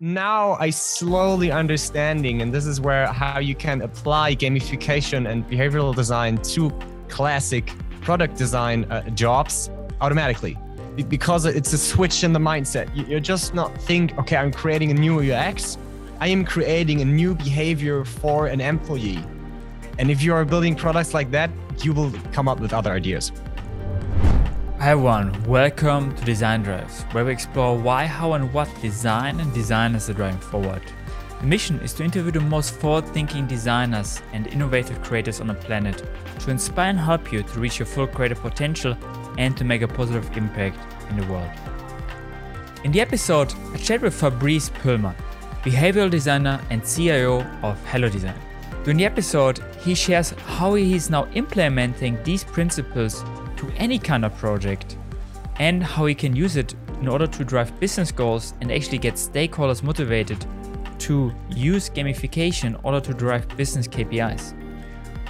now 0.00 0.52
I 0.60 0.70
slowly 0.70 1.50
understanding, 1.50 2.40
and 2.40 2.52
this 2.52 2.66
is 2.66 2.80
where 2.80 3.08
how 3.08 3.40
you 3.40 3.56
can 3.56 3.82
apply 3.82 4.36
gamification 4.36 5.28
and 5.28 5.44
behavioral 5.48 5.94
design 5.94 6.38
to 6.38 6.70
classic 7.08 7.72
product 8.00 8.36
design 8.36 8.84
uh, 8.84 9.08
jobs 9.10 9.70
automatically 10.00 10.56
because 11.08 11.46
it's 11.46 11.72
a 11.72 11.78
switch 11.78 12.22
in 12.22 12.32
the 12.32 12.38
mindset. 12.38 12.88
You're 13.08 13.20
just 13.20 13.54
not 13.54 13.76
think, 13.82 14.16
okay, 14.18 14.36
I'm 14.36 14.52
creating 14.52 14.92
a 14.92 14.94
new 14.94 15.32
UX. 15.32 15.78
I 16.20 16.28
am 16.28 16.44
creating 16.44 17.00
a 17.00 17.04
new 17.04 17.34
behavior 17.34 18.04
for 18.04 18.46
an 18.46 18.60
employee. 18.60 19.22
And 19.98 20.10
if 20.10 20.22
you 20.22 20.32
are 20.32 20.44
building 20.44 20.74
products 20.74 21.14
like 21.14 21.30
that, 21.32 21.50
you 21.78 21.92
will 21.92 22.12
come 22.32 22.48
up 22.48 22.60
with 22.60 22.72
other 22.72 22.92
ideas. 22.92 23.32
Hi 24.80 24.92
everyone, 24.92 25.42
welcome 25.42 26.14
to 26.14 26.24
Design 26.24 26.62
Drives, 26.62 27.02
where 27.10 27.24
we 27.24 27.32
explore 27.32 27.76
why, 27.76 28.06
how, 28.06 28.34
and 28.34 28.52
what 28.52 28.68
design 28.80 29.40
and 29.40 29.52
designers 29.52 30.08
are 30.08 30.14
driving 30.14 30.38
forward. 30.38 30.80
The 31.40 31.46
mission 31.48 31.80
is 31.80 31.92
to 31.94 32.04
interview 32.04 32.30
the 32.30 32.40
most 32.40 32.74
forward 32.74 33.04
thinking 33.08 33.48
designers 33.48 34.22
and 34.32 34.46
innovative 34.46 35.02
creators 35.02 35.40
on 35.40 35.48
the 35.48 35.54
planet 35.54 36.04
to 36.38 36.50
inspire 36.52 36.90
and 36.90 36.98
help 36.98 37.32
you 37.32 37.42
to 37.42 37.58
reach 37.58 37.80
your 37.80 37.86
full 37.86 38.06
creative 38.06 38.38
potential 38.38 38.96
and 39.36 39.56
to 39.56 39.64
make 39.64 39.82
a 39.82 39.88
positive 39.88 40.36
impact 40.36 40.78
in 41.10 41.16
the 41.16 41.26
world. 41.26 41.50
In 42.84 42.92
the 42.92 43.00
episode, 43.00 43.52
I 43.74 43.78
chat 43.78 44.00
with 44.00 44.14
Fabrice 44.14 44.70
Pöhlmann, 44.70 45.16
behavioral 45.64 46.08
designer 46.08 46.60
and 46.70 46.86
CIO 46.86 47.40
of 47.64 47.84
Hello 47.86 48.08
Design. 48.08 48.40
During 48.84 48.98
the 48.98 49.06
episode, 49.06 49.58
he 49.80 49.96
shares 49.96 50.30
how 50.46 50.74
he 50.74 50.94
is 50.94 51.10
now 51.10 51.26
implementing 51.34 52.22
these 52.22 52.44
principles 52.44 53.24
to 53.58 53.70
any 53.76 53.98
kind 53.98 54.24
of 54.24 54.36
project 54.36 54.96
and 55.58 55.82
how 55.82 56.06
he 56.06 56.14
can 56.14 56.34
use 56.34 56.56
it 56.56 56.74
in 57.00 57.08
order 57.08 57.26
to 57.26 57.44
drive 57.44 57.78
business 57.80 58.10
goals 58.10 58.54
and 58.60 58.72
actually 58.72 58.98
get 58.98 59.14
stakeholders 59.14 59.82
motivated 59.82 60.44
to 60.98 61.32
use 61.50 61.90
gamification 61.90 62.64
in 62.64 62.76
order 62.82 63.00
to 63.00 63.14
drive 63.14 63.46
business 63.56 63.86
KPIs. 63.86 64.54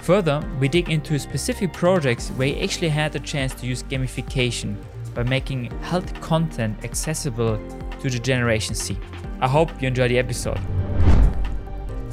Further, 0.01 0.43
we 0.59 0.67
dig 0.67 0.89
into 0.89 1.19
specific 1.19 1.73
projects 1.73 2.29
where 2.29 2.47
he 2.47 2.63
actually 2.63 2.89
had 2.89 3.11
the 3.11 3.19
chance 3.19 3.53
to 3.55 3.67
use 3.67 3.83
gamification 3.83 4.75
by 5.13 5.23
making 5.23 5.65
health 5.81 6.19
content 6.21 6.83
accessible 6.83 7.59
to 8.01 8.09
the 8.09 8.19
Generation 8.19 8.75
Z. 8.75 8.97
I 9.41 9.47
hope 9.47 9.69
you 9.81 9.87
enjoy 9.87 10.07
the 10.07 10.17
episode. 10.17 10.59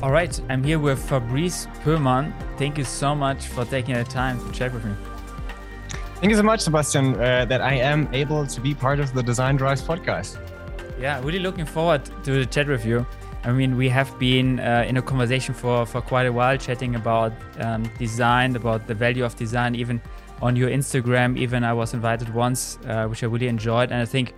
All 0.02 0.10
right, 0.10 0.38
I'm 0.50 0.62
here 0.62 0.78
with 0.78 0.98
Fabrice 0.98 1.66
Pöhlmann. 1.82 2.32
Thank 2.58 2.76
you 2.76 2.84
so 2.84 3.14
much 3.14 3.46
for 3.46 3.64
taking 3.64 3.94
the 3.94 4.04
time 4.04 4.38
to 4.44 4.52
chat 4.52 4.74
with 4.74 4.84
me. 4.84 4.92
Thank 6.20 6.30
you 6.30 6.36
so 6.36 6.42
much, 6.42 6.60
Sebastian, 6.60 7.14
uh, 7.20 7.44
that 7.44 7.60
I 7.60 7.74
am 7.74 8.08
able 8.14 8.46
to 8.46 8.60
be 8.62 8.74
part 8.74 9.00
of 9.00 9.12
the 9.12 9.22
Design 9.22 9.56
Drives 9.56 9.82
podcast. 9.82 10.38
Yeah, 10.98 11.20
really 11.22 11.38
looking 11.38 11.66
forward 11.66 12.06
to 12.24 12.30
the 12.32 12.46
chat 12.46 12.68
with 12.68 12.86
you. 12.86 13.06
I 13.44 13.52
mean, 13.52 13.76
we 13.76 13.90
have 13.90 14.18
been 14.18 14.58
uh, 14.58 14.86
in 14.88 14.96
a 14.96 15.02
conversation 15.02 15.52
for, 15.52 15.84
for 15.84 16.00
quite 16.00 16.24
a 16.24 16.32
while, 16.32 16.56
chatting 16.56 16.94
about 16.94 17.34
um, 17.60 17.82
design, 17.98 18.56
about 18.56 18.86
the 18.86 18.94
value 18.94 19.26
of 19.26 19.36
design, 19.36 19.74
even 19.74 20.00
on 20.40 20.56
your 20.56 20.70
Instagram. 20.70 21.36
Even 21.36 21.62
I 21.62 21.74
was 21.74 21.92
invited 21.92 22.32
once, 22.32 22.78
uh, 22.86 23.06
which 23.06 23.22
I 23.22 23.26
really 23.26 23.48
enjoyed. 23.48 23.92
And 23.92 24.00
I 24.00 24.06
think 24.06 24.32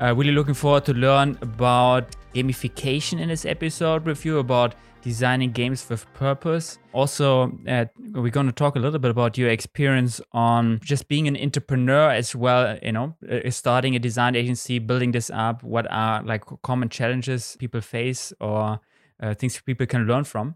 uh, 0.00 0.12
really 0.16 0.32
looking 0.32 0.54
forward 0.54 0.84
to 0.86 0.94
learn 0.94 1.38
about 1.42 2.16
gamification 2.34 3.20
in 3.20 3.28
this 3.28 3.44
episode 3.46 4.04
with 4.04 4.24
you, 4.24 4.38
about 4.38 4.74
designing 5.04 5.52
games 5.52 5.86
with 5.90 6.10
purpose. 6.14 6.78
Also, 6.92 7.52
uh, 7.68 7.84
we're 8.14 8.30
going 8.30 8.46
to 8.46 8.52
talk 8.52 8.74
a 8.74 8.78
little 8.78 8.98
bit 8.98 9.10
about 9.10 9.36
your 9.36 9.50
experience 9.50 10.18
on 10.32 10.80
just 10.82 11.08
being 11.08 11.28
an 11.28 11.36
entrepreneur 11.36 12.10
as 12.10 12.34
well, 12.34 12.78
you 12.82 12.90
know, 12.90 13.14
uh, 13.30 13.50
starting 13.50 13.94
a 13.94 13.98
design 13.98 14.34
agency, 14.34 14.78
building 14.78 15.12
this 15.12 15.30
up. 15.30 15.62
What 15.62 15.86
are 15.90 16.22
like 16.22 16.44
common 16.62 16.88
challenges 16.88 17.54
people 17.60 17.82
face 17.82 18.32
or 18.40 18.80
uh, 19.22 19.34
things 19.34 19.60
people 19.60 19.86
can 19.86 20.06
learn 20.06 20.24
from? 20.24 20.54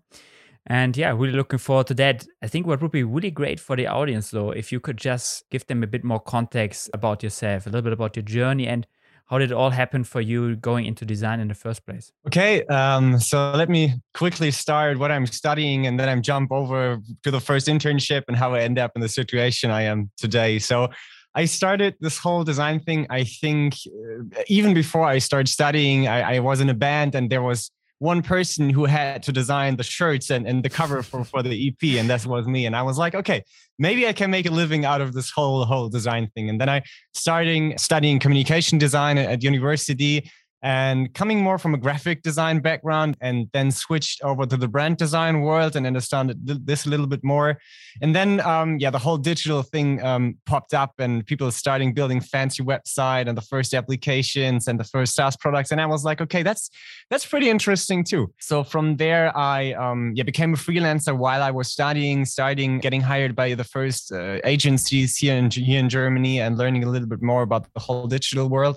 And 0.66 0.96
yeah, 0.96 1.10
really 1.10 1.32
looking 1.32 1.58
forward 1.58 1.86
to 1.88 1.94
that. 1.94 2.26
I 2.42 2.46
think 2.46 2.66
what 2.66 2.80
would 2.80 2.90
be 2.90 3.04
really 3.04 3.30
great 3.30 3.60
for 3.60 3.76
the 3.76 3.86
audience, 3.86 4.30
though, 4.30 4.50
if 4.50 4.72
you 4.72 4.80
could 4.80 4.96
just 4.96 5.48
give 5.50 5.66
them 5.66 5.82
a 5.82 5.86
bit 5.86 6.04
more 6.04 6.20
context 6.20 6.88
about 6.94 7.22
yourself, 7.22 7.66
a 7.66 7.68
little 7.68 7.82
bit 7.82 7.92
about 7.92 8.16
your 8.16 8.24
journey 8.24 8.66
and 8.66 8.86
how 9.28 9.38
did 9.38 9.50
it 9.50 9.54
all 9.54 9.70
happen 9.70 10.04
for 10.04 10.20
you 10.20 10.56
going 10.56 10.86
into 10.86 11.04
design 11.04 11.38
in 11.38 11.48
the 11.48 11.54
first 11.54 11.84
place? 11.84 12.10
Okay, 12.26 12.64
um, 12.66 13.18
so 13.18 13.52
let 13.52 13.68
me 13.68 13.94
quickly 14.14 14.50
start 14.50 14.98
what 14.98 15.12
I'm 15.12 15.26
studying, 15.26 15.86
and 15.86 16.00
then 16.00 16.08
I'm 16.08 16.22
jump 16.22 16.50
over 16.50 16.98
to 17.22 17.30
the 17.30 17.40
first 17.40 17.66
internship 17.68 18.22
and 18.28 18.36
how 18.36 18.54
I 18.54 18.60
end 18.60 18.78
up 18.78 18.92
in 18.94 19.02
the 19.02 19.08
situation 19.08 19.70
I 19.70 19.82
am 19.82 20.10
today. 20.16 20.58
So 20.58 20.88
I 21.34 21.44
started 21.44 21.94
this 22.00 22.16
whole 22.18 22.42
design 22.42 22.80
thing. 22.80 23.06
I 23.10 23.24
think 23.24 23.74
uh, 23.86 24.42
even 24.48 24.72
before 24.72 25.04
I 25.04 25.18
started 25.18 25.48
studying, 25.48 26.08
I, 26.08 26.36
I 26.36 26.38
was 26.38 26.60
in 26.60 26.70
a 26.70 26.74
band, 26.74 27.14
and 27.14 27.28
there 27.28 27.42
was 27.42 27.70
one 27.98 28.22
person 28.22 28.70
who 28.70 28.84
had 28.84 29.22
to 29.24 29.32
design 29.32 29.76
the 29.76 29.82
shirts 29.82 30.30
and, 30.30 30.46
and 30.46 30.64
the 30.64 30.68
cover 30.68 31.02
for, 31.02 31.24
for 31.24 31.42
the 31.42 31.68
EP, 31.68 31.98
and 31.98 32.08
that 32.10 32.24
was 32.26 32.46
me. 32.46 32.66
And 32.66 32.76
I 32.76 32.82
was 32.82 32.96
like, 32.96 33.14
okay, 33.14 33.44
maybe 33.78 34.06
I 34.06 34.12
can 34.12 34.30
make 34.30 34.46
a 34.46 34.50
living 34.50 34.84
out 34.84 35.00
of 35.00 35.12
this 35.14 35.30
whole 35.30 35.64
whole 35.64 35.88
design 35.88 36.30
thing. 36.34 36.48
And 36.48 36.60
then 36.60 36.68
I 36.68 36.82
starting 37.14 37.76
studying 37.76 38.18
communication 38.18 38.78
design 38.78 39.18
at 39.18 39.42
university 39.42 40.30
and 40.62 41.14
coming 41.14 41.40
more 41.40 41.58
from 41.58 41.74
a 41.74 41.78
graphic 41.78 42.22
design 42.22 42.60
background 42.60 43.16
and 43.20 43.48
then 43.52 43.70
switched 43.70 44.22
over 44.22 44.44
to 44.44 44.56
the 44.56 44.66
brand 44.66 44.96
design 44.96 45.40
world 45.40 45.76
and 45.76 45.86
understood 45.86 46.36
this 46.44 46.84
a 46.84 46.88
little 46.88 47.06
bit 47.06 47.22
more. 47.22 47.58
And 48.02 48.14
then 48.14 48.40
um, 48.40 48.78
yeah 48.78 48.90
the 48.90 48.98
whole 48.98 49.18
digital 49.18 49.62
thing 49.62 50.02
um, 50.02 50.36
popped 50.46 50.74
up 50.74 50.94
and 50.98 51.24
people 51.24 51.50
starting 51.52 51.94
building 51.94 52.20
fancy 52.20 52.62
website 52.62 53.28
and 53.28 53.36
the 53.36 53.42
first 53.42 53.72
applications 53.72 54.66
and 54.66 54.80
the 54.80 54.84
first 54.84 55.14
SaaS 55.14 55.36
products. 55.36 55.70
And 55.70 55.80
I 55.80 55.86
was 55.86 56.04
like 56.04 56.20
okay 56.20 56.42
that's 56.42 56.70
that's 57.10 57.26
pretty 57.26 57.50
interesting 57.50 58.02
too. 58.02 58.32
So 58.40 58.64
from 58.64 58.96
there 58.96 59.36
I 59.36 59.72
um, 59.74 60.12
yeah 60.16 60.24
became 60.24 60.54
a 60.54 60.56
freelancer 60.56 61.16
while 61.16 61.42
I 61.42 61.52
was 61.52 61.68
studying 61.68 62.24
starting 62.24 62.80
getting 62.80 63.00
hired 63.00 63.36
by 63.36 63.54
the 63.54 63.64
first 63.64 64.12
uh, 64.12 64.38
agencies 64.44 65.16
here 65.16 65.36
in 65.36 65.50
here 65.50 65.78
in 65.78 65.88
Germany 65.88 66.40
and 66.40 66.58
learning 66.58 66.82
a 66.82 66.88
little 66.88 67.08
bit 67.08 67.22
more 67.22 67.42
about 67.42 67.72
the 67.74 67.80
whole 67.80 68.08
digital 68.08 68.48
world 68.48 68.76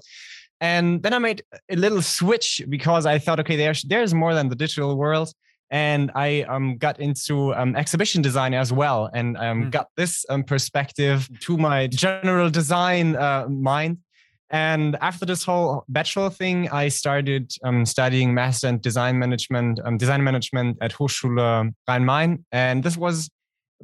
and 0.61 1.01
then 1.01 1.13
I 1.13 1.17
made 1.17 1.44
a 1.69 1.75
little 1.75 2.03
switch 2.03 2.61
because 2.69 3.07
I 3.07 3.17
thought, 3.17 3.39
okay, 3.39 3.55
there's 3.57 3.81
there's 3.81 4.13
more 4.13 4.33
than 4.33 4.47
the 4.47 4.55
digital 4.55 4.95
world. 4.95 5.33
And 5.72 6.11
I 6.16 6.41
um, 6.44 6.77
got 6.77 6.99
into 6.99 7.53
um, 7.55 7.77
exhibition 7.77 8.22
design 8.22 8.53
as 8.53 8.73
well, 8.73 9.09
and 9.13 9.38
um, 9.38 9.63
mm. 9.63 9.72
got 9.72 9.88
this 9.95 10.25
um, 10.29 10.44
perspective 10.44 11.29
to 11.41 11.57
my 11.57 11.88
general 11.88 12.49
design 12.49 13.16
uh, 13.16 13.47
mind. 13.47 13.99
And 14.49 14.97
after 14.99 15.25
this 15.25 15.45
whole 15.45 15.85
bachelor 15.88 16.29
thing, 16.29 16.69
I 16.69 16.89
started 16.89 17.53
um, 17.63 17.85
studying 17.85 18.33
master 18.33 18.67
and 18.67 18.81
design 18.81 19.17
management, 19.17 19.79
um, 19.85 19.97
design 19.97 20.25
management 20.25 20.78
at 20.81 20.91
Hochschule 20.91 21.72
Rhein-Main. 21.88 22.45
And 22.51 22.83
this 22.83 22.97
was 22.97 23.29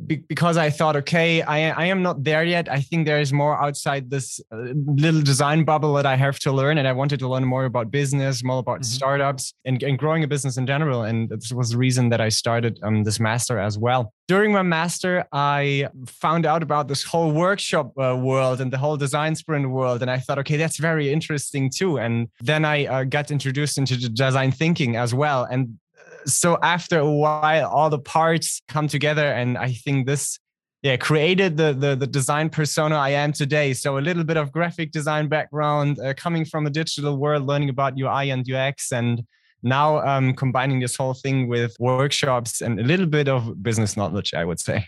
be- 0.05 0.23
because 0.27 0.57
I 0.57 0.69
thought, 0.69 0.95
okay, 0.97 1.41
I, 1.41 1.69
I 1.69 1.85
am 1.85 2.01
not 2.01 2.23
there 2.23 2.43
yet. 2.43 2.69
I 2.71 2.81
think 2.81 3.05
there 3.05 3.19
is 3.19 3.33
more 3.33 3.61
outside 3.61 4.09
this 4.09 4.39
uh, 4.51 4.57
little 4.85 5.21
design 5.21 5.63
bubble 5.63 5.93
that 5.93 6.05
I 6.05 6.15
have 6.15 6.39
to 6.39 6.51
learn. 6.51 6.77
And 6.77 6.87
I 6.87 6.93
wanted 6.93 7.19
to 7.19 7.27
learn 7.27 7.45
more 7.45 7.65
about 7.65 7.91
business, 7.91 8.43
more 8.43 8.59
about 8.59 8.81
mm-hmm. 8.81 8.95
startups 8.95 9.53
and, 9.65 9.81
and 9.81 9.97
growing 9.97 10.23
a 10.23 10.27
business 10.27 10.57
in 10.57 10.67
general. 10.67 11.03
And 11.03 11.29
this 11.29 11.51
was 11.51 11.71
the 11.71 11.77
reason 11.77 12.09
that 12.09 12.21
I 12.21 12.29
started 12.29 12.79
um, 12.83 13.03
this 13.03 13.19
master 13.19 13.59
as 13.59 13.77
well. 13.77 14.13
During 14.27 14.51
my 14.51 14.61
master, 14.61 15.25
I 15.31 15.87
found 16.05 16.45
out 16.45 16.61
about 16.61 16.87
this 16.87 17.03
whole 17.03 17.31
workshop 17.31 17.93
uh, 17.97 18.15
world 18.17 18.59
and 18.59 18.71
the 18.71 18.77
whole 18.77 18.97
design 18.97 19.35
sprint 19.35 19.69
world. 19.69 20.01
And 20.01 20.11
I 20.11 20.19
thought, 20.19 20.39
okay, 20.39 20.57
that's 20.57 20.77
very 20.77 21.11
interesting 21.11 21.69
too. 21.69 21.97
And 21.97 22.27
then 22.41 22.65
I 22.65 22.85
uh, 22.85 23.03
got 23.05 23.31
introduced 23.31 23.77
into 23.77 23.97
design 24.09 24.51
thinking 24.51 24.97
as 24.97 25.13
well. 25.13 25.45
And 25.45 25.79
so 26.27 26.57
after 26.61 26.99
a 26.99 27.11
while 27.11 27.67
all 27.69 27.89
the 27.89 27.99
parts 27.99 28.61
come 28.67 28.87
together 28.87 29.25
and 29.25 29.57
i 29.57 29.71
think 29.71 30.05
this 30.05 30.39
yeah 30.83 30.97
created 30.97 31.57
the, 31.57 31.73
the 31.73 31.95
the, 31.95 32.07
design 32.07 32.49
persona 32.49 32.95
i 32.95 33.09
am 33.09 33.31
today 33.31 33.73
so 33.73 33.97
a 33.97 33.99
little 33.99 34.23
bit 34.23 34.37
of 34.37 34.51
graphic 34.51 34.91
design 34.91 35.27
background 35.27 35.99
uh, 35.99 36.13
coming 36.15 36.45
from 36.45 36.63
the 36.63 36.69
digital 36.69 37.17
world 37.17 37.45
learning 37.45 37.69
about 37.69 37.97
ui 37.97 38.29
and 38.29 38.49
ux 38.51 38.91
and 38.91 39.23
now 39.63 39.99
um, 40.07 40.33
combining 40.33 40.79
this 40.79 40.95
whole 40.95 41.15
thing 41.15 41.47
with 41.47 41.75
workshops 41.79 42.61
and 42.61 42.79
a 42.79 42.83
little 42.83 43.07
bit 43.07 43.27
of 43.27 43.63
business 43.63 43.97
knowledge 43.97 44.33
i 44.33 44.43
would 44.43 44.59
say 44.59 44.85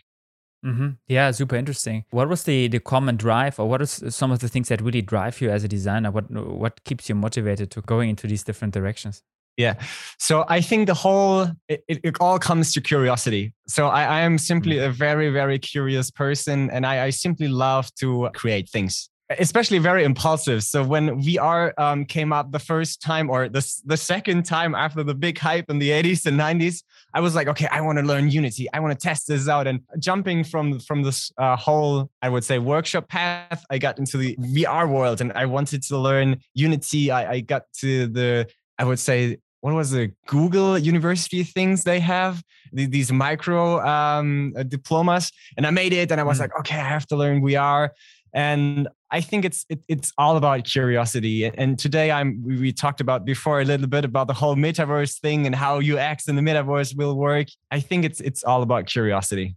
Mm-hmm. 0.65 0.89
Yeah, 1.07 1.31
super 1.31 1.55
interesting. 1.55 2.03
What 2.09 2.27
was 2.27 2.43
the 2.43 2.67
the 2.67 2.79
common 2.79 3.15
drive, 3.15 3.59
or 3.59 3.69
what 3.69 3.81
is 3.81 4.03
some 4.09 4.29
of 4.29 4.39
the 4.39 4.49
things 4.49 4.67
that 4.67 4.81
really 4.81 5.01
drive 5.01 5.39
you 5.39 5.49
as 5.49 5.63
a 5.63 5.69
designer? 5.69 6.11
What 6.11 6.29
what 6.29 6.83
keeps 6.83 7.07
you 7.07 7.15
motivated 7.15 7.71
to 7.71 7.81
going 7.81 8.09
into 8.09 8.27
these 8.27 8.43
different 8.43 8.73
directions? 8.73 9.23
Yeah. 9.59 9.73
So 10.19 10.45
I 10.47 10.61
think 10.61 10.87
the 10.87 10.93
whole, 10.93 11.47
it, 11.67 11.83
it 11.89 12.15
all 12.21 12.39
comes 12.39 12.71
to 12.73 12.81
curiosity. 12.81 13.53
So 13.67 13.87
I, 13.87 14.03
I 14.03 14.19
am 14.21 14.37
simply 14.37 14.77
mm. 14.77 14.87
a 14.87 14.89
very, 14.89 15.29
very 15.31 15.59
curious 15.59 16.09
person 16.09 16.69
and 16.69 16.85
I, 16.85 17.03
I 17.07 17.09
simply 17.09 17.49
love 17.49 17.93
to 17.95 18.29
create 18.33 18.69
things 18.69 19.09
especially 19.37 19.77
very 19.77 20.03
impulsive. 20.03 20.63
So 20.63 20.83
when 20.83 21.21
VR 21.21 21.71
um, 21.77 22.03
came 22.03 22.33
up 22.33 22.51
the 22.51 22.57
first 22.57 22.99
time 22.99 23.29
or 23.29 23.47
the, 23.47 23.63
the 23.85 23.95
second 23.95 24.43
time 24.43 24.73
after 24.73 25.03
the 25.03 25.13
big 25.13 25.37
hype 25.37 25.69
in 25.69 25.77
the 25.77 25.91
80s 25.91 26.25
and 26.25 26.39
90s, 26.39 26.81
I 27.13 27.19
was 27.19 27.35
like, 27.35 27.47
okay, 27.47 27.67
I 27.67 27.81
want 27.81 27.99
to 27.99 28.03
learn 28.03 28.31
Unity. 28.31 28.67
I 28.73 28.79
want 28.79 28.99
to 28.99 29.03
test 29.07 29.27
this 29.27 29.47
out. 29.47 29.67
And 29.67 29.81
jumping 29.99 30.43
from 30.43 30.79
from 30.79 31.03
this 31.03 31.31
uh, 31.37 31.55
whole, 31.55 32.09
I 32.23 32.29
would 32.29 32.43
say, 32.43 32.57
workshop 32.57 33.07
path, 33.07 33.63
I 33.69 33.77
got 33.77 33.99
into 33.99 34.17
the 34.17 34.35
VR 34.37 34.89
world 34.89 35.21
and 35.21 35.31
I 35.33 35.45
wanted 35.45 35.83
to 35.83 35.97
learn 35.99 36.37
Unity. 36.55 37.11
I, 37.11 37.33
I 37.33 37.39
got 37.41 37.65
to 37.81 38.07
the 38.07 38.47
I 38.79 38.85
would 38.85 38.99
say 38.99 39.37
what 39.61 39.73
was 39.73 39.91
the 39.91 40.11
Google 40.27 40.77
University 40.77 41.43
things 41.43 41.83
they 41.83 41.99
have 41.99 42.41
these 42.71 43.11
micro 43.11 43.85
um, 43.85 44.53
uh, 44.55 44.63
diplomas, 44.63 45.31
and 45.57 45.65
I 45.65 45.71
made 45.71 45.93
it, 45.93 46.11
and 46.11 46.19
I 46.19 46.23
was 46.23 46.37
mm. 46.37 46.41
like, 46.41 46.59
okay, 46.59 46.75
I 46.75 46.87
have 46.87 47.07
to 47.07 47.15
learn 47.15 47.41
VR, 47.41 47.89
and 48.33 48.87
I 49.11 49.21
think 49.21 49.45
it's 49.45 49.65
it, 49.69 49.79
it's 49.87 50.13
all 50.17 50.37
about 50.37 50.63
curiosity. 50.63 51.45
And 51.45 51.79
today 51.79 52.11
I'm 52.11 52.43
we, 52.45 52.71
talked 52.71 53.01
about 53.01 53.25
before 53.25 53.61
a 53.61 53.65
little 53.65 53.87
bit 53.87 54.05
about 54.05 54.27
the 54.27 54.33
whole 54.33 54.55
metaverse 54.55 55.19
thing 55.19 55.45
and 55.45 55.55
how 55.55 55.79
UX 55.79 56.27
in 56.27 56.35
the 56.35 56.41
metaverse 56.41 56.95
will 56.95 57.15
work. 57.15 57.47
I 57.71 57.79
think 57.79 58.05
it's 58.05 58.21
it's 58.21 58.43
all 58.43 58.61
about 58.61 58.85
curiosity. 58.85 59.55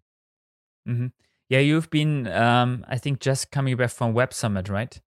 Mm-hmm. 0.88 1.08
Yeah, 1.48 1.58
you've 1.58 1.90
been 1.90 2.26
um, 2.28 2.84
I 2.88 2.96
think 2.98 3.20
just 3.20 3.50
coming 3.50 3.76
back 3.76 3.90
from 3.90 4.14
Web 4.14 4.32
Summit, 4.32 4.68
right? 4.68 4.98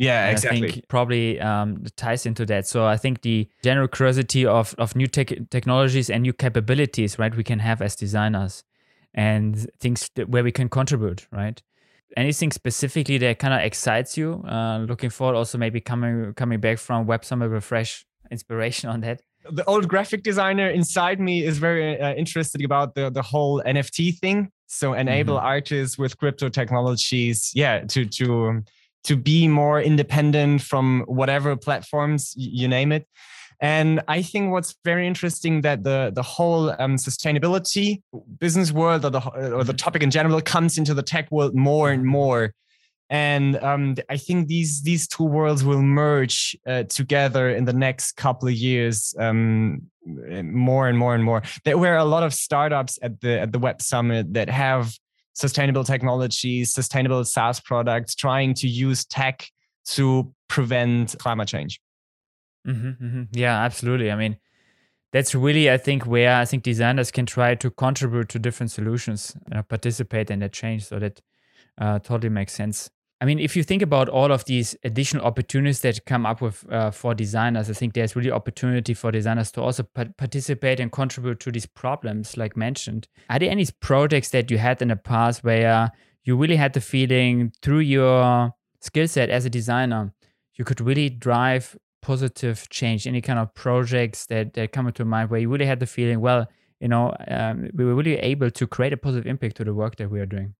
Yeah, 0.00 0.28
and 0.28 0.32
exactly. 0.32 0.66
I 0.66 0.70
think 0.70 0.88
probably 0.88 1.38
um, 1.40 1.84
ties 1.94 2.24
into 2.24 2.46
that. 2.46 2.66
So 2.66 2.86
I 2.86 2.96
think 2.96 3.20
the 3.20 3.46
general 3.62 3.86
curiosity 3.86 4.46
of 4.46 4.74
of 4.78 4.96
new 4.96 5.06
tech 5.06 5.30
technologies 5.50 6.08
and 6.08 6.22
new 6.22 6.32
capabilities, 6.32 7.18
right? 7.18 7.36
We 7.36 7.44
can 7.44 7.58
have 7.58 7.82
as 7.82 7.96
designers 7.96 8.64
and 9.12 9.68
things 9.78 10.10
where 10.26 10.42
we 10.42 10.52
can 10.52 10.70
contribute, 10.70 11.26
right? 11.30 11.60
Anything 12.16 12.50
specifically 12.50 13.18
that 13.18 13.38
kind 13.38 13.52
of 13.52 13.60
excites 13.60 14.16
you? 14.16 14.42
Uh, 14.48 14.78
looking 14.88 15.10
forward, 15.10 15.36
also 15.36 15.58
maybe 15.58 15.82
coming 15.82 16.32
coming 16.32 16.60
back 16.60 16.78
from 16.78 17.06
Web 17.06 17.22
Summit 17.22 17.50
with 17.50 17.62
fresh 17.62 18.06
inspiration 18.30 18.88
on 18.88 19.00
that 19.02 19.20
the 19.50 19.64
old 19.64 19.88
graphic 19.88 20.22
designer 20.22 20.68
inside 20.68 21.20
me 21.20 21.44
is 21.44 21.58
very 21.58 22.00
uh, 22.00 22.14
interested 22.14 22.64
about 22.64 22.94
the 22.94 23.10
the 23.10 23.22
whole 23.22 23.62
NFT 23.66 24.18
thing. 24.18 24.50
So 24.66 24.94
enable 24.94 25.36
mm-hmm. 25.36 25.46
artists 25.46 25.98
with 25.98 26.16
crypto 26.16 26.48
technologies, 26.48 27.52
yeah, 27.54 27.80
to 27.80 28.06
to 28.06 28.62
to 29.04 29.16
be 29.16 29.48
more 29.48 29.80
independent 29.80 30.62
from 30.62 31.04
whatever 31.06 31.56
platforms 31.56 32.34
you 32.36 32.68
name 32.68 32.92
it 32.92 33.06
and 33.60 34.00
i 34.08 34.22
think 34.22 34.52
what's 34.52 34.74
very 34.84 35.06
interesting 35.06 35.60
that 35.60 35.84
the 35.84 36.10
the 36.14 36.22
whole 36.22 36.70
um, 36.78 36.96
sustainability 36.96 38.02
business 38.38 38.72
world 38.72 39.04
or 39.04 39.10
the 39.10 39.20
or 39.54 39.64
the 39.64 39.72
topic 39.72 40.02
in 40.02 40.10
general 40.10 40.40
comes 40.40 40.78
into 40.78 40.94
the 40.94 41.02
tech 41.02 41.30
world 41.30 41.54
more 41.54 41.90
and 41.90 42.04
more 42.04 42.52
and 43.10 43.56
um, 43.56 43.96
I 44.08 44.16
think 44.16 44.46
these 44.46 44.82
these 44.82 45.08
two 45.08 45.24
worlds 45.24 45.64
will 45.64 45.82
merge 45.82 46.56
uh, 46.64 46.84
together 46.84 47.50
in 47.50 47.64
the 47.64 47.72
next 47.72 48.12
couple 48.12 48.46
of 48.46 48.54
years 48.54 49.14
um, 49.18 49.82
more 50.06 50.88
and 50.88 50.96
more 50.96 51.14
and 51.16 51.24
more. 51.24 51.42
There 51.64 51.76
were 51.76 51.96
a 51.96 52.04
lot 52.04 52.22
of 52.22 52.32
startups 52.32 53.00
at 53.02 53.20
the 53.20 53.40
at 53.40 53.52
the 53.52 53.58
Web 53.58 53.82
Summit 53.82 54.32
that 54.34 54.48
have 54.48 54.96
sustainable 55.40 55.84
technologies, 55.84 56.72
sustainable 56.72 57.24
SaaS 57.24 57.60
products, 57.60 58.14
trying 58.14 58.54
to 58.54 58.68
use 58.68 59.04
tech 59.06 59.48
to 59.86 60.32
prevent 60.48 61.16
climate 61.18 61.48
change. 61.48 61.80
Mm-hmm, 62.66 63.04
mm-hmm. 63.04 63.22
Yeah, 63.32 63.58
absolutely. 63.58 64.10
I 64.12 64.16
mean, 64.16 64.36
that's 65.12 65.34
really, 65.34 65.70
I 65.70 65.78
think, 65.78 66.06
where 66.06 66.36
I 66.36 66.44
think 66.44 66.62
designers 66.62 67.10
can 67.10 67.26
try 67.26 67.54
to 67.56 67.70
contribute 67.70 68.28
to 68.28 68.38
different 68.38 68.70
solutions, 68.70 69.34
you 69.48 69.56
know, 69.56 69.62
participate 69.62 70.30
in 70.30 70.40
that 70.40 70.52
change. 70.52 70.84
So 70.84 70.98
that 70.98 71.20
uh, 71.78 71.98
totally 71.98 72.28
makes 72.28 72.52
sense. 72.52 72.90
I 73.22 73.26
mean, 73.26 73.38
if 73.38 73.54
you 73.54 73.62
think 73.62 73.82
about 73.82 74.08
all 74.08 74.32
of 74.32 74.46
these 74.46 74.74
additional 74.82 75.26
opportunities 75.26 75.82
that 75.82 76.06
come 76.06 76.24
up 76.24 76.40
with 76.40 76.64
uh, 76.72 76.90
for 76.90 77.14
designers, 77.14 77.68
I 77.68 77.74
think 77.74 77.92
there's 77.92 78.16
really 78.16 78.30
opportunity 78.30 78.94
for 78.94 79.12
designers 79.12 79.52
to 79.52 79.62
also 79.62 79.82
pa- 79.82 80.06
participate 80.16 80.80
and 80.80 80.90
contribute 80.90 81.38
to 81.40 81.52
these 81.52 81.66
problems, 81.66 82.38
like 82.38 82.56
mentioned. 82.56 83.08
Are 83.28 83.38
there 83.38 83.50
any 83.50 83.66
projects 83.80 84.30
that 84.30 84.50
you 84.50 84.56
had 84.56 84.80
in 84.80 84.88
the 84.88 84.96
past 84.96 85.44
where 85.44 85.92
you 86.24 86.34
really 86.34 86.56
had 86.56 86.72
the 86.72 86.80
feeling 86.80 87.52
through 87.60 87.80
your 87.80 88.54
skill 88.80 89.06
set 89.06 89.28
as 89.28 89.44
a 89.44 89.50
designer, 89.50 90.14
you 90.54 90.64
could 90.64 90.80
really 90.80 91.10
drive 91.10 91.76
positive 92.00 92.70
change? 92.70 93.06
Any 93.06 93.20
kind 93.20 93.38
of 93.38 93.52
projects 93.54 94.24
that, 94.26 94.54
that 94.54 94.72
come 94.72 94.86
into 94.86 95.04
mind 95.04 95.28
where 95.28 95.40
you 95.40 95.50
really 95.50 95.66
had 95.66 95.80
the 95.80 95.86
feeling, 95.86 96.20
well, 96.22 96.48
you 96.80 96.88
know, 96.88 97.14
um, 97.28 97.68
we 97.74 97.84
were 97.84 97.94
really 97.94 98.16
able 98.16 98.50
to 98.50 98.66
create 98.66 98.94
a 98.94 98.96
positive 98.96 99.26
impact 99.26 99.58
to 99.58 99.64
the 99.64 99.74
work 99.74 99.96
that 99.96 100.10
we 100.10 100.20
are 100.20 100.26
doing? 100.26 100.54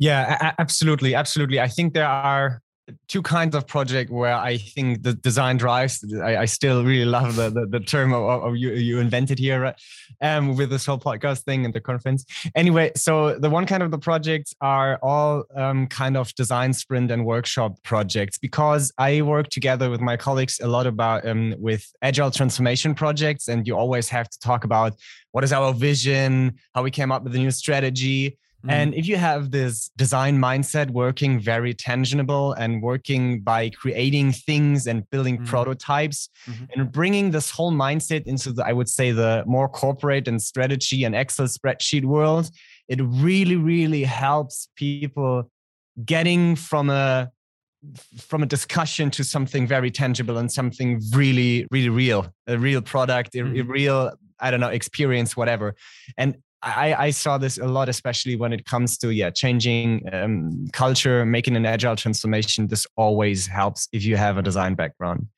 Yeah, 0.00 0.52
absolutely, 0.58 1.14
absolutely. 1.14 1.60
I 1.60 1.68
think 1.68 1.92
there 1.92 2.08
are 2.08 2.62
two 3.06 3.20
kinds 3.22 3.54
of 3.54 3.66
project 3.66 4.10
where 4.10 4.34
I 4.34 4.56
think 4.56 5.02
the 5.02 5.12
design 5.12 5.58
drives. 5.58 6.02
I, 6.22 6.38
I 6.38 6.44
still 6.46 6.84
really 6.84 7.04
love 7.04 7.36
the 7.36 7.50
the, 7.50 7.66
the 7.66 7.80
term 7.80 8.14
of, 8.14 8.22
of, 8.42 8.56
you 8.56 8.70
you 8.72 8.98
invented 8.98 9.38
here, 9.38 9.60
right? 9.60 9.74
um, 10.22 10.56
with 10.56 10.70
this 10.70 10.86
whole 10.86 10.98
podcast 10.98 11.42
thing 11.42 11.66
and 11.66 11.74
the 11.74 11.82
conference. 11.82 12.24
Anyway, 12.54 12.92
so 12.96 13.38
the 13.38 13.50
one 13.50 13.66
kind 13.66 13.82
of 13.82 13.90
the 13.90 13.98
projects 13.98 14.54
are 14.62 14.98
all 15.02 15.44
um, 15.54 15.86
kind 15.86 16.16
of 16.16 16.34
design 16.34 16.72
sprint 16.72 17.10
and 17.10 17.26
workshop 17.26 17.76
projects 17.82 18.38
because 18.38 18.90
I 18.96 19.20
work 19.20 19.48
together 19.50 19.90
with 19.90 20.00
my 20.00 20.16
colleagues 20.16 20.60
a 20.60 20.66
lot 20.66 20.86
about 20.86 21.26
um, 21.26 21.54
with 21.58 21.86
agile 22.00 22.30
transformation 22.30 22.94
projects, 22.94 23.48
and 23.48 23.66
you 23.66 23.76
always 23.76 24.08
have 24.08 24.30
to 24.30 24.38
talk 24.38 24.64
about 24.64 24.94
what 25.32 25.44
is 25.44 25.52
our 25.52 25.74
vision, 25.74 26.54
how 26.74 26.82
we 26.82 26.90
came 26.90 27.12
up 27.12 27.22
with 27.22 27.34
a 27.34 27.38
new 27.38 27.50
strategy 27.50 28.38
Mm-hmm. 28.60 28.70
And 28.70 28.94
if 28.94 29.08
you 29.08 29.16
have 29.16 29.50
this 29.50 29.90
design 29.96 30.38
mindset 30.38 30.90
working 30.90 31.40
very 31.40 31.72
tangible 31.72 32.52
and 32.52 32.82
working 32.82 33.40
by 33.40 33.70
creating 33.70 34.32
things 34.32 34.86
and 34.86 35.08
building 35.08 35.36
mm-hmm. 35.36 35.46
prototypes 35.46 36.28
mm-hmm. 36.46 36.64
and 36.74 36.92
bringing 36.92 37.30
this 37.30 37.50
whole 37.50 37.72
mindset 37.72 38.26
into 38.26 38.52
the, 38.52 38.66
I 38.66 38.74
would 38.74 38.88
say, 38.88 39.12
the 39.12 39.44
more 39.46 39.68
corporate 39.68 40.28
and 40.28 40.42
strategy 40.42 41.04
and 41.04 41.14
Excel 41.14 41.46
spreadsheet 41.46 42.04
world, 42.04 42.50
it 42.88 43.00
really, 43.02 43.56
really 43.56 44.04
helps 44.04 44.68
people 44.76 45.50
getting 46.04 46.54
from 46.54 46.90
a 46.90 47.30
from 48.18 48.42
a 48.42 48.46
discussion 48.46 49.10
to 49.10 49.24
something 49.24 49.66
very 49.66 49.90
tangible 49.90 50.36
and 50.36 50.52
something 50.52 51.00
really 51.14 51.66
really 51.70 51.88
real 51.88 52.30
a 52.46 52.58
real 52.58 52.82
product 52.82 53.34
a, 53.34 53.40
a 53.40 53.42
mm-hmm. 53.42 53.70
real 53.70 54.12
i 54.38 54.50
don't 54.50 54.60
know 54.60 54.68
experience 54.68 55.34
whatever 55.34 55.74
and 56.18 56.36
I, 56.62 56.94
I, 57.06 57.10
saw 57.10 57.38
this 57.38 57.56
a 57.56 57.66
lot, 57.66 57.88
especially 57.88 58.36
when 58.36 58.52
it 58.52 58.66
comes 58.66 58.98
to 58.98 59.10
yeah 59.10 59.30
changing 59.30 60.06
um, 60.12 60.68
culture, 60.72 61.24
making 61.24 61.56
an 61.56 61.64
agile 61.64 61.96
transformation. 61.96 62.66
This 62.66 62.86
always 62.96 63.46
helps 63.46 63.88
if 63.92 64.04
you 64.04 64.16
have 64.16 64.36
a 64.36 64.42
design 64.42 64.74
background. 64.74 65.28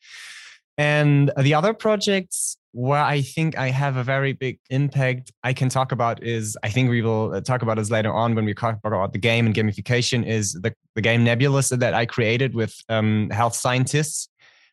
And 0.78 1.30
the 1.38 1.54
other 1.54 1.74
projects 1.74 2.56
where 2.72 3.02
I 3.02 3.20
think 3.20 3.56
I 3.58 3.68
have 3.68 3.96
a 3.96 4.02
very 4.04 4.32
big 4.32 4.58
impact 4.70 5.30
I 5.42 5.52
can 5.52 5.68
talk 5.68 5.92
about 5.92 6.22
is 6.22 6.56
I 6.62 6.70
think 6.70 6.88
we 6.88 7.02
will 7.02 7.34
uh, 7.34 7.40
talk 7.42 7.60
about 7.60 7.76
this 7.76 7.90
later 7.90 8.12
on 8.12 8.34
when 8.34 8.46
we 8.46 8.54
talk 8.54 8.78
about 8.82 9.12
the 9.12 9.18
game 9.18 9.44
and 9.46 9.54
gamification 9.54 10.26
is 10.26 10.54
the, 10.54 10.74
the 10.94 11.02
game 11.02 11.22
Nebulous 11.22 11.68
that 11.68 11.92
I 11.92 12.06
created 12.06 12.54
with 12.54 12.74
um, 12.88 13.28
health 13.30 13.54
scientists, 13.54 14.28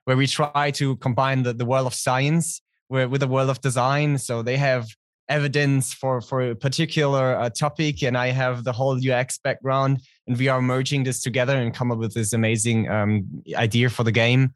where 0.05 0.15
we 0.15 0.27
try 0.27 0.71
to 0.71 0.95
combine 0.97 1.43
the, 1.43 1.53
the 1.53 1.65
world 1.65 1.87
of 1.87 1.93
science 1.93 2.61
with, 2.87 3.09
with 3.09 3.19
the 3.19 3.27
world 3.27 3.49
of 3.49 3.59
design. 3.59 4.17
So 4.17 4.41
they 4.41 4.55
have 4.55 4.87
evidence 5.29 5.93
for 5.93 6.21
for 6.21 6.41
a 6.41 6.55
particular 6.55 7.35
uh, 7.37 7.49
topic 7.49 8.03
and 8.03 8.17
i 8.17 8.27
have 8.27 8.63
the 8.63 8.71
whole 8.71 8.97
ux 9.11 9.37
background 9.37 10.01
and 10.27 10.37
we 10.37 10.47
are 10.47 10.61
merging 10.61 11.03
this 11.03 11.21
together 11.21 11.55
and 11.55 11.73
come 11.73 11.91
up 11.91 11.97
with 11.97 12.13
this 12.13 12.33
amazing 12.33 12.89
um, 12.89 13.25
idea 13.55 13.89
for 13.89 14.03
the 14.03 14.11
game. 14.11 14.53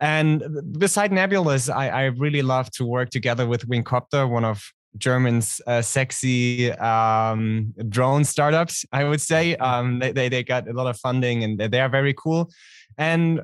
And 0.00 0.42
beside 0.78 1.12
nebulous 1.12 1.68
I, 1.68 1.88
I 1.88 2.02
really 2.04 2.42
love 2.42 2.70
to 2.72 2.84
work 2.84 3.10
together 3.10 3.46
with 3.46 3.68
wingcopter 3.68 4.28
one 4.28 4.44
of 4.44 4.62
german's 4.96 5.60
uh, 5.66 5.82
sexy 5.82 6.72
um, 6.72 7.74
drone 7.88 8.24
startups 8.24 8.84
i 8.92 9.02
would 9.04 9.20
say. 9.20 9.56
Um, 9.56 9.98
they, 9.98 10.12
they, 10.12 10.28
they 10.28 10.44
got 10.44 10.68
a 10.68 10.72
lot 10.72 10.86
of 10.86 10.96
funding 10.98 11.42
and 11.42 11.58
they 11.58 11.80
are 11.80 11.88
very 11.88 12.14
cool. 12.14 12.50
And 12.96 13.40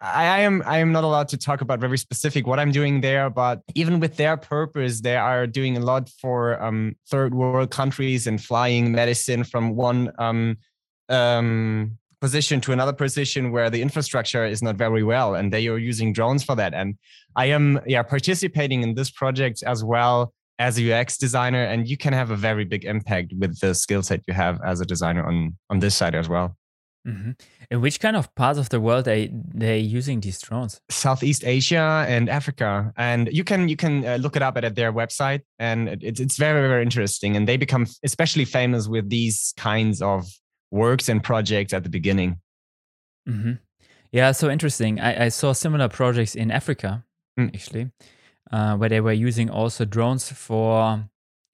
uh, 0.00 0.12
I 0.14 0.40
am 0.40 0.62
I 0.66 0.78
am 0.78 0.92
not 0.92 1.04
allowed 1.04 1.28
to 1.28 1.36
talk 1.36 1.60
about 1.60 1.80
very 1.80 1.98
specific 1.98 2.46
what 2.46 2.58
I'm 2.58 2.72
doing 2.72 3.00
there, 3.00 3.28
but 3.30 3.62
even 3.74 4.00
with 4.00 4.16
their 4.16 4.36
purpose, 4.36 5.00
they 5.00 5.16
are 5.16 5.46
doing 5.46 5.76
a 5.76 5.80
lot 5.80 6.08
for 6.08 6.62
um, 6.62 6.96
third 7.08 7.34
world 7.34 7.70
countries 7.70 8.26
and 8.26 8.42
flying 8.42 8.92
medicine 8.92 9.44
from 9.44 9.76
one 9.76 10.10
um, 10.18 10.56
um, 11.08 11.98
position 12.20 12.60
to 12.62 12.72
another 12.72 12.92
position 12.92 13.52
where 13.52 13.70
the 13.70 13.82
infrastructure 13.82 14.44
is 14.44 14.62
not 14.62 14.76
very 14.76 15.02
well, 15.02 15.34
and 15.34 15.52
they 15.52 15.66
are 15.68 15.78
using 15.78 16.12
drones 16.12 16.44
for 16.44 16.54
that. 16.56 16.72
And 16.72 16.96
I 17.36 17.46
am 17.46 17.80
yeah 17.86 18.02
participating 18.02 18.82
in 18.82 18.94
this 18.94 19.10
project 19.10 19.62
as 19.66 19.84
well 19.84 20.32
as 20.58 20.78
a 20.78 20.92
UX 20.92 21.18
designer, 21.18 21.64
and 21.64 21.88
you 21.88 21.96
can 21.96 22.12
have 22.12 22.30
a 22.30 22.36
very 22.36 22.64
big 22.64 22.84
impact 22.84 23.32
with 23.38 23.58
the 23.60 23.74
skill 23.74 24.02
set 24.02 24.22
you 24.26 24.34
have 24.34 24.60
as 24.64 24.80
a 24.80 24.86
designer 24.86 25.26
on 25.26 25.56
on 25.68 25.80
this 25.80 25.94
side 25.94 26.14
as 26.14 26.28
well. 26.28 26.56
Mm-hmm. 27.06 27.30
In 27.70 27.80
which 27.80 27.98
kind 27.98 28.14
of 28.14 28.34
parts 28.34 28.58
of 28.58 28.68
the 28.68 28.78
world 28.78 29.08
are 29.08 29.26
they 29.54 29.78
using 29.78 30.20
these 30.20 30.38
drones? 30.40 30.82
Southeast 30.90 31.44
Asia 31.44 32.04
and 32.06 32.28
Africa, 32.28 32.92
and 32.96 33.32
you 33.32 33.42
can 33.42 33.70
you 33.70 33.76
can 33.76 34.04
uh, 34.06 34.16
look 34.16 34.36
it 34.36 34.42
up 34.42 34.58
at, 34.58 34.64
at 34.64 34.74
their 34.74 34.92
website, 34.92 35.40
and 35.58 35.88
it's 36.02 36.20
it's 36.20 36.36
very 36.36 36.68
very 36.68 36.82
interesting. 36.82 37.36
And 37.36 37.48
they 37.48 37.56
become 37.56 37.86
especially 38.04 38.44
famous 38.44 38.86
with 38.86 39.08
these 39.08 39.54
kinds 39.56 40.02
of 40.02 40.28
works 40.70 41.08
and 41.08 41.22
projects 41.22 41.72
at 41.72 41.84
the 41.84 41.90
beginning. 41.90 42.38
Mm-hmm. 43.26 43.52
Yeah, 44.12 44.32
so 44.32 44.50
interesting. 44.50 45.00
I, 45.00 45.26
I, 45.26 45.28
saw 45.28 45.52
similar 45.52 45.88
projects 45.88 46.34
in 46.34 46.50
Africa 46.50 47.04
mm. 47.38 47.54
actually, 47.54 47.90
uh, 48.50 48.76
where 48.76 48.88
they 48.88 49.00
were 49.00 49.12
using 49.12 49.48
also 49.48 49.84
drones 49.84 50.30
for 50.30 51.04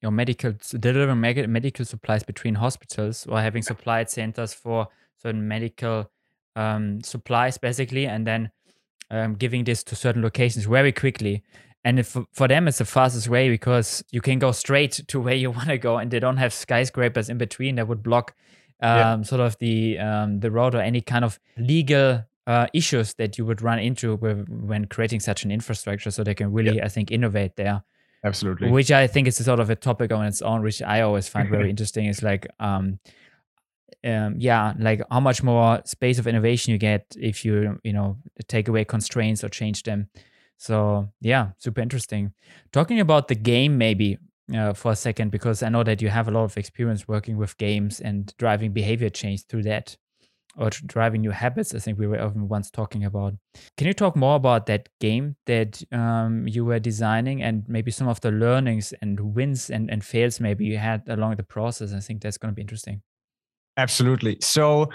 your 0.01 0.11
medical 0.11 0.53
delivering 0.79 1.19
medical 1.51 1.85
supplies 1.85 2.23
between 2.23 2.55
hospitals 2.55 3.25
or 3.27 3.41
having 3.41 3.63
supply 3.63 4.03
centers 4.03 4.53
for 4.53 4.87
certain 5.21 5.47
medical 5.47 6.11
um, 6.55 7.01
supplies 7.03 7.57
basically 7.57 8.07
and 8.07 8.25
then 8.25 8.51
um, 9.09 9.35
giving 9.35 9.63
this 9.63 9.83
to 9.85 9.95
certain 9.95 10.21
locations 10.21 10.65
very 10.65 10.91
quickly. 10.91 11.43
And 11.83 11.99
if, 11.99 12.17
for 12.33 12.47
them, 12.47 12.67
it's 12.67 12.79
the 12.79 12.85
fastest 12.85 13.29
way 13.29 13.49
because 13.49 14.03
you 14.11 14.19
can 14.19 14.39
go 14.39 14.51
straight 14.51 14.91
to 15.07 15.19
where 15.21 15.35
you 15.35 15.51
want 15.51 15.69
to 15.69 15.77
go, 15.77 15.97
and 15.97 16.11
they 16.11 16.19
don't 16.19 16.37
have 16.37 16.53
skyscrapers 16.53 17.29
in 17.29 17.37
between 17.37 17.75
that 17.75 17.87
would 17.87 18.03
block 18.03 18.35
um, 18.81 18.97
yeah. 18.97 19.21
sort 19.21 19.41
of 19.41 19.57
the 19.59 19.97
um, 19.97 20.39
the 20.39 20.51
road 20.51 20.75
or 20.75 20.81
any 20.81 21.01
kind 21.01 21.23
of 21.23 21.39
legal 21.57 22.23
uh, 22.45 22.67
issues 22.73 23.13
that 23.15 23.37
you 23.37 23.45
would 23.45 23.61
run 23.61 23.79
into 23.79 24.15
when 24.17 24.85
creating 24.85 25.19
such 25.19 25.45
an 25.45 25.51
infrastructure. 25.51 26.11
So 26.11 26.23
they 26.23 26.35
can 26.35 26.51
really, 26.51 26.77
yeah. 26.77 26.85
I 26.85 26.89
think, 26.89 27.11
innovate 27.11 27.55
there. 27.55 27.83
Absolutely. 28.23 28.69
Which 28.69 28.91
I 28.91 29.07
think 29.07 29.27
is 29.27 29.37
sort 29.37 29.59
of 29.59 29.69
a 29.69 29.75
topic 29.75 30.11
on 30.11 30.25
its 30.25 30.41
own, 30.41 30.63
which 30.63 30.81
I 30.81 31.01
always 31.01 31.29
find 31.29 31.49
very 31.49 31.69
interesting. 31.73 32.07
Is 32.07 32.21
like, 32.21 32.47
um, 32.59 32.99
um, 34.05 34.35
yeah, 34.37 34.73
like 34.79 35.01
how 35.09 35.19
much 35.19 35.43
more 35.43 35.81
space 35.85 36.19
of 36.19 36.27
innovation 36.27 36.71
you 36.71 36.77
get 36.77 37.05
if 37.19 37.43
you, 37.43 37.79
you 37.83 37.93
know, 37.93 38.17
take 38.47 38.67
away 38.67 38.85
constraints 38.85 39.43
or 39.43 39.49
change 39.49 39.83
them. 39.83 40.09
So 40.57 41.09
yeah, 41.21 41.49
super 41.57 41.81
interesting. 41.81 42.33
Talking 42.71 42.99
about 42.99 43.27
the 43.27 43.35
game, 43.35 43.77
maybe 43.77 44.17
uh, 44.55 44.73
for 44.73 44.91
a 44.91 44.95
second, 44.95 45.31
because 45.31 45.61
I 45.63 45.69
know 45.69 45.83
that 45.83 46.01
you 46.01 46.09
have 46.09 46.27
a 46.27 46.31
lot 46.31 46.43
of 46.43 46.57
experience 46.57 47.07
working 47.07 47.37
with 47.37 47.57
games 47.57 47.99
and 47.99 48.33
driving 48.37 48.71
behavior 48.71 49.09
change 49.09 49.45
through 49.45 49.63
that 49.63 49.97
or 50.57 50.69
driving 50.69 51.21
new 51.21 51.31
habits. 51.31 51.73
I 51.75 51.79
think 51.79 51.99
we 51.99 52.07
were 52.07 52.17
even 52.17 52.47
once 52.47 52.71
talking 52.71 53.05
about. 53.05 53.35
Can 53.77 53.87
you 53.87 53.93
talk 53.93 54.15
more 54.15 54.35
about 54.35 54.65
that 54.65 54.89
game 54.99 55.35
that 55.45 55.83
um, 55.91 56.47
you 56.47 56.65
were 56.65 56.79
designing 56.79 57.43
and 57.43 57.63
maybe 57.67 57.91
some 57.91 58.07
of 58.07 58.21
the 58.21 58.31
learnings 58.31 58.93
and 59.01 59.35
wins 59.35 59.69
and, 59.69 59.91
and 59.91 60.03
fails 60.03 60.39
maybe 60.39 60.65
you 60.65 60.77
had 60.77 61.03
along 61.07 61.35
the 61.35 61.43
process? 61.43 61.93
I 61.93 61.99
think 61.99 62.21
that's 62.21 62.37
going 62.37 62.51
to 62.51 62.55
be 62.55 62.61
interesting. 62.61 63.01
Absolutely. 63.77 64.37
So, 64.41 64.89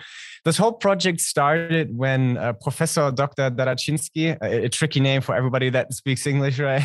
this 0.45 0.57
whole 0.57 0.73
project 0.73 1.21
started 1.21 1.97
when 1.97 2.37
uh, 2.37 2.53
Professor 2.55 3.12
Dr. 3.12 3.49
Darachinsky, 3.49 4.37
a, 4.43 4.65
a, 4.65 4.69
tricky 4.69 4.99
name 4.99 5.21
for 5.21 5.37
everybody 5.37 5.71
that 5.71 5.95
speaks 5.95 6.27
English, 6.27 6.59
right, 6.59 6.83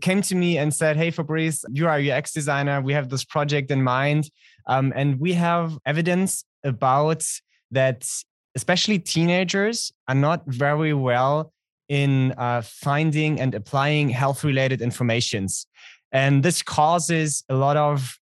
came 0.00 0.22
to 0.22 0.34
me 0.34 0.56
and 0.56 0.72
said, 0.72 0.96
Hey, 0.96 1.10
Fabrice, 1.10 1.62
you 1.70 1.86
are 1.86 2.00
UX 2.00 2.32
designer. 2.32 2.80
We 2.80 2.94
have 2.94 3.10
this 3.10 3.22
project 3.22 3.70
in 3.70 3.82
mind. 3.82 4.30
Um, 4.66 4.94
and 4.96 5.20
we 5.20 5.34
have 5.34 5.76
evidence 5.84 6.44
about 6.64 7.22
that 7.70 8.08
especially 8.54 8.98
teenagers 8.98 9.92
are 10.08 10.14
not 10.14 10.42
very 10.46 10.94
well 10.94 11.52
in 11.88 12.32
uh, 12.38 12.62
finding 12.62 13.40
and 13.40 13.54
applying 13.54 14.08
health 14.08 14.42
related 14.42 14.80
informations 14.80 15.66
and 16.12 16.42
this 16.42 16.62
causes 16.62 17.44
a 17.48 17.54
lot 17.54 17.76
of 17.76 18.18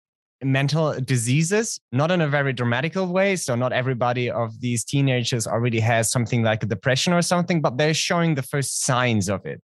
mental 0.46 0.94
diseases 1.02 1.80
not 1.92 2.12
in 2.12 2.22
a 2.22 2.28
very 2.28 2.54
dramatical 2.54 3.08
way 3.08 3.36
so 3.36 3.56
not 3.56 3.74
everybody 3.74 4.30
of 4.30 4.60
these 4.62 4.84
teenagers 4.84 5.48
already 5.48 5.80
has 5.80 6.12
something 6.12 6.44
like 6.44 6.62
a 6.64 6.66
depression 6.66 7.12
or 7.14 7.22
something 7.22 7.62
but 7.62 7.78
they're 7.78 7.94
showing 7.94 8.36
the 8.36 8.44
first 8.44 8.84
signs 8.84 9.30
of 9.30 9.46
it 9.46 9.62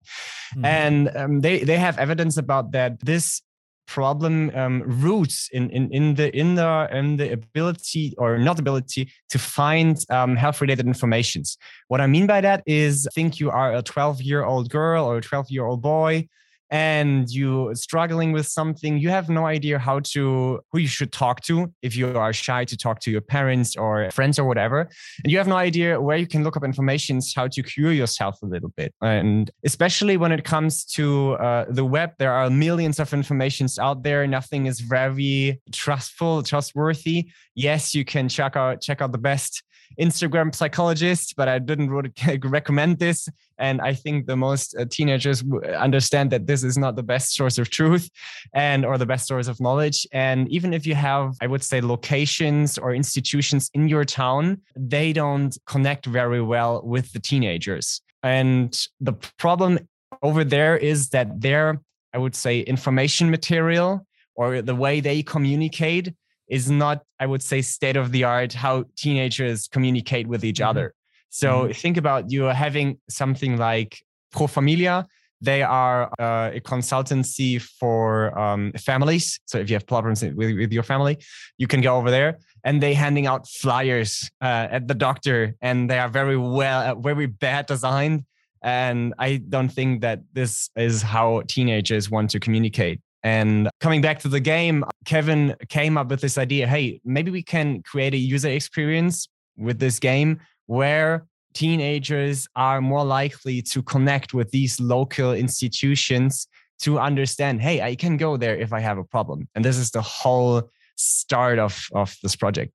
mm-hmm. 0.53 0.65
and 0.65 1.09
um, 1.15 1.41
they 1.41 1.63
they 1.63 1.77
have 1.77 1.97
evidence 1.97 2.37
about 2.37 2.71
that 2.71 2.99
this 3.01 3.41
problem 3.87 4.51
um, 4.53 4.83
roots 4.85 5.49
in, 5.53 5.69
in, 5.71 5.89
in 5.91 6.15
the 6.15 6.37
in 6.37 6.55
the 6.55 6.89
in 6.91 7.17
the 7.17 7.31
ability 7.31 8.13
or 8.17 8.37
not 8.37 8.59
ability 8.59 9.09
to 9.29 9.39
find 9.39 9.97
um, 10.09 10.35
health 10.35 10.61
related 10.61 10.85
informations. 10.85 11.57
What 11.87 12.01
I 12.01 12.07
mean 12.07 12.27
by 12.27 12.41
that 12.41 12.63
is 12.65 13.07
think 13.13 13.39
you 13.39 13.49
are 13.49 13.73
a 13.73 13.81
12 13.81 14.21
year 14.21 14.43
old 14.43 14.69
girl 14.69 15.05
or 15.05 15.17
a 15.17 15.21
12 15.21 15.49
year 15.49 15.65
old 15.65 15.81
boy 15.81 16.27
and 16.69 17.29
you 17.29 17.73
struggling 17.75 18.31
with 18.31 18.47
something 18.47 18.97
you 18.97 19.09
have 19.09 19.29
no 19.29 19.45
idea 19.45 19.79
how 19.79 19.99
to 19.99 20.59
who 20.71 20.79
you 20.79 20.87
should 20.87 21.11
talk 21.11 21.41
to 21.41 21.71
if 21.81 21.95
you 21.95 22.17
are 22.17 22.33
shy 22.33 22.65
to 22.65 22.75
talk 22.75 22.99
to 22.99 23.11
your 23.11 23.21
parents 23.21 23.75
or 23.75 24.09
friends 24.11 24.37
or 24.37 24.45
whatever. 24.45 24.81
And 25.23 25.31
you 25.31 25.37
have 25.37 25.47
no 25.47 25.55
idea 25.55 25.99
where 26.01 26.17
you 26.17 26.27
can 26.27 26.43
look 26.43 26.57
up 26.57 26.63
information 26.63 27.19
how 27.35 27.47
to 27.47 27.63
cure 27.63 27.91
yourself 27.91 28.41
a 28.43 28.45
little 28.45 28.71
bit. 28.75 28.93
And 29.01 29.49
especially 29.65 30.17
when 30.17 30.31
it 30.31 30.43
comes 30.43 30.83
to 30.85 31.33
uh, 31.33 31.65
the 31.69 31.85
web 31.85 32.11
there 32.19 32.33
are 32.33 32.49
millions 32.49 32.99
of 32.99 33.13
informations 33.13 33.79
out 33.79 34.03
there. 34.03 34.27
Nothing 34.27 34.65
is 34.65 34.79
very 34.79 35.61
trustful 35.71 36.43
trustworthy. 36.43 37.29
Yes 37.55 37.95
you 37.95 38.03
can 38.03 38.27
check 38.29 38.55
out 38.55 38.81
check 38.81 39.01
out 39.01 39.11
the 39.11 39.17
best 39.17 39.63
Instagram 39.99 40.53
psychologist, 40.53 41.35
but 41.35 41.47
I 41.47 41.59
didn't 41.59 41.89
recommend 42.43 42.99
this. 42.99 43.29
And 43.57 43.81
I 43.81 43.93
think 43.93 44.27
the 44.27 44.35
most 44.35 44.75
uh, 44.75 44.85
teenagers 44.89 45.43
understand 45.77 46.31
that 46.31 46.45
this 46.45 46.63
is 46.63 46.77
not 46.77 46.95
the 46.95 47.03
best 47.03 47.33
source 47.35 47.57
of 47.57 47.69
truth 47.69 48.09
and 48.53 48.85
or 48.85 48.97
the 48.97 49.05
best 49.05 49.27
source 49.27 49.47
of 49.47 49.59
knowledge. 49.59 50.05
And 50.11 50.47
even 50.49 50.73
if 50.73 50.85
you 50.85 50.95
have, 50.95 51.35
I 51.41 51.47
would 51.47 51.63
say, 51.63 51.81
locations 51.81 52.77
or 52.77 52.93
institutions 52.93 53.69
in 53.73 53.87
your 53.87 54.05
town, 54.05 54.61
they 54.75 55.13
don't 55.13 55.57
connect 55.65 56.05
very 56.05 56.41
well 56.41 56.81
with 56.83 57.11
the 57.13 57.19
teenagers. 57.19 58.01
And 58.23 58.77
the 58.99 59.13
problem 59.37 59.79
over 60.21 60.43
there 60.43 60.77
is 60.77 61.09
that 61.09 61.41
their, 61.41 61.81
I 62.13 62.17
would 62.17 62.35
say, 62.35 62.61
information 62.61 63.29
material 63.29 64.05
or 64.35 64.61
the 64.61 64.75
way 64.75 64.99
they 64.99 65.23
communicate 65.23 66.13
is 66.47 66.69
not, 66.69 67.03
I 67.19 67.25
would 67.25 67.43
say, 67.43 67.61
state 67.61 67.97
of 67.97 68.11
the 68.11 68.23
art 68.23 68.53
how 68.53 68.85
teenagers 68.95 69.67
communicate 69.67 70.27
with 70.27 70.43
each 70.43 70.59
mm-hmm. 70.59 70.69
other. 70.69 70.93
So 71.29 71.63
mm-hmm. 71.63 71.71
think 71.73 71.97
about 71.97 72.31
you 72.31 72.47
are 72.47 72.53
having 72.53 72.99
something 73.09 73.57
like 73.57 73.99
Pro 74.31 74.47
Familia. 74.47 75.05
They 75.39 75.61
are 75.61 76.09
uh, 76.19 76.51
a 76.53 76.61
consultancy 76.61 77.61
for 77.61 78.37
um, 78.37 78.71
families. 78.73 79.39
So 79.45 79.59
if 79.59 79.69
you 79.69 79.75
have 79.75 79.85
problems 79.85 80.23
with, 80.23 80.35
with 80.35 80.73
your 80.73 80.83
family, 80.83 81.17
you 81.57 81.67
can 81.67 81.81
go 81.81 81.95
over 81.95 82.09
there 82.09 82.39
and 82.63 82.81
they 82.81 82.95
handing 82.95 83.27
out 83.27 83.47
flyers 83.47 84.29
uh, 84.41 84.67
at 84.71 84.87
the 84.87 84.95
doctor 84.95 85.53
and 85.61 85.89
they 85.89 85.99
are 85.99 86.09
very 86.09 86.37
well, 86.37 86.81
uh, 86.81 86.95
very 86.95 87.27
bad 87.27 87.67
designed. 87.67 88.25
And 88.63 89.13
I 89.19 89.37
don't 89.37 89.69
think 89.69 90.01
that 90.01 90.21
this 90.33 90.71
is 90.75 91.03
how 91.03 91.43
teenagers 91.47 92.09
want 92.09 92.31
to 92.31 92.39
communicate. 92.39 92.99
And 93.23 93.69
coming 93.79 94.01
back 94.01 94.19
to 94.19 94.27
the 94.27 94.39
game, 94.39 94.83
Kevin 95.05 95.55
came 95.69 95.97
up 95.97 96.09
with 96.09 96.21
this 96.21 96.37
idea 96.37 96.67
hey, 96.67 97.01
maybe 97.03 97.31
we 97.31 97.43
can 97.43 97.81
create 97.83 98.13
a 98.13 98.17
user 98.17 98.49
experience 98.49 99.27
with 99.57 99.79
this 99.79 99.99
game 99.99 100.39
where 100.67 101.25
teenagers 101.53 102.47
are 102.55 102.81
more 102.81 103.03
likely 103.03 103.61
to 103.63 103.81
connect 103.81 104.33
with 104.33 104.51
these 104.51 104.79
local 104.79 105.33
institutions 105.33 106.47
to 106.79 106.99
understand 106.99 107.61
hey, 107.61 107.81
I 107.81 107.95
can 107.95 108.17
go 108.17 108.37
there 108.37 108.55
if 108.55 108.71
I 108.71 108.79
have 108.79 108.97
a 108.97 109.03
problem. 109.03 109.47
And 109.55 109.65
this 109.65 109.77
is 109.77 109.91
the 109.91 110.01
whole 110.01 110.69
start 110.95 111.59
of, 111.59 111.87
of 111.93 112.15
this 112.21 112.35
project. 112.35 112.71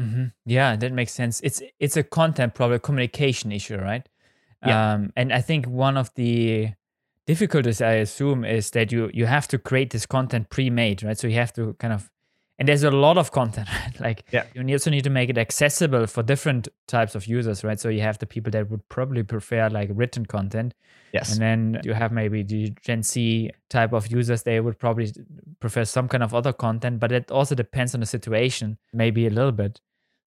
Mm-hmm. 0.00 0.26
Yeah, 0.46 0.76
that 0.76 0.92
makes 0.92 1.12
sense. 1.12 1.40
It's 1.42 1.60
it's 1.80 1.96
a 1.96 2.04
content 2.04 2.54
problem, 2.54 2.78
communication 2.80 3.50
issue, 3.50 3.76
right? 3.76 4.08
Yeah. 4.64 4.92
Um, 4.92 5.12
and 5.16 5.32
I 5.32 5.40
think 5.40 5.66
one 5.66 5.96
of 5.96 6.10
the 6.14 6.70
difficulties 7.28 7.82
I 7.82 7.92
assume 7.92 8.44
is 8.44 8.70
that 8.70 8.90
you 8.90 9.10
you 9.12 9.26
have 9.26 9.46
to 9.48 9.58
create 9.58 9.90
this 9.90 10.06
content 10.06 10.48
pre-made, 10.48 11.02
right? 11.02 11.18
So 11.18 11.28
you 11.28 11.34
have 11.34 11.52
to 11.52 11.74
kind 11.74 11.92
of 11.92 12.10
and 12.58 12.66
there's 12.66 12.82
a 12.82 12.90
lot 12.90 13.18
of 13.18 13.30
content, 13.30 13.68
right? 13.84 14.00
Like 14.00 14.24
yeah. 14.32 14.44
you 14.54 14.74
also 14.74 14.90
need 14.90 15.04
to 15.04 15.10
make 15.10 15.28
it 15.28 15.38
accessible 15.38 16.06
for 16.06 16.22
different 16.22 16.68
types 16.88 17.14
of 17.14 17.26
users, 17.26 17.62
right? 17.62 17.78
So 17.78 17.90
you 17.90 18.00
have 18.00 18.18
the 18.18 18.26
people 18.26 18.50
that 18.52 18.70
would 18.70 18.88
probably 18.88 19.22
prefer 19.22 19.68
like 19.68 19.90
written 19.92 20.24
content. 20.26 20.74
Yes. 21.12 21.32
And 21.32 21.40
then 21.40 21.80
you 21.84 21.92
have 21.92 22.12
maybe 22.12 22.42
the 22.42 22.72
Gen 22.82 23.02
Z 23.02 23.50
type 23.70 23.92
of 23.92 24.08
users, 24.08 24.42
they 24.42 24.60
would 24.60 24.78
probably 24.78 25.12
prefer 25.60 25.84
some 25.84 26.08
kind 26.08 26.22
of 26.22 26.34
other 26.34 26.52
content, 26.52 26.98
but 26.98 27.12
it 27.12 27.30
also 27.30 27.54
depends 27.54 27.94
on 27.94 28.00
the 28.00 28.06
situation, 28.06 28.78
maybe 28.92 29.26
a 29.26 29.30
little 29.30 29.52
bit. 29.52 29.80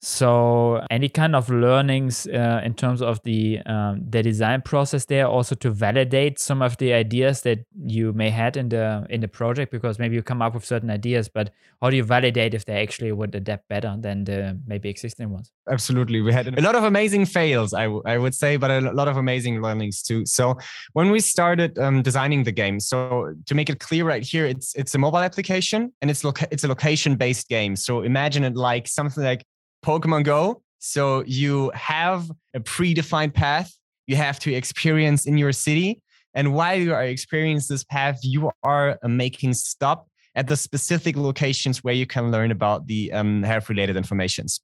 So, 0.04 0.84
any 0.90 1.10
kind 1.10 1.36
of 1.36 1.48
learnings 1.52 2.26
uh, 2.26 2.60
in 2.64 2.74
terms 2.74 3.04
of 3.04 3.22
the 3.22 3.60
um, 3.68 4.04
the 4.10 4.24
design 4.24 4.64
process 4.64 5.06
there, 5.06 5.28
also 5.28 5.54
to 5.54 5.70
validate 5.70 6.40
some 6.40 6.64
of 6.64 6.76
the 6.78 6.92
ideas 6.94 7.44
that 7.44 7.60
you 7.86 8.12
may 8.12 8.32
had 8.32 8.58
in 8.58 8.70
the 8.70 9.06
in 9.12 9.22
the 9.22 9.28
project, 9.28 9.72
because 9.72 10.00
maybe 10.00 10.16
you 10.16 10.24
come 10.24 10.42
up 10.42 10.56
with 10.56 10.66
certain 10.66 10.90
ideas, 10.90 11.30
but 11.30 11.52
how 11.84 11.92
do 11.92 11.96
you 11.98 12.04
validate 12.04 12.56
if 12.56 12.66
they 12.66 12.82
actually 12.82 13.12
would 13.12 13.36
adapt 13.36 13.68
better 13.68 13.96
than 14.00 14.24
the 14.24 14.60
maybe 14.66 14.90
existing 14.90 15.30
ones? 15.30 15.52
Absolutely, 15.70 16.22
we 16.22 16.34
had 16.34 16.48
a 16.48 16.62
lot 16.64 16.74
of 16.74 16.84
amazing 16.84 17.28
fails, 17.28 17.72
I, 17.72 17.84
I 17.84 18.18
would 18.18 18.34
say, 18.34 18.58
but 18.58 18.72
a 18.72 18.82
lot 18.82 19.08
of 19.08 19.18
amazing 19.18 19.62
learnings 19.62 20.02
too. 20.02 20.26
So, 20.26 20.58
when 20.94 21.12
we 21.12 21.20
started 21.20 21.78
um, 21.78 22.02
designing 22.02 22.44
the 22.44 22.52
game, 22.52 22.80
so 22.80 23.36
to 23.46 23.54
make 23.54 23.70
it 23.70 23.80
clear 23.80 24.04
right 24.04 24.24
here, 24.24 24.48
it's 24.48 24.74
it's 24.74 24.96
a 24.96 24.98
mobile 24.98 25.20
application 25.20 25.94
and 26.02 26.10
it's 26.10 26.24
loca- 26.24 26.48
it's 26.50 26.64
a 26.64 26.68
location 26.68 27.18
based 27.18 27.50
game. 27.50 27.76
So 27.76 28.02
imagine 28.02 28.44
it 28.44 28.56
like 28.56 28.88
something 28.88 29.24
like 29.24 29.46
Pokemon 29.86 30.24
Go. 30.24 30.62
So 30.80 31.24
you 31.28 31.72
have 31.76 32.30
a 32.54 32.60
predefined 32.60 33.34
path 33.34 33.72
you 34.12 34.18
have 34.18 34.40
to 34.40 34.54
experience 34.54 35.26
in 35.26 35.38
your 35.38 35.54
city. 35.54 36.02
And 36.34 36.54
while 36.54 36.76
you 36.76 36.94
are 36.94 37.04
experiencing 37.04 37.74
this 37.74 37.84
path, 37.86 38.20
you 38.24 38.52
are 38.62 39.00
uh, 39.02 39.08
making 39.08 39.54
stop 39.54 40.08
at 40.36 40.48
the 40.48 40.58
specific 40.58 41.16
locations 41.16 41.84
where 41.84 41.94
you 41.94 42.06
can 42.06 42.30
learn 42.30 42.52
about 42.52 42.88
the 42.88 43.12
um, 43.14 43.42
health 43.44 43.70
related 43.70 43.96
informations. 43.96 44.60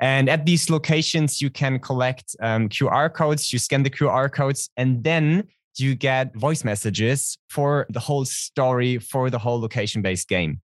And 0.00 0.28
at 0.28 0.46
these 0.46 0.70
locations, 0.70 1.42
you 1.42 1.50
can 1.50 1.80
collect 1.80 2.36
um, 2.40 2.68
QR 2.68 3.12
codes, 3.12 3.52
you 3.52 3.58
scan 3.58 3.82
the 3.82 3.90
QR 3.90 4.30
codes, 4.30 4.70
and 4.76 5.02
then 5.02 5.48
you 5.78 5.94
get 5.96 6.34
voice 6.36 6.62
messages 6.64 7.38
for 7.50 7.86
the 7.90 8.00
whole 8.00 8.24
story 8.24 8.98
for 8.98 9.30
the 9.30 9.38
whole 9.38 9.60
location 9.60 10.00
based 10.00 10.28
game. 10.28 10.60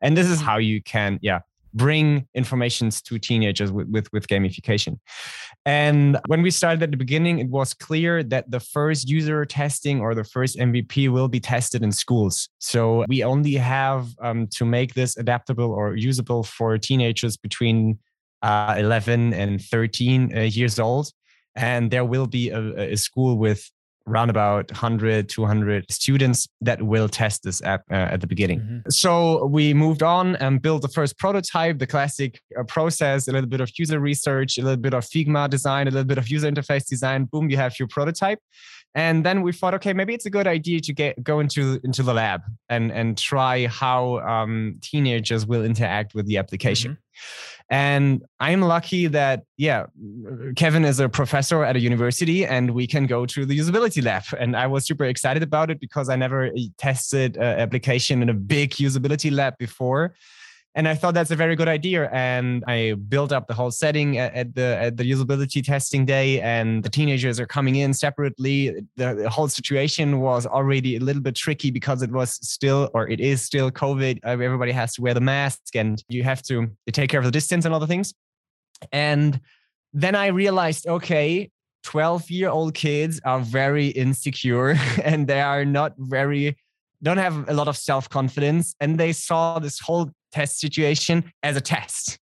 And 0.00 0.16
this 0.16 0.28
is 0.28 0.40
how 0.40 0.58
you 0.58 0.82
can, 0.82 1.18
yeah, 1.22 1.40
bring 1.74 2.26
informations 2.34 3.00
to 3.02 3.18
teenagers 3.18 3.72
with, 3.72 3.88
with, 3.88 4.12
with 4.12 4.26
gamification. 4.26 4.98
And 5.64 6.18
when 6.26 6.42
we 6.42 6.50
started 6.50 6.82
at 6.82 6.90
the 6.90 6.96
beginning, 6.96 7.38
it 7.38 7.48
was 7.48 7.72
clear 7.72 8.22
that 8.24 8.50
the 8.50 8.60
first 8.60 9.08
user 9.08 9.44
testing 9.44 10.00
or 10.00 10.14
the 10.14 10.24
first 10.24 10.56
MVP 10.58 11.08
will 11.08 11.28
be 11.28 11.40
tested 11.40 11.82
in 11.82 11.92
schools. 11.92 12.48
So 12.58 13.04
we 13.08 13.22
only 13.22 13.54
have 13.54 14.08
um, 14.20 14.48
to 14.48 14.64
make 14.64 14.94
this 14.94 15.16
adaptable 15.16 15.70
or 15.70 15.94
usable 15.94 16.42
for 16.42 16.76
teenagers 16.78 17.36
between 17.36 17.98
uh, 18.42 18.74
11 18.78 19.32
and 19.34 19.62
13 19.62 20.36
uh, 20.36 20.40
years 20.40 20.78
old. 20.78 21.10
And 21.54 21.90
there 21.90 22.04
will 22.04 22.26
be 22.26 22.50
a, 22.50 22.92
a 22.92 22.96
school 22.96 23.38
with 23.38 23.70
around 24.08 24.30
about 24.30 24.70
100 24.70 25.28
200 25.28 25.90
students 25.90 26.48
that 26.60 26.82
will 26.82 27.08
test 27.08 27.42
this 27.42 27.62
app 27.62 27.82
uh, 27.90 27.94
at 27.94 28.20
the 28.20 28.26
beginning. 28.26 28.60
Mm-hmm. 28.60 28.90
so 28.90 29.46
we 29.46 29.74
moved 29.74 30.02
on 30.02 30.36
and 30.36 30.60
built 30.60 30.82
the 30.82 30.88
first 30.88 31.18
prototype 31.18 31.78
the 31.78 31.86
classic 31.86 32.40
uh, 32.58 32.64
process 32.64 33.28
a 33.28 33.32
little 33.32 33.48
bit 33.48 33.60
of 33.60 33.70
user 33.78 34.00
research 34.00 34.58
a 34.58 34.62
little 34.62 34.76
bit 34.76 34.94
of 34.94 35.04
figma 35.04 35.48
design 35.48 35.86
a 35.88 35.90
little 35.90 36.04
bit 36.04 36.18
of 36.18 36.28
user 36.28 36.50
interface 36.50 36.86
design. 36.86 37.24
Boom 37.24 37.50
you 37.50 37.56
have 37.56 37.78
your 37.78 37.88
prototype 37.88 38.38
and 38.94 39.24
then 39.24 39.42
we 39.42 39.52
thought 39.52 39.74
okay 39.74 39.92
maybe 39.92 40.14
it's 40.14 40.26
a 40.26 40.30
good 40.30 40.46
idea 40.46 40.80
to 40.80 40.92
get 40.92 41.22
go 41.22 41.40
into 41.40 41.80
into 41.84 42.02
the 42.02 42.14
lab 42.14 42.42
and 42.68 42.92
and 42.92 43.18
try 43.18 43.66
how 43.66 44.18
um, 44.20 44.76
teenagers 44.80 45.46
will 45.46 45.64
interact 45.64 46.14
with 46.14 46.26
the 46.26 46.38
application 46.38 46.92
mm-hmm. 46.92 47.02
And 47.72 48.22
I'm 48.38 48.60
lucky 48.60 49.06
that, 49.06 49.44
yeah, 49.56 49.86
Kevin 50.56 50.84
is 50.84 51.00
a 51.00 51.08
professor 51.08 51.64
at 51.64 51.74
a 51.74 51.80
university 51.80 52.44
and 52.44 52.72
we 52.72 52.86
can 52.86 53.06
go 53.06 53.24
to 53.24 53.46
the 53.46 53.58
usability 53.58 54.04
lab. 54.04 54.24
And 54.38 54.54
I 54.54 54.66
was 54.66 54.84
super 54.84 55.04
excited 55.04 55.42
about 55.42 55.70
it 55.70 55.80
because 55.80 56.10
I 56.10 56.16
never 56.16 56.46
eh, 56.46 56.68
tested 56.76 57.36
an 57.36 57.60
application 57.60 58.20
in 58.20 58.28
a 58.28 58.34
big 58.34 58.72
usability 58.72 59.32
lab 59.32 59.56
before 59.56 60.14
and 60.74 60.88
I 60.88 60.94
thought 60.94 61.12
that's 61.12 61.30
a 61.30 61.36
very 61.36 61.54
good 61.54 61.68
idea. 61.68 62.08
And 62.12 62.64
I 62.66 62.94
built 62.94 63.30
up 63.30 63.46
the 63.46 63.54
whole 63.54 63.70
setting 63.70 64.16
at, 64.18 64.34
at, 64.34 64.54
the 64.54 64.62
at 64.80 64.96
the 64.96 65.10
usability 65.10 65.62
testing 65.64 66.06
day, 66.06 66.40
and 66.40 66.82
the 66.82 66.88
teenagers 66.88 67.38
are 67.38 67.46
coming 67.46 67.76
in 67.76 67.92
separately. 67.92 68.70
The, 68.96 69.14
the, 69.14 69.30
whole 69.30 69.48
situation 69.48 70.20
was 70.20 70.46
already 70.46 70.96
a 70.96 71.00
little 71.00 71.22
bit 71.22 71.34
tricky 71.34 71.70
because 71.70 72.02
it 72.02 72.10
was 72.10 72.38
still, 72.46 72.90
or 72.94 73.08
it 73.08 73.20
is 73.20 73.42
still, 73.42 73.70
COVID. 73.70 74.20
Uh, 74.24 74.30
everybody 74.30 74.72
has 74.72 74.94
to 74.94 75.02
wear 75.02 75.12
the 75.12 75.20
mask, 75.20 75.60
and 75.74 76.02
you 76.08 76.22
have 76.22 76.42
to 76.44 76.70
take 76.92 77.10
care 77.10 77.20
of 77.20 77.26
the 77.26 77.32
distance 77.32 77.66
and 77.66 77.74
other 77.74 77.86
things. 77.86 78.14
And 78.92 79.40
then 79.92 80.14
I 80.14 80.28
realized, 80.28 80.86
okay, 80.86 81.50
12 81.82 82.30
year 82.30 82.48
old 82.48 82.74
kids 82.74 83.20
are 83.24 83.40
very 83.40 83.88
insecure 83.88 84.76
and 85.04 85.26
they 85.26 85.40
are 85.40 85.64
not 85.64 85.94
very 85.98 86.56
don't 87.02 87.18
have 87.18 87.48
a 87.48 87.54
lot 87.54 87.68
of 87.68 87.76
self 87.76 88.08
confidence 88.08 88.74
and 88.80 88.98
they 88.98 89.12
saw 89.12 89.58
this 89.58 89.78
whole 89.78 90.10
test 90.32 90.58
situation 90.58 91.32
as 91.42 91.56
a 91.56 91.60
test. 91.60 92.18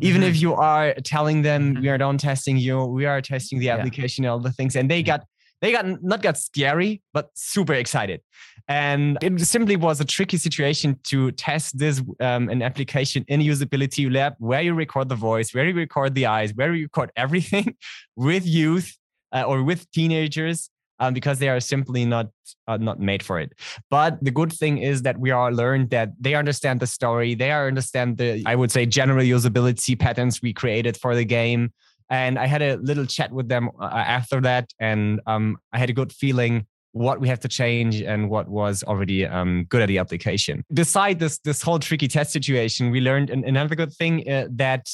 Even 0.00 0.22
mm-hmm. 0.22 0.30
if 0.30 0.40
you 0.40 0.54
are 0.54 0.94
telling 1.04 1.42
them 1.42 1.74
mm-hmm. 1.74 1.82
we 1.82 1.88
are 1.88 1.98
not 1.98 2.18
testing 2.18 2.56
you, 2.56 2.84
we 2.84 3.06
are 3.06 3.20
testing 3.20 3.58
the 3.58 3.70
application 3.70 4.24
yeah. 4.24 4.30
and 4.30 4.32
all 4.32 4.40
the 4.40 4.52
things, 4.52 4.74
and 4.76 4.90
they 4.90 5.02
got 5.02 5.24
they 5.60 5.72
got 5.72 6.02
not 6.02 6.22
got 6.22 6.38
scary, 6.38 7.02
but 7.12 7.30
super 7.34 7.74
excited. 7.74 8.20
And 8.66 9.18
it 9.22 9.40
simply 9.40 9.76
was 9.76 10.00
a 10.00 10.04
tricky 10.04 10.36
situation 10.36 10.98
to 11.04 11.32
test 11.32 11.78
this 11.78 12.02
um, 12.20 12.48
an 12.48 12.62
application 12.62 13.24
in 13.28 13.40
usability 13.40 14.12
lab 14.12 14.34
where 14.38 14.62
you 14.62 14.74
record 14.74 15.08
the 15.08 15.16
voice, 15.16 15.52
where 15.54 15.66
you 15.66 15.74
record 15.74 16.14
the 16.14 16.26
eyes, 16.26 16.54
where 16.54 16.72
you 16.74 16.84
record 16.84 17.12
everything 17.16 17.76
with 18.16 18.46
youth 18.46 18.96
uh, 19.32 19.42
or 19.42 19.62
with 19.62 19.90
teenagers 19.92 20.70
um, 21.00 21.14
because 21.14 21.38
they 21.38 21.48
are 21.48 21.60
simply 21.60 22.04
not 22.04 22.28
uh, 22.68 22.76
not 22.76 23.00
made 23.00 23.22
for 23.22 23.40
it. 23.40 23.52
But 23.90 24.22
the 24.22 24.30
good 24.30 24.52
thing 24.52 24.78
is 24.78 25.02
that 25.02 25.18
we 25.18 25.30
are 25.30 25.50
learned 25.50 25.90
that 25.90 26.10
they 26.20 26.34
understand 26.34 26.78
the 26.80 26.86
story, 26.86 27.34
they 27.34 27.50
understand 27.50 28.18
the 28.18 28.42
I 28.46 28.54
would 28.54 28.70
say 28.70 28.86
general 28.86 29.24
usability 29.24 29.98
patterns 29.98 30.40
we 30.40 30.52
created 30.52 30.96
for 30.96 31.16
the 31.16 31.24
game. 31.24 31.72
And 32.08 32.38
I 32.38 32.46
had 32.46 32.60
a 32.60 32.76
little 32.76 33.06
chat 33.06 33.32
with 33.32 33.48
them 33.48 33.70
uh, 33.80 33.84
after 33.84 34.40
that, 34.40 34.72
and 34.80 35.20
um, 35.26 35.58
I 35.72 35.78
had 35.78 35.90
a 35.90 35.92
good 35.92 36.12
feeling 36.12 36.66
what 36.92 37.20
we 37.20 37.28
have 37.28 37.38
to 37.38 37.48
change 37.48 38.02
and 38.02 38.28
what 38.28 38.48
was 38.48 38.82
already 38.82 39.24
um, 39.24 39.64
good 39.68 39.80
at 39.80 39.86
the 39.86 39.98
application. 39.98 40.64
Beside 40.74 41.20
this 41.20 41.38
this 41.38 41.62
whole 41.62 41.78
tricky 41.78 42.08
test 42.08 42.32
situation, 42.32 42.90
we 42.90 43.00
learned 43.00 43.30
another 43.30 43.76
good 43.76 43.92
thing 43.92 44.28
uh, 44.28 44.48
that 44.50 44.88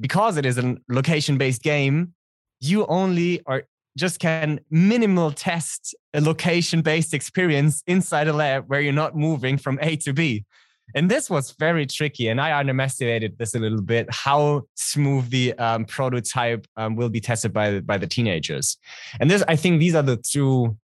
because 0.00 0.38
it 0.38 0.46
is 0.46 0.56
a 0.56 0.76
location 0.88 1.36
based 1.36 1.62
game, 1.62 2.14
you 2.60 2.86
only 2.86 3.42
are 3.46 3.64
just 3.96 4.18
can 4.18 4.60
minimal 4.70 5.30
test 5.30 5.94
a 6.14 6.20
location 6.20 6.82
based 6.82 7.14
experience 7.14 7.82
inside 7.86 8.28
a 8.28 8.32
lab 8.32 8.64
where 8.68 8.80
you're 8.80 8.92
not 8.92 9.16
moving 9.16 9.58
from 9.58 9.78
A 9.82 9.96
to 9.96 10.12
B. 10.12 10.44
And 10.94 11.10
this 11.10 11.30
was 11.30 11.52
very 11.52 11.86
tricky. 11.86 12.28
And 12.28 12.40
I 12.40 12.58
underestimated 12.58 13.38
this 13.38 13.54
a 13.54 13.58
little 13.58 13.80
bit 13.80 14.06
how 14.10 14.62
smooth 14.74 15.30
the 15.30 15.54
um, 15.54 15.84
prototype 15.84 16.66
um, 16.76 16.96
will 16.96 17.08
be 17.08 17.20
tested 17.20 17.52
by, 17.52 17.80
by 17.80 17.96
the 17.98 18.06
teenagers. 18.06 18.76
And 19.20 19.30
this, 19.30 19.42
I 19.48 19.56
think 19.56 19.80
these 19.80 19.94
are 19.94 20.02
the 20.02 20.16
two 20.16 20.76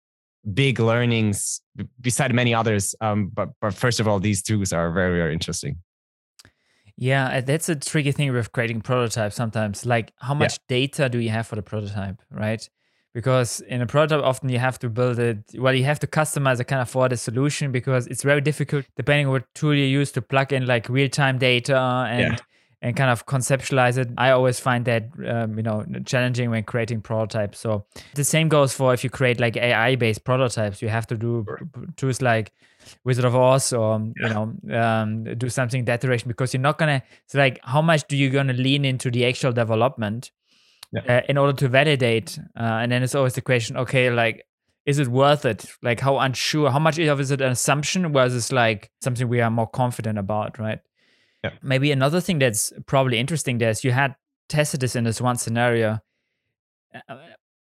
big 0.55 0.79
learnings 0.79 1.61
beside 2.01 2.33
many 2.35 2.55
others. 2.55 2.95
Um, 3.01 3.31
but, 3.33 3.51
but 3.61 3.75
first 3.75 3.99
of 3.99 4.07
all, 4.07 4.21
these 4.21 4.43
two 4.43 4.63
are 4.73 4.93
very, 4.93 5.19
very 5.19 5.33
interesting. 5.33 5.79
Yeah, 6.97 7.41
that's 7.41 7.69
a 7.69 7.77
tricky 7.77 8.13
thing 8.13 8.33
with 8.33 8.53
creating 8.53 8.81
prototypes 8.81 9.35
sometimes. 9.35 9.85
Like, 9.85 10.13
how 10.19 10.35
much 10.35 10.55
yeah. 10.55 10.59
data 10.69 11.09
do 11.09 11.19
you 11.19 11.29
have 11.31 11.47
for 11.47 11.57
the 11.57 11.63
prototype, 11.63 12.23
right? 12.31 12.67
Because 13.17 13.63
in 13.63 13.81
a 13.81 13.87
prototype 13.87 14.23
often 14.23 14.51
you 14.51 14.59
have 14.59 14.79
to 14.79 14.91
build 14.91 15.19
it 15.19 15.39
well 15.55 15.75
you 15.75 15.85
have 15.85 15.99
to 15.99 16.07
customize 16.07 16.61
a 16.61 16.65
kind 16.65 16.83
of 16.83 16.91
for 16.91 17.09
the 17.09 17.17
solution 17.17 17.73
because 17.73 18.07
it's 18.09 18.23
very 18.23 18.43
difficult 18.43 18.85
depending 18.95 19.25
on 19.25 19.33
what 19.33 19.55
tool 19.55 19.75
you 19.75 19.87
use 19.87 20.13
to 20.13 20.21
plug 20.21 20.53
in 20.53 20.67
like 20.67 20.87
real-time 20.91 21.39
data 21.39 21.79
and 22.11 22.21
yeah. 22.21 22.37
and 22.83 22.95
kind 22.95 23.11
of 23.11 23.25
conceptualize 23.25 23.97
it 23.97 24.11
i 24.19 24.31
always 24.31 24.61
find 24.61 24.85
that 24.85 25.05
um, 25.27 25.57
you 25.57 25.63
know 25.63 25.83
challenging 26.05 26.51
when 26.51 26.63
creating 26.63 27.01
prototypes 27.01 27.59
so 27.59 27.87
the 28.15 28.23
same 28.23 28.51
goes 28.51 28.75
for 28.75 28.93
if 28.93 29.03
you 29.03 29.09
create 29.09 29.41
like 29.41 29.57
ai 29.57 29.97
based 29.97 30.23
prototypes 30.23 30.83
you 30.83 30.91
have 30.91 31.07
to 31.07 31.17
do 31.17 31.43
sure. 31.49 31.61
tools 31.97 32.21
like 32.21 32.53
Wizard 33.03 33.25
of 33.25 33.35
Oz 33.35 33.73
or 33.73 33.99
yeah. 34.21 34.29
you 34.29 34.35
know 34.35 34.79
um, 34.81 35.25
do 35.39 35.49
something 35.49 35.87
that 35.87 36.01
direction 36.03 36.29
because 36.29 36.53
you're 36.55 36.61
not 36.61 36.79
gonna 36.79 37.03
it's 37.25 37.35
like 37.35 37.59
how 37.65 37.83
much 37.83 38.07
do 38.07 38.17
you 38.17 38.31
gonna 38.31 38.53
lean 38.53 38.85
into 38.85 39.11
the 39.11 39.25
actual 39.27 39.53
development 39.53 40.31
yeah. 40.93 41.19
uh, 41.19 41.21
in 41.29 41.39
order 41.39 41.53
to 41.53 41.69
validate. 41.69 42.39
Uh, 42.59 42.63
and 42.63 42.93
then 42.93 43.03
it's 43.03 43.15
always 43.15 43.35
the 43.35 43.43
question, 43.43 43.77
okay, 43.77 44.11
like, 44.11 44.45
is 44.85 44.99
it 44.99 45.09
worth 45.09 45.45
it? 45.45 45.67
Like, 45.83 46.01
how 46.01 46.19
unsure? 46.19 46.71
How 46.71 46.79
much 46.79 46.99
of 46.99 47.21
is 47.21 47.31
it 47.31 47.41
an 47.41 47.51
assumption 47.51 48.13
versus 48.13 48.53
like 48.53 48.91
something 49.03 49.29
we 49.29 49.41
are 49.41 49.51
more 49.51 49.67
confident 49.67 50.19
about, 50.19 50.59
right? 50.59 50.79
Yeah. 51.43 51.51
Maybe 51.63 51.91
another 51.91 52.21
thing 52.21 52.39
that's 52.39 52.73
probably 52.87 53.19
interesting 53.19 53.59
there 53.59 53.71
is 53.71 53.85
you 53.85 53.91
had 53.91 54.15
tested 54.49 54.81
this 54.81 54.95
in 54.95 55.05
this 55.05 55.21
one 55.21 55.37
scenario. 55.37 55.99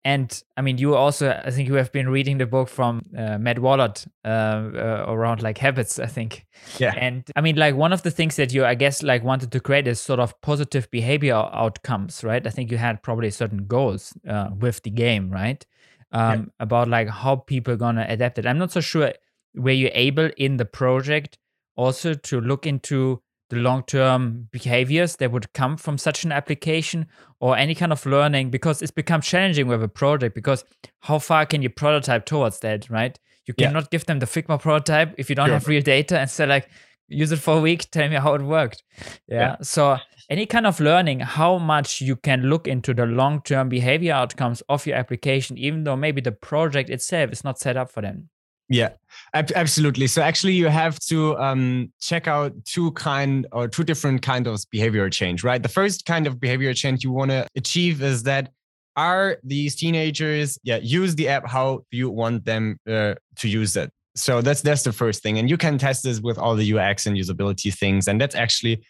And 0.07 0.43
I 0.57 0.61
mean, 0.61 0.77
you 0.77 0.95
also, 0.95 1.31
I 1.31 1.51
think 1.51 1.67
you 1.67 1.75
have 1.75 1.91
been 1.91 2.11
reading 2.11 2.37
the 2.37 2.45
book 2.45 2.69
from 2.69 3.03
uh, 3.17 3.39
Matt 3.39 3.57
Wallaert 3.57 4.07
uh, 4.23 4.29
uh, 4.29 5.05
around 5.09 5.43
like 5.43 5.57
habits, 5.57 5.99
I 5.99 6.07
think. 6.07 6.47
Yeah. 6.79 6.93
And 6.95 7.25
I 7.35 7.41
mean, 7.41 7.57
like 7.57 7.75
one 7.75 7.93
of 7.93 8.03
the 8.03 8.11
things 8.11 8.37
that 8.37 8.53
you, 8.53 8.67
I 8.67 8.75
guess, 8.75 9.03
like 9.03 9.25
wanted 9.25 9.51
to 9.53 9.61
create 9.61 9.87
is 9.87 10.01
sort 10.01 10.21
of 10.21 10.39
positive 10.43 10.91
behavior 10.91 11.35
outcomes, 11.35 12.23
right? 12.23 12.47
I 12.47 12.51
think 12.51 12.71
you 12.71 12.77
had 12.77 13.03
probably 13.03 13.31
certain 13.31 13.67
goals 13.67 14.13
uh, 14.29 14.51
with 14.59 14.83
the 14.83 14.91
game, 14.91 15.31
right? 15.31 15.65
Um, 16.13 16.53
yeah. 16.59 16.65
About 16.65 16.89
like 16.89 17.09
how 17.09 17.37
people 17.37 17.77
gonna 17.77 18.05
adapt 18.07 18.39
it. 18.39 18.47
I'm 18.47 18.59
not 18.59 18.73
so 18.73 18.81
sure 18.81 19.13
were 19.55 19.71
you 19.71 19.91
able 19.95 20.31
in 20.37 20.59
the 20.59 20.65
project 20.65 21.39
also 21.77 22.15
to 22.15 22.41
look 22.41 22.67
into 22.67 23.23
the 23.51 23.57
long-term 23.57 24.49
behaviors 24.51 25.17
that 25.17 25.31
would 25.31 25.53
come 25.53 25.77
from 25.77 25.99
such 25.99 26.25
an 26.25 26.33
application 26.33 27.07
or 27.41 27.57
any 27.57 27.75
kind 27.75 27.93
of 27.93 28.05
learning 28.07 28.51
because 28.51 28.81
it's 28.81 28.91
become 28.91 29.21
challenging 29.21 29.67
with 29.67 29.83
a 29.83 29.89
project 29.89 30.35
because 30.35 30.65
how 31.01 31.19
far 31.19 31.45
can 31.45 31.63
you 31.63 31.69
prototype 31.69 32.25
towards 32.25 32.61
that 32.61 32.89
right 32.89 33.19
you 33.47 33.55
cannot 33.55 33.85
yeah. 33.85 33.89
give 33.91 34.07
them 34.07 34.19
the 34.19 34.27
figma 34.27 34.61
prototype 34.61 35.15
if 35.19 35.29
you 35.29 35.37
don't 35.37 35.49
sure. 35.49 35.55
have 35.55 35.69
real 35.69 35.83
data 35.83 36.19
and 36.19 36.31
say 36.31 36.47
like 36.47 36.69
use 37.09 37.33
it 37.33 37.39
for 37.39 37.59
a 37.59 37.61
week 37.61 37.91
tell 37.91 38.09
me 38.09 38.17
how 38.17 38.35
it 38.35 38.43
worked 38.43 38.83
yeah. 39.29 39.39
yeah. 39.39 39.57
so 39.61 39.99
any 40.31 40.47
kind 40.47 40.67
of 40.67 40.81
learning 40.81 41.21
how 41.21 41.59
much 41.59 42.01
you 42.01 42.17
can 42.17 42.45
look 42.45 42.67
into 42.67 42.95
the 42.95 43.05
long-term 43.05 43.69
behavior 43.69 44.15
outcomes 44.15 44.63
of 44.71 44.87
your 44.87 44.97
application 44.97 45.59
even 45.59 45.85
though 45.85 45.97
maybe 45.97 46.23
the 46.23 46.33
project 46.33 46.89
itself 46.89 47.31
is 47.31 47.45
not 47.45 47.59
set 47.59 47.77
up 47.77 47.91
for 47.91 48.01
them 48.01 48.31
yeah, 48.69 48.91
ab- 49.35 49.53
absolutely. 49.55 50.07
So 50.07 50.23
actually, 50.23 50.55
you 50.55 50.69
have 50.69 50.99
to 51.01 51.37
um, 51.39 51.93
check 52.01 52.27
out 52.27 52.53
two 52.65 52.93
kind 52.93 53.47
or 53.53 53.69
two 53.69 53.85
different 53.85 54.23
kind 54.23 54.47
of 54.47 54.65
behavior 54.71 55.09
change, 55.11 55.45
right? 55.45 55.63
The 55.63 55.69
first 55.69 56.07
kind 56.07 56.27
of 56.27 56.41
behavior 56.41 56.73
change 56.73 57.05
you 57.05 57.13
want 57.13 57.31
to 57.31 57.47
achieve 57.57 58.03
is 58.03 58.23
that 58.23 58.51
are 58.97 59.39
these 59.43 59.75
teenagers 59.75 60.57
yeah 60.63 60.79
use 60.81 61.17
the 61.17 61.29
app 61.29 61.49
how 61.49 61.85
you 61.91 62.09
want 62.09 62.45
them 62.45 62.79
uh, 62.89 63.15
to 63.37 63.49
use 63.49 63.77
it. 63.77 63.91
So 64.15 64.41
that's 64.41 64.63
that's 64.63 64.85
the 64.85 64.93
first 64.93 65.23
thing, 65.23 65.39
and 65.39 65.51
you 65.51 65.57
can 65.57 65.77
test 65.77 66.05
this 66.05 66.21
with 66.21 66.39
all 66.39 66.55
the 66.55 66.79
UX 66.79 67.07
and 67.07 67.17
usability 67.17 67.75
things, 67.75 68.09
and 68.09 68.21
that's 68.21 68.35
actually 68.35 68.85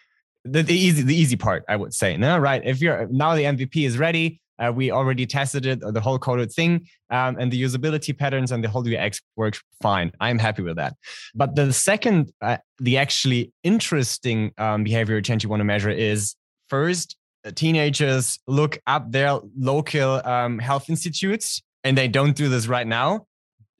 the, 0.44 0.62
the 0.62 0.74
easy 0.74 1.02
the 1.02 1.16
easy 1.16 1.36
part, 1.36 1.64
I 1.68 1.76
would 1.76 1.94
say. 1.94 2.16
No, 2.16 2.38
right? 2.38 2.62
If 2.64 2.80
you're 2.80 3.08
now 3.10 3.34
the 3.34 3.44
MVP 3.44 3.86
is 3.86 3.98
ready, 3.98 4.40
Uh, 4.58 4.72
we 4.74 4.90
already 4.90 5.26
tested 5.26 5.66
it, 5.66 5.80
the 5.80 6.00
whole 6.00 6.18
coded 6.18 6.52
thing, 6.52 6.86
um, 7.10 7.36
and 7.38 7.52
the 7.52 7.60
usability 7.60 8.16
patterns 8.16 8.52
and 8.52 8.62
the 8.62 8.68
whole 8.68 8.86
UX 8.86 9.20
works 9.36 9.62
fine. 9.82 10.12
I'm 10.20 10.38
happy 10.38 10.62
with 10.62 10.76
that. 10.76 10.94
But 11.34 11.56
the 11.56 11.72
second, 11.72 12.32
uh, 12.40 12.58
the 12.78 12.98
actually 12.98 13.52
interesting 13.62 14.52
um, 14.58 14.84
behavior 14.84 15.20
change 15.20 15.42
you 15.42 15.50
want 15.50 15.60
to 15.60 15.64
measure 15.64 15.90
is 15.90 16.36
first, 16.68 17.16
uh, 17.44 17.50
teenagers 17.50 18.38
look 18.46 18.78
up 18.86 19.10
their 19.10 19.38
local 19.58 20.26
um, 20.26 20.58
health 20.58 20.88
institutes, 20.88 21.62
and 21.82 21.98
they 21.98 22.08
don't 22.08 22.36
do 22.36 22.48
this 22.48 22.66
right 22.66 22.86
now. 22.86 23.26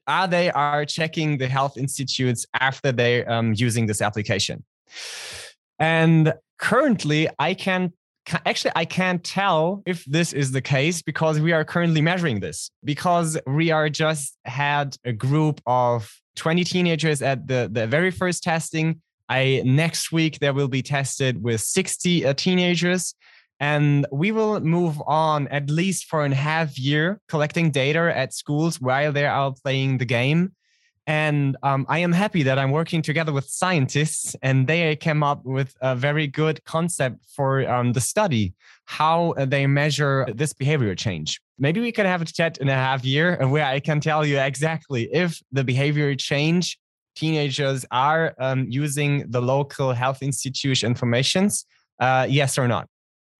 Are 0.07 0.27
they 0.27 0.51
are 0.51 0.85
checking 0.85 1.39
the 1.39 1.47
health 1.47 1.77
institutes 1.77 2.45
after 2.59 2.91
they're 2.91 3.29
um, 3.31 3.53
using 3.55 3.87
this 3.87 4.01
application? 4.01 4.63
And 5.79 6.33
currently, 6.59 7.27
I 7.39 7.53
can 7.53 7.91
actually 8.45 8.71
i 8.75 8.85
can't 8.85 9.23
tell 9.23 9.83
if 9.85 10.03
this 10.05 10.33
is 10.33 10.51
the 10.51 10.61
case 10.61 11.01
because 11.01 11.39
we 11.39 11.51
are 11.51 11.63
currently 11.63 12.01
measuring 12.01 12.39
this 12.39 12.71
because 12.83 13.37
we 13.45 13.71
are 13.71 13.89
just 13.89 14.37
had 14.45 14.97
a 15.05 15.13
group 15.13 15.61
of 15.67 16.11
20 16.35 16.63
teenagers 16.63 17.21
at 17.21 17.47
the, 17.47 17.69
the 17.71 17.87
very 17.87 18.11
first 18.11 18.43
testing. 18.43 19.01
I 19.27 19.63
next 19.65 20.11
week 20.11 20.39
there 20.39 20.53
will 20.53 20.67
be 20.67 20.83
tested 20.83 21.41
with 21.41 21.61
60 21.61 22.25
uh, 22.25 22.33
teenagers 22.33 23.15
and 23.59 24.05
we 24.11 24.31
will 24.31 24.59
move 24.59 25.01
on 25.07 25.47
at 25.47 25.69
least 25.69 26.05
for 26.05 26.23
a 26.23 26.35
half 26.35 26.77
year 26.77 27.19
collecting 27.27 27.71
data 27.71 28.11
at 28.15 28.33
schools 28.33 28.79
while 28.79 29.11
they 29.11 29.25
are 29.25 29.53
playing 29.63 29.97
the 29.97 30.05
game 30.05 30.53
and 31.07 31.55
um, 31.61 31.85
I 31.87 31.99
am 31.99 32.11
happy 32.11 32.43
that 32.43 32.57
I'm 32.57 32.71
working 32.71 33.01
together 33.01 33.31
with 33.31 33.47
scientists, 33.47 34.35
and 34.41 34.67
they 34.67 34.95
came 34.95 35.21
up 35.21 35.45
with 35.45 35.75
a 35.81 35.95
very 35.95 36.25
good 36.25 36.63
concept 36.65 37.25
for 37.29 37.69
um, 37.69 37.93
the 37.93 38.01
study 38.01 38.53
how 38.85 39.33
they 39.37 39.67
measure 39.67 40.25
this 40.33 40.53
behavior 40.53 40.95
change. 40.95 41.41
Maybe 41.59 41.79
we 41.79 41.91
can 41.91 42.05
have 42.05 42.21
a 42.21 42.25
chat 42.25 42.57
in 42.57 42.69
a 42.69 42.73
half 42.73 43.05
year 43.05 43.47
where 43.47 43.65
I 43.65 43.79
can 43.79 43.99
tell 43.99 44.25
you 44.25 44.39
exactly 44.39 45.09
if 45.11 45.41
the 45.51 45.63
behavior 45.63 46.15
change 46.15 46.79
teenagers 47.15 47.85
are 47.91 48.35
um, 48.39 48.65
using 48.69 49.29
the 49.29 49.41
local 49.41 49.93
health 49.93 50.21
institute 50.21 50.83
informations, 50.83 51.65
uh, 51.99 52.27
yes 52.29 52.57
or 52.57 52.67
not. 52.67 52.87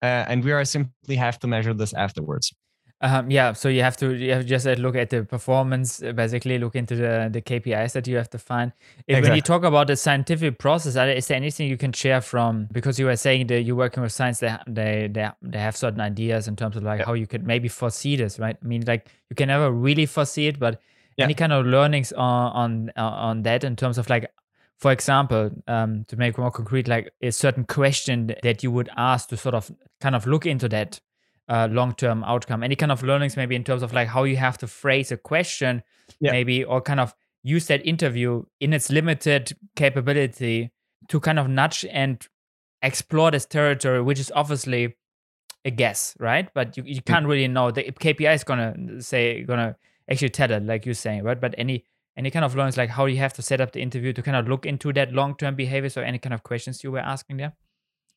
Uh, 0.01 0.25
and 0.27 0.43
we 0.43 0.51
are 0.51 0.63
simply 0.65 1.15
have 1.15 1.39
to 1.39 1.47
measure 1.47 1.73
this 1.73 1.93
afterwards. 1.93 2.53
Um, 3.01 3.29
yeah, 3.29 3.51
so 3.53 3.67
you 3.67 3.81
have 3.81 3.97
to 3.97 4.13
you 4.13 4.31
have 4.31 4.43
to 4.43 4.47
just 4.47 4.65
uh, 4.65 4.71
look 4.73 4.95
at 4.95 5.09
the 5.09 5.23
performance, 5.23 6.01
uh, 6.01 6.13
basically 6.13 6.57
look 6.57 6.75
into 6.75 6.95
the 6.95 7.29
the 7.31 7.41
KPIs 7.41 7.91
that 7.91 8.07
you 8.07 8.15
have 8.15 8.29
to 8.29 8.39
find. 8.39 8.71
If, 8.99 9.17
exactly. 9.17 9.29
When 9.29 9.35
you 9.35 9.41
talk 9.41 9.63
about 9.63 9.87
the 9.87 9.97
scientific 9.97 10.59
process, 10.59 10.95
is 10.95 11.27
there 11.27 11.35
anything 11.35 11.67
you 11.69 11.77
can 11.77 11.91
share 11.91 12.21
from 12.21 12.69
because 12.71 12.97
you 12.97 13.07
were 13.07 13.17
saying 13.17 13.47
that 13.47 13.63
you're 13.63 13.75
working 13.75 14.01
with 14.01 14.13
science, 14.13 14.39
they 14.39 14.55
they 14.65 15.09
they, 15.11 15.29
they 15.41 15.59
have 15.59 15.75
certain 15.75 15.99
ideas 15.99 16.47
in 16.47 16.55
terms 16.55 16.77
of 16.77 16.83
like 16.83 16.99
yeah. 16.99 17.05
how 17.05 17.13
you 17.13 17.27
could 17.27 17.45
maybe 17.45 17.67
foresee 17.67 18.15
this, 18.15 18.39
right? 18.39 18.55
I 18.63 18.65
mean, 18.65 18.83
like 18.87 19.07
you 19.29 19.35
can 19.35 19.49
never 19.49 19.71
really 19.71 20.05
foresee 20.05 20.47
it, 20.47 20.57
but 20.57 20.79
yeah. 21.17 21.25
any 21.25 21.33
kind 21.33 21.51
of 21.51 21.65
learnings 21.65 22.13
on 22.13 22.51
on 22.53 22.91
on 22.95 23.43
that 23.43 23.65
in 23.65 23.75
terms 23.75 23.97
of 23.97 24.09
like 24.09 24.31
for 24.77 24.91
example, 24.91 25.51
um, 25.67 26.05
to 26.09 26.17
make 26.17 26.37
more 26.37 26.51
concrete, 26.51 26.87
like 26.87 27.11
a 27.21 27.31
certain 27.31 27.63
question 27.63 28.35
that 28.43 28.61
you 28.61 28.71
would 28.71 28.89
ask 28.97 29.29
to 29.29 29.37
sort 29.37 29.55
of 29.55 29.71
kind 30.01 30.15
of 30.15 30.27
look 30.27 30.45
into 30.45 30.67
that 30.69 30.99
uh, 31.47 31.67
long-term 31.71 32.23
outcome. 32.23 32.63
Any 32.63 32.75
kind 32.75 32.91
of 32.91 33.03
learnings 33.03 33.37
maybe 33.37 33.55
in 33.55 33.63
terms 33.63 33.83
of 33.83 33.93
like 33.93 34.07
how 34.07 34.23
you 34.23 34.37
have 34.37 34.57
to 34.59 34.67
phrase 34.67 35.11
a 35.11 35.17
question 35.17 35.83
yeah. 36.19 36.31
maybe 36.31 36.63
or 36.63 36.81
kind 36.81 36.99
of 36.99 37.13
use 37.43 37.67
that 37.67 37.85
interview 37.85 38.43
in 38.59 38.73
its 38.73 38.89
limited 38.89 39.55
capability 39.75 40.71
to 41.09 41.19
kind 41.19 41.37
of 41.37 41.47
nudge 41.47 41.85
and 41.91 42.27
explore 42.81 43.31
this 43.31 43.45
territory 43.45 44.01
which 44.01 44.19
is 44.19 44.31
obviously 44.35 44.95
a 45.63 45.71
guess 45.71 46.15
right? 46.19 46.49
But 46.53 46.77
you, 46.77 46.83
you 46.85 47.01
mm. 47.01 47.05
can't 47.05 47.25
really 47.25 47.47
know. 47.47 47.71
The 47.71 47.83
kpi 47.83 48.33
is 48.33 48.43
gonna 48.43 49.01
say 49.01 49.43
gonna 49.43 49.75
actually 50.09 50.29
tell 50.29 50.51
it 50.51 50.63
like 50.63 50.85
you're 50.85 50.95
saying 50.95 51.23
right? 51.23 51.39
But 51.39 51.55
any 51.57 51.85
any 52.17 52.31
kind 52.31 52.45
of 52.45 52.55
learnings 52.55 52.77
like 52.77 52.89
how 52.89 53.05
you 53.05 53.17
have 53.17 53.33
to 53.33 53.41
set 53.41 53.59
up 53.59 53.73
the 53.73 53.81
interview 53.81 54.13
to 54.13 54.21
kind 54.21 54.37
of 54.37 54.47
look 54.47 54.65
into 54.65 54.93
that 54.93 55.11
long-term 55.11 55.55
behavior? 55.55 55.89
So 55.89 56.01
any 56.01 56.17
kind 56.17 56.33
of 56.33 56.43
questions 56.43 56.83
you 56.83 56.91
were 56.91 56.99
asking 56.99 57.37
there 57.37 57.53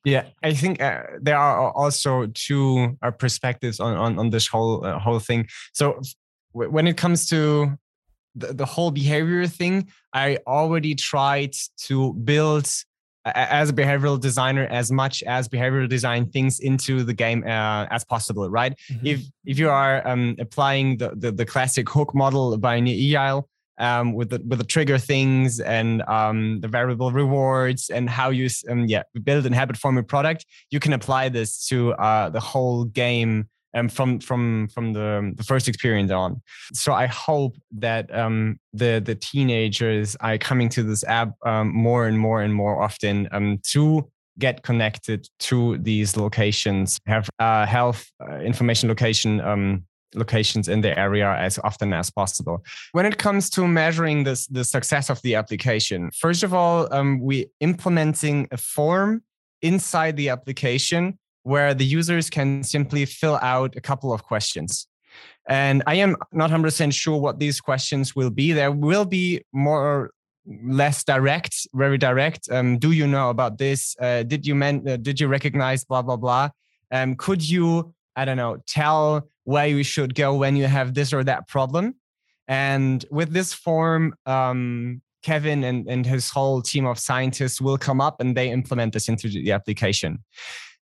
yeah, 0.05 0.27
I 0.43 0.55
think 0.55 0.81
uh, 0.81 1.03
there 1.21 1.37
are 1.37 1.73
also 1.73 2.27
two 2.35 2.97
uh, 3.03 3.11
perspectives 3.11 3.81
on, 3.81 3.97
on, 3.97 4.19
on 4.19 4.31
this 4.31 4.47
whole 4.47 4.85
uh, 4.85 4.99
whole 4.99 5.19
thing. 5.19 5.49
So 5.73 6.01
when 6.53 6.87
it 6.87 6.97
comes 6.97 7.29
to 7.29 7.77
the, 8.35 8.55
the 8.55 8.65
whole 8.65 8.91
behavior 8.91 9.47
thing, 9.47 9.89
I 10.13 10.39
already 10.47 10.95
tried 10.95 11.55
to 11.87 12.15
build 12.15 12.69
as 13.35 13.71
a 13.71 13.73
behavioral 13.73 14.19
designer 14.21 14.67
as 14.71 14.91
much 14.91 15.23
as 15.25 15.49
behavioral 15.49 15.89
design 15.89 16.27
things 16.31 16.61
into 16.61 17.03
the 17.03 17.13
game 17.13 17.43
uh, 17.45 17.87
as 17.91 18.05
possible 18.05 18.49
right 18.49 18.75
mm-hmm. 18.91 19.07
if 19.07 19.23
if 19.45 19.59
you 19.59 19.69
are 19.69 20.07
um, 20.09 20.37
applying 20.39 20.97
the, 20.97 21.11
the, 21.15 21.31
the 21.33 21.45
classic 21.45 21.89
hook 21.89 22.15
model 22.15 22.57
by 22.57 22.81
Nir 22.81 23.43
um, 23.79 24.13
with 24.13 24.31
the 24.31 24.43
with 24.47 24.59
the 24.59 24.65
trigger 24.65 24.99
things 24.99 25.61
and 25.61 26.03
um, 26.03 26.61
the 26.61 26.69
variable 26.69 27.11
rewards 27.11 27.91
and 27.91 28.09
how 28.09 28.31
you 28.31 28.49
um, 28.69 28.87
yeah 28.87 29.03
build 29.23 29.47
and 29.47 29.55
habit 29.55 29.77
forming 29.77 30.05
product, 30.05 30.47
you 30.71 30.81
can 30.81 30.93
apply 30.93 31.29
this 31.29 31.67
to 31.69 31.93
uh, 31.95 32.29
the 32.29 32.41
whole 32.41 32.85
game 32.85 33.49
um, 33.75 33.89
from 33.89 34.19
from 34.21 34.69
from 34.69 34.93
the, 34.93 35.33
the 35.37 35.45
first 35.45 35.69
experience 35.69 36.11
on. 36.11 36.41
So 36.73 36.93
I 36.93 37.07
hope 37.07 37.57
that 37.79 38.15
um, 38.15 38.59
the 38.73 39.01
the 39.05 39.15
teenagers 39.15 40.17
are 40.21 40.39
coming 40.39 40.69
to 40.71 40.83
this 40.83 41.05
app 41.05 41.33
um, 41.45 41.75
more 41.75 42.07
and 42.07 42.19
more 42.19 42.43
and 42.43 42.55
more 42.55 42.83
often 42.83 43.29
um, 43.33 43.59
to 43.71 44.11
get 44.39 44.63
connected 44.63 45.29
to 45.41 45.79
these 45.79 46.17
locations, 46.17 46.99
have 47.07 47.29
uh, 47.41 47.67
health 47.67 48.11
uh, 48.23 48.37
information 48.37 48.89
location 48.89 49.41
um, 49.41 49.85
locations 50.15 50.69
in 50.69 50.81
the 50.81 50.99
area 50.99 51.31
as 51.31 51.59
often 51.65 51.93
as 51.93 52.11
possible. 52.11 52.65
When 52.93 53.07
it 53.07 53.19
comes 53.19 53.51
to 53.51 53.67
measuring 53.67 54.25
this, 54.25 54.47
the 54.47 54.65
success 54.65 55.11
of 55.11 55.21
the 55.23 55.35
application, 55.35 56.11
first 56.13 56.43
of 56.43 56.55
all, 56.55 56.93
um, 56.93 57.21
we 57.21 57.47
implementing 57.61 58.49
a 58.51 58.57
form 58.57 59.23
inside 59.63 60.17
the 60.17 60.29
application 60.29 61.19
where 61.43 61.75
the 61.75 61.85
users 61.85 62.31
can 62.31 62.63
simply 62.63 63.05
fill 63.05 63.39
out 63.43 63.77
a 63.77 63.81
couple 63.81 64.13
of 64.13 64.23
questions. 64.23 64.87
And 65.49 65.83
I 65.87 65.95
am 65.95 66.17
not 66.33 66.51
100% 66.51 66.93
sure 66.93 67.19
what 67.19 67.39
these 67.39 67.61
questions 67.61 68.15
will 68.15 68.31
be. 68.31 68.53
There 68.53 68.71
will 68.71 69.07
be 69.07 69.43
more 69.53 70.11
less 70.65 71.05
direct, 71.05 71.67
very 71.75 71.99
direct. 71.99 72.49
Um, 72.51 72.79
do 72.79 72.93
you 72.93 73.07
know 73.07 73.31
about 73.31 73.59
this? 73.59 73.97
Uh, 74.01 74.23
did 74.23 74.47
you 74.47 74.55
men- 74.55 74.87
uh, 74.87 74.97
did 74.97 75.21
you 75.21 75.29
recognize 75.29 75.85
blah 75.85 76.03
blah 76.03 76.17
blah? 76.17 76.51
Um, 76.91 77.17
could 77.17 77.47
you 77.47 77.95
I 78.19 78.25
don't 78.25 78.37
know 78.37 78.59
tell 78.67 79.29
where 79.45 79.67
you 79.67 79.83
should 79.83 80.15
go 80.15 80.35
when 80.35 80.57
you 80.57 80.67
have 80.67 80.95
this 80.95 81.13
or 81.13 81.23
that 81.25 81.49
problem. 81.49 81.95
And 82.49 83.05
with 83.11 83.33
this 83.33 83.55
form, 83.55 84.15
um, 84.27 85.01
Kevin 85.23 85.63
and, 85.65 85.89
and 85.89 86.05
his 86.05 86.31
whole 86.31 86.61
team 86.63 86.85
of 86.87 86.99
scientists 86.99 87.61
will 87.61 87.79
come 87.79 88.01
up 88.01 88.21
and 88.21 88.37
they 88.37 88.51
implement 88.51 88.93
this 88.93 89.09
into 89.09 89.29
the 89.29 89.53
application. 89.53 90.25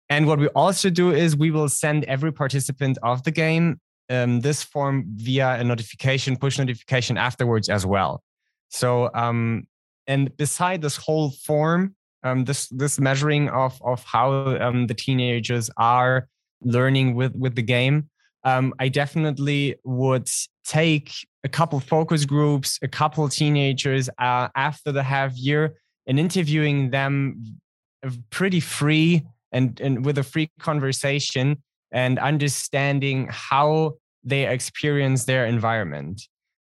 And 0.08 0.26
what 0.26 0.38
we 0.38 0.48
also 0.48 0.90
do 0.90 1.10
is 1.12 1.36
we 1.36 1.50
will 1.50 1.68
send 1.68 2.04
every 2.04 2.32
participant 2.32 2.98
of 3.02 3.22
the 3.24 3.30
game 3.30 3.80
um, 4.10 4.40
this 4.40 4.62
form 4.62 5.04
via 5.16 5.58
a 5.60 5.64
notification, 5.64 6.36
push 6.36 6.58
notification 6.58 7.16
afterwards 7.16 7.68
as 7.68 7.86
well. 7.86 8.22
So, 8.68 9.10
um, 9.14 9.66
and 10.06 10.36
beside 10.36 10.82
this 10.82 10.96
whole 10.96 11.30
form, 11.30 11.96
um, 12.22 12.44
this 12.44 12.68
this 12.68 13.00
measuring 13.00 13.48
of 13.50 13.80
of 13.82 14.02
how 14.04 14.56
um, 14.60 14.86
the 14.86 14.94
teenagers 14.94 15.70
are 15.76 16.28
learning 16.64 17.14
with 17.14 17.34
with 17.36 17.54
the 17.54 17.62
game, 17.62 18.08
um, 18.44 18.74
I 18.78 18.88
definitely 18.88 19.76
would 19.84 20.28
take 20.64 21.12
a 21.44 21.48
couple 21.48 21.80
focus 21.80 22.24
groups, 22.24 22.78
a 22.82 22.88
couple 22.88 23.28
teenagers 23.28 24.08
uh, 24.18 24.48
after 24.56 24.92
the 24.92 25.02
half 25.02 25.36
year, 25.36 25.76
and 26.06 26.18
interviewing 26.18 26.90
them 26.90 27.58
pretty 28.30 28.60
free 28.60 29.24
and, 29.52 29.80
and 29.80 30.04
with 30.04 30.18
a 30.18 30.22
free 30.22 30.50
conversation 30.58 31.62
and 31.92 32.18
understanding 32.18 33.28
how 33.30 33.94
they 34.24 34.46
experience 34.46 35.24
their 35.24 35.46
environment 35.46 36.22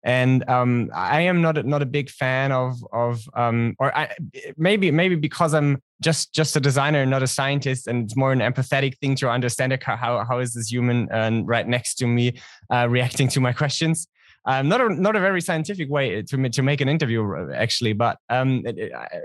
and 0.06 0.48
um, 0.48 0.88
I 0.94 1.22
am 1.22 1.42
not 1.42 1.58
a, 1.58 1.64
not 1.64 1.82
a 1.82 1.86
big 1.86 2.10
fan 2.10 2.52
of 2.52 2.76
of 2.92 3.28
um, 3.34 3.74
or 3.80 3.94
I, 3.94 4.14
maybe 4.56 4.92
maybe 4.92 5.16
because 5.16 5.52
I'm 5.52 5.82
just 6.00 6.32
just 6.32 6.54
a 6.54 6.60
designer, 6.60 7.04
not 7.04 7.24
a 7.24 7.26
scientist, 7.26 7.88
and 7.88 8.04
it's 8.04 8.16
more 8.16 8.32
an 8.32 8.38
empathetic 8.38 8.98
thing 8.98 9.16
to 9.16 9.28
understand 9.28 9.76
how 9.82 10.24
how 10.24 10.38
is 10.38 10.54
this 10.54 10.70
human 10.70 11.10
uh, 11.10 11.42
right 11.44 11.66
next 11.66 11.96
to 11.96 12.06
me 12.06 12.38
uh, 12.72 12.86
reacting 12.88 13.26
to 13.28 13.40
my 13.40 13.52
questions. 13.52 14.06
Um, 14.44 14.68
not 14.68 14.80
a 14.80 14.88
not 14.94 15.16
a 15.16 15.20
very 15.20 15.40
scientific 15.40 15.90
way 15.90 16.22
to 16.22 16.48
to 16.50 16.62
make 16.62 16.80
an 16.80 16.88
interview 16.88 17.52
actually, 17.52 17.92
but 17.92 18.18
um, 18.28 18.62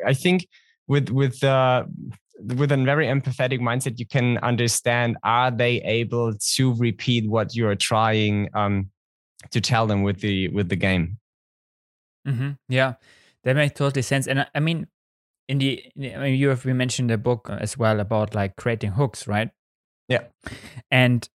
I 0.03 0.15
think 0.15 0.47
with 0.87 1.09
with 1.09 1.43
uh, 1.43 1.83
with 2.39 2.71
a 2.71 2.77
very 2.77 3.05
empathetic 3.05 3.59
mindset, 3.59 3.99
you 3.99 4.07
can 4.07 4.39
understand: 4.39 5.17
Are 5.23 5.51
they 5.51 5.81
able 5.83 6.33
to 6.55 6.73
repeat 6.73 7.29
what 7.29 7.55
you 7.55 7.67
are 7.67 7.75
trying? 7.75 8.49
Um, 8.55 8.89
to 9.49 9.61
tell 9.61 9.87
them 9.87 10.03
with 10.03 10.19
the 10.21 10.47
with 10.49 10.69
the 10.69 10.75
game. 10.75 11.17
Mm-hmm. 12.27 12.51
Yeah, 12.69 12.93
that 13.43 13.55
makes 13.55 13.77
totally 13.77 14.03
sense. 14.03 14.27
And 14.27 14.41
I, 14.41 14.47
I 14.53 14.59
mean, 14.59 14.87
in 15.47 15.57
the 15.57 15.83
I 15.97 16.17
mean, 16.17 16.35
you 16.35 16.49
have 16.49 16.65
mentioned 16.65 17.09
the 17.09 17.17
book 17.17 17.49
as 17.49 17.77
well 17.77 17.99
about 17.99 18.35
like 18.35 18.55
creating 18.55 18.91
hooks, 18.91 19.27
right? 19.27 19.49
Yeah. 20.07 20.23
And 20.89 21.27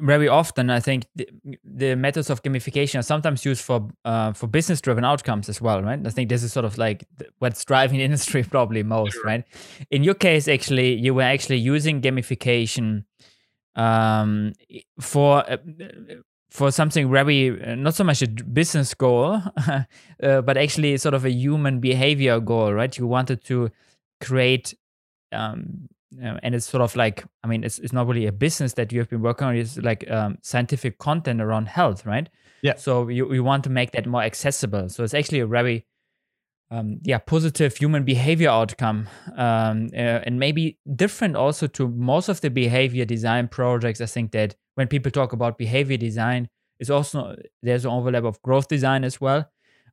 very 0.00 0.26
often 0.26 0.70
I 0.70 0.80
think 0.80 1.06
the, 1.14 1.28
the, 1.62 1.94
methods 1.94 2.28
of 2.28 2.42
gamification 2.42 2.98
are 2.98 3.02
sometimes 3.02 3.44
used 3.44 3.62
for 3.62 3.88
uh, 4.04 4.32
for 4.32 4.48
business 4.48 4.80
driven 4.80 5.04
outcomes 5.04 5.48
as 5.48 5.60
well, 5.60 5.82
right? 5.82 6.04
I 6.04 6.10
think 6.10 6.28
this 6.28 6.42
is 6.42 6.52
sort 6.52 6.64
of 6.64 6.78
like 6.78 7.04
what's 7.38 7.64
driving 7.64 7.98
the 7.98 8.04
industry 8.10 8.42
probably 8.42 8.82
most, 8.82 9.12
sure. 9.14 9.24
right? 9.24 9.44
In 9.90 10.02
your 10.02 10.14
case, 10.14 10.48
actually, 10.48 10.94
you 10.94 11.14
were 11.14 11.22
actually 11.22 11.58
using 11.58 12.00
gamification 12.00 13.04
um, 13.76 14.52
for 15.00 15.48
uh, 15.48 15.58
for 16.54 16.70
something 16.70 17.10
very 17.10 17.50
uh, 17.50 17.74
not 17.74 17.96
so 17.96 18.04
much 18.04 18.22
a 18.22 18.28
business 18.28 18.94
goal, 18.94 19.42
uh, 19.66 20.40
but 20.40 20.56
actually 20.56 20.96
sort 20.98 21.12
of 21.12 21.24
a 21.24 21.30
human 21.30 21.80
behavior 21.80 22.38
goal, 22.38 22.72
right? 22.72 22.96
You 22.96 23.08
wanted 23.08 23.44
to 23.46 23.72
create, 24.20 24.72
um, 25.32 25.88
uh, 26.22 26.38
and 26.44 26.54
it's 26.54 26.66
sort 26.66 26.80
of 26.80 26.94
like 26.94 27.24
I 27.42 27.48
mean, 27.48 27.64
it's 27.64 27.80
it's 27.80 27.92
not 27.92 28.06
really 28.06 28.26
a 28.26 28.32
business 28.32 28.74
that 28.74 28.92
you 28.92 29.00
have 29.00 29.10
been 29.10 29.20
working 29.20 29.48
on. 29.48 29.56
It's 29.56 29.78
like 29.78 30.08
um, 30.08 30.38
scientific 30.42 30.98
content 30.98 31.40
around 31.40 31.66
health, 31.66 32.06
right? 32.06 32.28
Yeah. 32.62 32.76
So 32.76 33.08
you 33.08 33.32
you 33.34 33.42
want 33.42 33.64
to 33.64 33.70
make 33.70 33.90
that 33.90 34.06
more 34.06 34.22
accessible. 34.22 34.88
So 34.90 35.02
it's 35.02 35.12
actually 35.12 35.40
a 35.40 35.48
very 35.48 35.86
um, 36.74 36.98
yeah 37.02 37.18
positive 37.18 37.76
human 37.76 38.04
behavior 38.04 38.50
outcome 38.50 39.08
um, 39.36 39.88
uh, 39.94 40.20
and 40.26 40.38
maybe 40.38 40.78
different 40.96 41.36
also 41.36 41.66
to 41.66 41.88
most 41.88 42.28
of 42.28 42.40
the 42.40 42.50
behavior 42.50 43.04
design 43.04 43.48
projects. 43.48 44.00
I 44.00 44.06
think 44.06 44.32
that 44.32 44.56
when 44.74 44.88
people 44.88 45.10
talk 45.10 45.32
about 45.32 45.58
behavior 45.58 45.96
design 45.96 46.48
is 46.80 46.90
also 46.90 47.36
there's 47.62 47.84
an 47.84 47.90
overlap 47.90 48.24
of 48.24 48.40
growth 48.42 48.68
design 48.68 49.04
as 49.04 49.20
well 49.20 49.48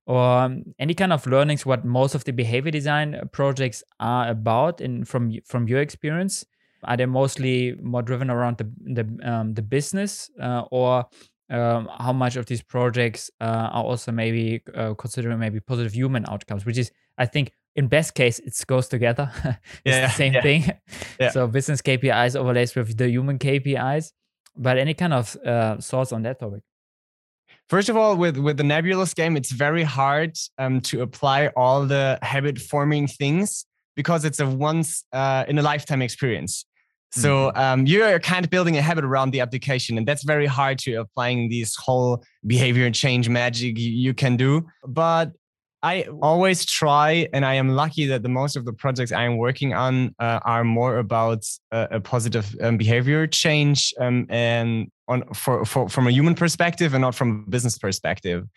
or 0.06 0.40
um, 0.40 0.64
any 0.80 0.94
kind 0.94 1.14
of 1.14 1.26
learnings 1.28 1.66
what 1.66 1.86
most 1.86 2.16
of 2.16 2.24
the 2.24 2.34
behavior 2.34 2.72
design 2.72 3.30
projects 3.32 3.84
are 4.00 4.30
about 4.30 4.82
and 4.82 5.08
from 5.08 5.32
from 5.46 5.68
your 5.68 5.82
experience? 5.82 6.46
Are 6.84 6.98
they 6.98 7.06
mostly 7.06 7.76
more 7.82 8.02
driven 8.02 8.30
around 8.30 8.58
the 8.58 8.72
the, 8.80 9.30
um, 9.32 9.54
the 9.54 9.62
business 9.62 10.30
uh, 10.42 10.64
or 10.72 11.06
um, 11.52 11.90
how 12.00 12.14
much 12.14 12.38
of 12.38 12.46
these 12.46 12.62
projects 12.62 13.30
uh, 13.42 13.70
are 13.72 13.84
also 13.84 14.12
maybe 14.12 14.64
uh, 14.74 14.94
considering 14.94 15.38
maybe 15.38 15.60
positive 15.60 15.94
human 15.94 16.26
outcomes, 16.28 16.66
which 16.66 16.78
is, 16.78 16.92
I 17.18 17.26
think, 17.26 17.52
in 17.76 17.88
best 17.88 18.16
case, 18.16 18.40
it 18.40 18.58
goes 18.68 18.88
together. 18.88 19.32
it's 19.44 19.60
yeah, 19.86 20.08
the 20.08 20.14
same 20.14 20.34
yeah. 20.34 20.42
thing. 20.42 20.72
Yeah. 21.20 21.30
So 21.30 21.48
business 21.48 21.82
KPIs 21.82 22.36
overlays 22.36 22.76
with 22.76 22.98
the 22.98 23.10
human 23.10 23.38
KPIs. 23.38 24.12
But 24.58 24.78
any 24.78 24.94
kind 24.94 25.14
of 25.14 25.38
uh, 25.46 25.78
thoughts 25.78 26.12
on 26.12 26.24
that 26.24 26.40
topic? 26.40 26.64
First 27.70 27.88
of 27.88 27.96
all, 27.96 28.18
with 28.18 28.38
with 28.38 28.58
the 28.58 28.66
nebulous 28.66 29.14
game, 29.14 29.38
it's 29.38 29.52
very 29.52 29.84
hard 29.84 30.38
um, 30.58 30.82
to 30.82 31.02
apply 31.02 31.48
all 31.56 31.86
the 31.86 32.20
habit 32.22 32.60
forming 32.60 33.08
things 33.08 33.66
because 33.96 34.26
it's 34.26 34.42
a 34.42 34.46
once 34.48 35.06
uh, 35.14 35.46
in 35.48 35.58
a 35.58 35.62
lifetime 35.62 36.02
experience. 36.02 36.66
So 37.12 37.52
mm-hmm. 37.52 37.60
um, 37.60 37.86
you're 37.86 38.20
kind 38.20 38.46
of 38.46 38.50
building 38.50 38.78
a 38.78 38.82
habit 38.82 39.04
around 39.04 39.32
the 39.32 39.42
application, 39.42 39.98
and 39.98 40.08
that's 40.08 40.24
very 40.24 40.46
hard 40.46 40.80
to 40.80 40.96
applying 40.96 41.50
these 41.50 41.76
whole 41.76 42.24
behavior 42.48 42.90
change 42.92 43.28
magic 43.28 43.78
you 43.78 44.14
can 44.14 44.38
do. 44.38 44.66
But 44.88 45.32
I 45.84 46.04
always 46.22 46.64
try, 46.64 47.28
and 47.34 47.44
I 47.44 47.56
am 47.56 47.70
lucky 47.70 48.06
that 48.06 48.22
the 48.22 48.30
most 48.30 48.56
of 48.56 48.66
the 48.66 48.74
projects 48.74 49.12
I 49.12 49.24
am 49.24 49.38
working 49.38 49.74
on 49.74 50.14
uh, 50.20 50.40
are 50.46 50.64
more 50.64 51.00
about 51.00 51.44
uh, 51.72 51.88
a 51.92 52.00
positive 52.00 52.56
um, 52.62 52.78
behavior 52.78 53.26
change 53.26 53.94
um, 54.00 54.28
and 54.30 54.92
on 55.08 55.24
for, 55.34 55.66
for 55.66 55.90
from 55.90 56.08
a 56.08 56.12
human 56.12 56.36
perspective 56.36 56.94
and 56.94 57.02
not 57.02 57.16
from 57.16 57.46
a 57.48 57.50
business 57.50 57.78
perspective 57.78 58.48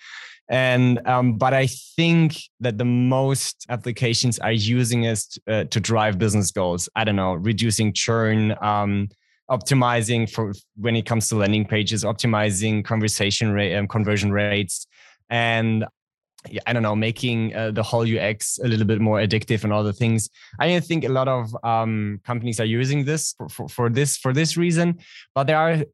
and 0.49 1.07
um, 1.07 1.37
but 1.37 1.55
i 1.55 1.67
think 1.67 2.37
that 2.61 2.79
the 2.79 2.85
most 2.85 3.67
applications 3.69 4.39
are 4.41 4.53
using 4.53 5.05
it 5.05 5.23
uh, 5.49 5.65
to 5.65 5.81
drive 5.81 6.19
business 6.19 6.51
goals 6.51 6.89
i 6.97 7.05
don't 7.05 7.17
know 7.17 7.35
reducing 7.35 7.93
churn 7.93 8.55
um, 8.61 9.09
optimizing 9.51 10.31
for 10.31 10.53
when 10.77 10.97
it 10.97 11.07
comes 11.07 11.29
to 11.29 11.37
landing 11.37 11.65
pages 11.65 12.05
optimizing 12.05 12.85
conversation 12.85 13.53
rate 13.53 13.75
um, 13.75 13.87
conversion 13.87 14.33
rates 14.33 14.87
and 15.31 15.85
yeah, 16.51 16.61
I 16.67 16.73
don't 16.73 16.83
know, 16.83 16.97
making 16.97 17.55
uh, 17.55 17.71
the 17.71 17.83
whole 17.83 18.03
UX 18.03 18.59
a 18.63 18.69
little 18.69 18.87
bit 18.87 19.01
more 19.01 19.19
addictive 19.19 19.65
and 19.65 19.73
all 19.73 19.83
the 19.83 19.93
things. 19.93 20.29
I 20.59 20.79
think 20.81 21.05
a 21.05 21.09
lot 21.09 21.29
of 21.29 21.57
um, 21.65 22.21
companies 22.25 22.61
are 22.61 22.67
using 22.67 23.05
this 23.05 23.35
for, 23.39 23.49
for, 23.49 23.69
for, 23.69 23.91
this 23.91 24.17
for 24.17 24.33
this 24.33 24.57
reason, 24.57 24.99
but 25.35 25.47
there 25.47 25.57
are 25.57 25.85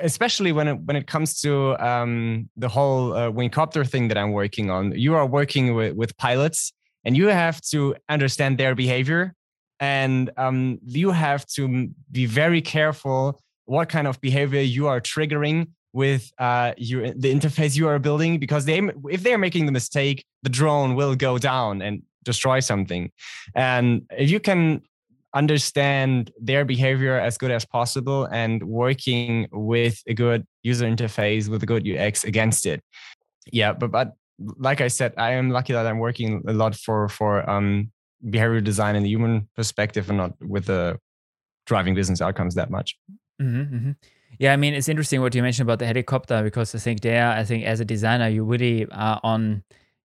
especially 0.00 0.52
when 0.52 0.68
it, 0.68 0.80
when 0.80 0.96
it 0.96 1.06
comes 1.06 1.40
to 1.40 1.76
um, 1.84 2.48
the 2.56 2.68
whole 2.68 3.12
uh, 3.12 3.30
wingcopter 3.30 3.88
thing 3.88 4.08
that 4.08 4.18
I'm 4.18 4.32
working 4.32 4.70
on. 4.70 4.92
You 4.98 5.14
are 5.14 5.26
working 5.26 5.74
with, 5.74 5.94
with 5.96 6.16
pilots, 6.16 6.72
and 7.04 7.16
you 7.16 7.28
have 7.28 7.60
to 7.62 7.96
understand 8.08 8.58
their 8.58 8.74
behavior, 8.74 9.34
and 9.78 10.30
um, 10.36 10.78
you 10.84 11.10
have 11.10 11.46
to 11.46 11.88
be 12.10 12.26
very 12.26 12.60
careful 12.60 13.40
what 13.64 13.88
kind 13.88 14.06
of 14.06 14.20
behavior 14.20 14.60
you 14.60 14.88
are 14.88 15.00
triggering 15.00 15.68
with 15.92 16.32
uh, 16.38 16.72
your 16.76 17.12
the 17.12 17.32
interface 17.32 17.76
you 17.76 17.88
are 17.88 17.98
building 17.98 18.38
because 18.38 18.64
they 18.64 18.80
if 19.10 19.22
they're 19.22 19.38
making 19.38 19.66
the 19.66 19.72
mistake, 19.72 20.24
the 20.42 20.50
drone 20.50 20.94
will 20.94 21.14
go 21.14 21.38
down 21.38 21.82
and 21.82 22.02
destroy 22.24 22.60
something. 22.60 23.10
And 23.54 24.06
if 24.10 24.30
you 24.30 24.40
can 24.40 24.82
understand 25.34 26.30
their 26.40 26.64
behavior 26.64 27.18
as 27.18 27.38
good 27.38 27.50
as 27.50 27.64
possible 27.64 28.24
and 28.26 28.62
working 28.64 29.48
with 29.52 30.02
a 30.06 30.14
good 30.14 30.46
user 30.62 30.86
interface 30.86 31.48
with 31.48 31.62
a 31.62 31.66
good 31.66 31.86
UX 31.86 32.24
against 32.24 32.66
it. 32.66 32.82
Yeah, 33.52 33.72
but 33.72 33.90
but 33.90 34.12
like 34.38 34.80
I 34.80 34.88
said, 34.88 35.14
I 35.16 35.32
am 35.32 35.50
lucky 35.50 35.72
that 35.72 35.86
I'm 35.86 35.98
working 35.98 36.42
a 36.46 36.52
lot 36.52 36.74
for 36.74 37.08
for 37.08 37.48
um, 37.48 37.90
behavioral 38.24 38.64
design 38.64 38.96
in 38.96 39.02
the 39.02 39.08
human 39.08 39.48
perspective 39.56 40.08
and 40.08 40.18
not 40.18 40.32
with 40.40 40.66
the 40.66 40.98
driving 41.66 41.94
business 41.94 42.20
outcomes 42.20 42.54
that 42.54 42.70
much. 42.70 42.96
Mm-hmm, 43.40 43.74
mm-hmm. 43.74 43.90
Yeah, 44.38 44.52
I 44.52 44.56
mean 44.56 44.74
it's 44.74 44.88
interesting 44.88 45.20
what 45.20 45.34
you 45.34 45.42
mentioned 45.42 45.66
about 45.66 45.78
the 45.78 45.86
helicopter 45.86 46.42
because 46.42 46.74
I 46.74 46.78
think 46.78 47.00
there, 47.00 47.30
I 47.30 47.44
think 47.44 47.64
as 47.64 47.80
a 47.80 47.84
designer, 47.84 48.28
you 48.28 48.44
really 48.44 48.86
are 48.90 49.20
on 49.22 49.62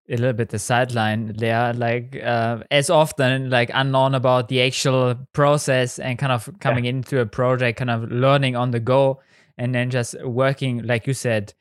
a 0.09 0.17
little 0.17 0.33
bit 0.33 0.49
the 0.49 0.59
sideline 0.59 1.33
there 1.37 1.73
like 1.73 2.15
uh, 2.23 2.59
as 2.69 2.89
often 2.89 3.49
like 3.49 3.71
unknown 3.73 4.13
about 4.13 4.49
the 4.49 4.61
actual 4.61 5.15
process 5.33 5.97
and 5.97 6.19
kind 6.19 6.31
of 6.31 6.49
coming 6.59 6.85
yeah. 6.85 6.89
into 6.89 7.19
a 7.19 7.25
project 7.25 7.79
kind 7.79 7.89
of 7.89 8.11
learning 8.11 8.55
on 8.55 8.71
the 8.71 8.79
go 8.79 9.19
and 9.57 9.73
then 9.73 9.89
just 9.89 10.15
working 10.23 10.83
like 10.83 11.07
you 11.07 11.13
said 11.13 11.53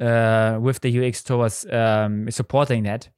uh, 0.00 0.58
with 0.60 0.80
the 0.80 1.06
ux 1.06 1.22
towards 1.22 1.64
um, 1.72 2.30
supporting 2.30 2.82
that 2.82 3.08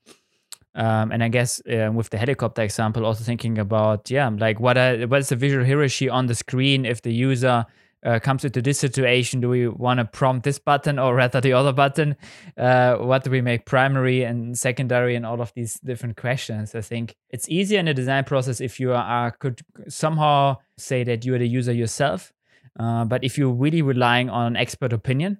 um, 0.76 1.10
and 1.10 1.24
i 1.24 1.28
guess 1.28 1.60
uh, 1.66 1.90
with 1.92 2.10
the 2.10 2.18
helicopter 2.18 2.62
example 2.62 3.04
also 3.04 3.24
thinking 3.24 3.58
about 3.58 4.08
yeah 4.10 4.30
like 4.38 4.60
what 4.60 4.78
are, 4.78 4.96
what 5.08 5.18
is 5.20 5.28
the 5.28 5.36
visual 5.36 5.64
hierarchy 5.64 6.08
on 6.08 6.26
the 6.26 6.34
screen 6.36 6.84
if 6.84 7.02
the 7.02 7.12
user 7.12 7.66
uh, 8.04 8.18
comes 8.18 8.44
into 8.44 8.62
this 8.62 8.78
situation 8.78 9.40
do 9.40 9.48
we 9.48 9.66
want 9.66 9.98
to 9.98 10.04
prompt 10.04 10.44
this 10.44 10.58
button 10.58 10.98
or 10.98 11.14
rather 11.14 11.40
the 11.40 11.52
other 11.52 11.72
button 11.72 12.16
uh, 12.56 12.96
what 12.96 13.24
do 13.24 13.30
we 13.30 13.40
make 13.40 13.66
primary 13.66 14.22
and 14.22 14.58
secondary 14.58 15.16
and 15.16 15.26
all 15.26 15.40
of 15.40 15.52
these 15.54 15.80
different 15.80 16.16
questions 16.16 16.74
i 16.74 16.80
think 16.80 17.16
it's 17.30 17.48
easier 17.48 17.80
in 17.80 17.86
the 17.86 17.94
design 17.94 18.24
process 18.24 18.60
if 18.60 18.78
you 18.78 18.92
are 18.92 19.32
could 19.32 19.60
somehow 19.88 20.56
say 20.76 21.02
that 21.02 21.24
you 21.24 21.34
are 21.34 21.38
the 21.38 21.48
user 21.48 21.72
yourself 21.72 22.32
uh, 22.78 23.04
but 23.04 23.24
if 23.24 23.36
you're 23.36 23.52
really 23.52 23.82
relying 23.82 24.30
on 24.30 24.46
an 24.46 24.56
expert 24.56 24.92
opinion 24.92 25.38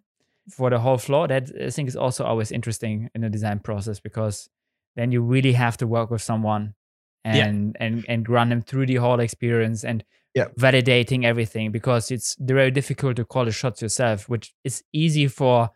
for 0.51 0.71
the 0.71 0.81
whole 0.81 0.99
flow 0.99 1.27
that 1.27 1.51
i 1.63 1.71
think 1.71 1.89
is 1.89 1.97
also 1.97 2.25
always 2.25 2.51
interesting 2.51 3.09
in 3.15 3.21
the 3.21 3.31
design 3.31 3.59
process 3.61 4.01
because 4.01 4.49
then 4.97 5.13
you 5.13 5.23
really 5.23 5.53
have 5.53 5.77
to 5.77 5.87
work 5.87 6.11
with 6.11 6.23
someone 6.23 6.75
and 7.25 7.77
yeah. 7.77 7.87
and 7.87 8.05
and 8.09 8.29
run 8.29 8.49
them 8.49 8.63
through 8.63 8.87
the 8.87 8.97
whole 8.97 9.21
experience 9.21 9.85
and 9.85 10.05
yeah. 10.39 10.47
validating 10.59 11.25
everything 11.25 11.73
because 11.73 12.11
it's 12.11 12.37
very 12.39 12.71
difficult 12.71 13.17
to 13.17 13.25
call 13.25 13.45
the 13.45 13.51
shots 13.51 13.83
yourself, 13.83 14.29
which 14.29 14.55
is 14.65 14.83
easy 14.93 15.27
for 15.27 15.71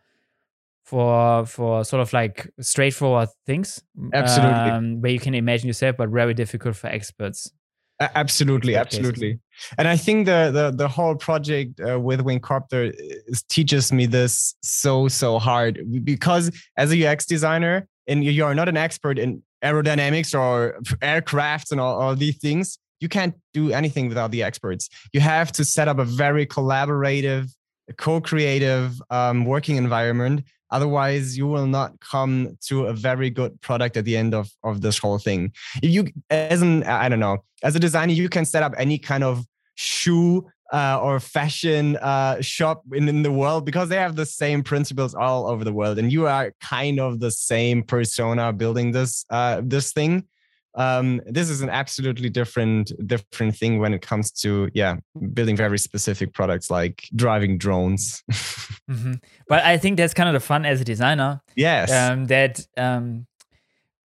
for 0.83 1.45
for 1.45 1.83
sort 1.83 2.01
of 2.01 2.13
like 2.13 2.49
straightforward 2.59 3.29
things. 3.45 3.83
Absolutely. 4.13 4.71
Um, 4.71 5.01
where 5.01 5.11
you 5.11 5.19
can 5.19 5.35
imagine 5.35 5.67
yourself, 5.67 5.97
but 5.97 6.09
very 6.09 6.33
difficult 6.33 6.75
for 6.75 6.87
experts. 6.87 7.51
absolutely, 7.99 8.75
absolutely. 8.75 9.39
And 9.77 9.87
I 9.87 9.97
think 9.97 10.25
the 10.25 10.51
the 10.51 10.71
the 10.75 10.87
whole 10.87 11.15
project 11.15 11.79
uh, 11.79 11.99
with 11.99 12.21
Wingcopter 12.21 12.93
teaches 13.49 13.91
me 13.91 14.05
this 14.05 14.55
so 14.61 15.07
so 15.07 15.39
hard 15.39 15.79
because 16.03 16.51
as 16.77 16.93
a 16.93 17.07
UX 17.07 17.25
designer, 17.25 17.87
and 18.07 18.23
you 18.23 18.45
are 18.45 18.55
not 18.55 18.69
an 18.69 18.77
expert 18.77 19.19
in 19.19 19.41
aerodynamics 19.63 20.37
or 20.37 20.77
aircrafts 21.01 21.71
and 21.71 21.79
all, 21.79 21.95
all 22.01 22.15
these 22.15 22.37
things, 22.37 22.77
you 23.03 23.09
can't 23.09 23.35
do 23.53 23.71
anything 23.71 24.07
without 24.07 24.31
the 24.31 24.41
experts. 24.41 24.89
You 25.11 25.19
have 25.19 25.51
to 25.57 25.65
set 25.65 25.87
up 25.89 25.99
a 25.99 26.05
very 26.05 26.45
collaborative, 26.47 27.51
co-creative 27.97 28.99
um, 29.09 29.43
working 29.45 29.75
environment. 29.75 30.45
Otherwise, 30.71 31.37
you 31.37 31.45
will 31.45 31.67
not 31.67 31.91
come 31.99 32.57
to 32.67 32.85
a 32.85 32.93
very 32.93 33.29
good 33.29 33.59
product 33.61 33.97
at 33.97 34.05
the 34.05 34.15
end 34.15 34.33
of, 34.33 34.49
of 34.63 34.79
this 34.81 34.97
whole 34.97 35.19
thing. 35.19 35.51
If 35.83 35.91
you, 35.91 36.07
as 36.29 36.61
an, 36.61 36.83
I 36.85 37.09
don't 37.09 37.19
know, 37.19 37.43
as 37.61 37.75
a 37.75 37.79
designer, 37.79 38.13
you 38.13 38.29
can 38.29 38.45
set 38.45 38.63
up 38.63 38.73
any 38.77 38.97
kind 38.97 39.23
of 39.23 39.45
shoe 39.75 40.47
uh, 40.71 40.99
or 41.03 41.19
fashion 41.19 41.97
uh, 41.97 42.41
shop 42.41 42.83
in, 42.93 43.07
in 43.07 43.21
the 43.21 43.31
world 43.31 43.65
because 43.65 43.89
they 43.89 43.97
have 43.97 44.15
the 44.15 44.25
same 44.25 44.63
principles 44.63 45.13
all 45.13 45.45
over 45.47 45.63
the 45.63 45.73
world, 45.73 45.99
and 45.99 46.11
you 46.11 46.25
are 46.25 46.53
kind 46.61 46.99
of 46.99 47.19
the 47.19 47.29
same 47.29 47.83
persona 47.83 48.51
building 48.51 48.91
this 48.91 49.25
uh, 49.29 49.61
this 49.63 49.91
thing. 49.93 50.23
Um, 50.75 51.21
this 51.25 51.49
is 51.49 51.61
an 51.61 51.69
absolutely 51.69 52.29
different 52.29 52.91
different 53.07 53.55
thing 53.55 53.79
when 53.79 53.93
it 53.93 54.01
comes 54.01 54.31
to 54.31 54.69
yeah 54.73 54.95
building 55.33 55.55
very 55.55 55.77
specific 55.77 56.33
products 56.33 56.69
like 56.69 57.07
driving 57.15 57.57
drones. 57.57 58.23
mm-hmm. 58.31 59.13
But 59.47 59.63
I 59.63 59.77
think 59.77 59.97
that's 59.97 60.13
kind 60.13 60.29
of 60.29 60.33
the 60.33 60.39
fun 60.39 60.65
as 60.65 60.81
a 60.81 60.85
designer. 60.85 61.41
Yes. 61.55 61.91
Um, 61.91 62.25
that 62.25 62.65
um, 62.77 63.27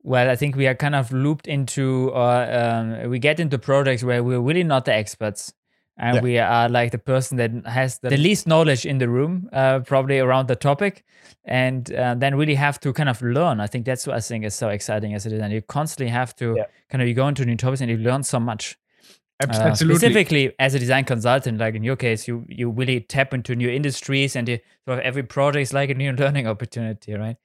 well, 0.02 0.31
I 0.31 0.37
think 0.37 0.57
we 0.57 0.66
are 0.66 0.74
kind 0.74 0.94
of 0.94 1.12
looped 1.12 1.46
into 1.46 2.11
or 2.14 2.52
um, 2.52 3.11
we 3.11 3.18
get 3.18 3.40
into 3.40 3.59
projects 3.59 4.02
where 4.02 4.22
we're 4.22 4.40
really 4.40 4.64
not 4.64 4.85
the 4.85 4.94
experts 4.94 5.52
and 5.99 6.17
yeah. 6.17 6.23
we 6.23 6.39
are 6.39 6.69
like 6.69 6.93
the 6.93 6.99
person 6.99 7.37
that 7.37 7.51
has 7.67 7.99
the 7.99 8.17
least 8.17 8.47
knowledge 8.47 8.87
in 8.87 8.99
the 8.99 9.09
room 9.09 9.49
uh, 9.53 9.81
probably 9.81 10.19
around 10.19 10.49
the 10.49 10.57
topic 10.57 11.05
and 11.45 11.93
uh, 11.93 12.15
then 12.17 12.37
really 12.37 12.55
have 12.55 12.79
to 12.81 12.93
kind 12.93 13.09
of 13.09 13.21
learn 13.21 13.61
i 13.61 13.67
think 13.67 13.85
that's 13.85 14.07
what 14.07 14.17
i 14.17 14.21
think 14.21 14.45
is 14.45 14.55
so 14.55 14.69
exciting 14.69 15.15
as 15.15 15.27
it 15.27 15.33
is 15.33 15.41
and 15.41 15.53
you 15.53 15.63
constantly 15.63 16.11
have 16.11 16.35
to 16.35 16.55
yeah. 16.57 16.65
kind 16.91 17.03
of 17.03 17.09
you 17.09 17.15
go 17.15 17.27
into 17.29 17.45
new 17.45 17.57
topics 17.57 17.81
and 17.81 17.91
you 17.91 17.97
learn 17.97 18.23
so 18.23 18.39
much 18.39 18.79
uh, 19.41 19.47
Absolutely. 19.49 19.71
Uh, 19.71 19.99
specifically 19.99 20.53
as 20.59 20.75
a 20.75 20.79
design 20.79 21.05
consultant 21.05 21.59
like 21.59 21.75
in 21.75 21.85
your 21.85 21.97
case 21.97 22.27
you 22.27 22.45
you 22.49 22.71
really 22.71 23.01
tap 23.01 23.35
into 23.35 23.55
new 23.55 23.69
industries 23.69 24.37
and 24.37 24.49
you, 24.49 24.59
sort 24.87 24.99
of 24.99 25.05
every 25.05 25.23
project 25.23 25.63
is 25.63 25.73
like 25.73 25.91
a 25.91 25.95
new 25.95 26.13
learning 26.23 26.47
opportunity 26.47 27.15
right 27.15 27.37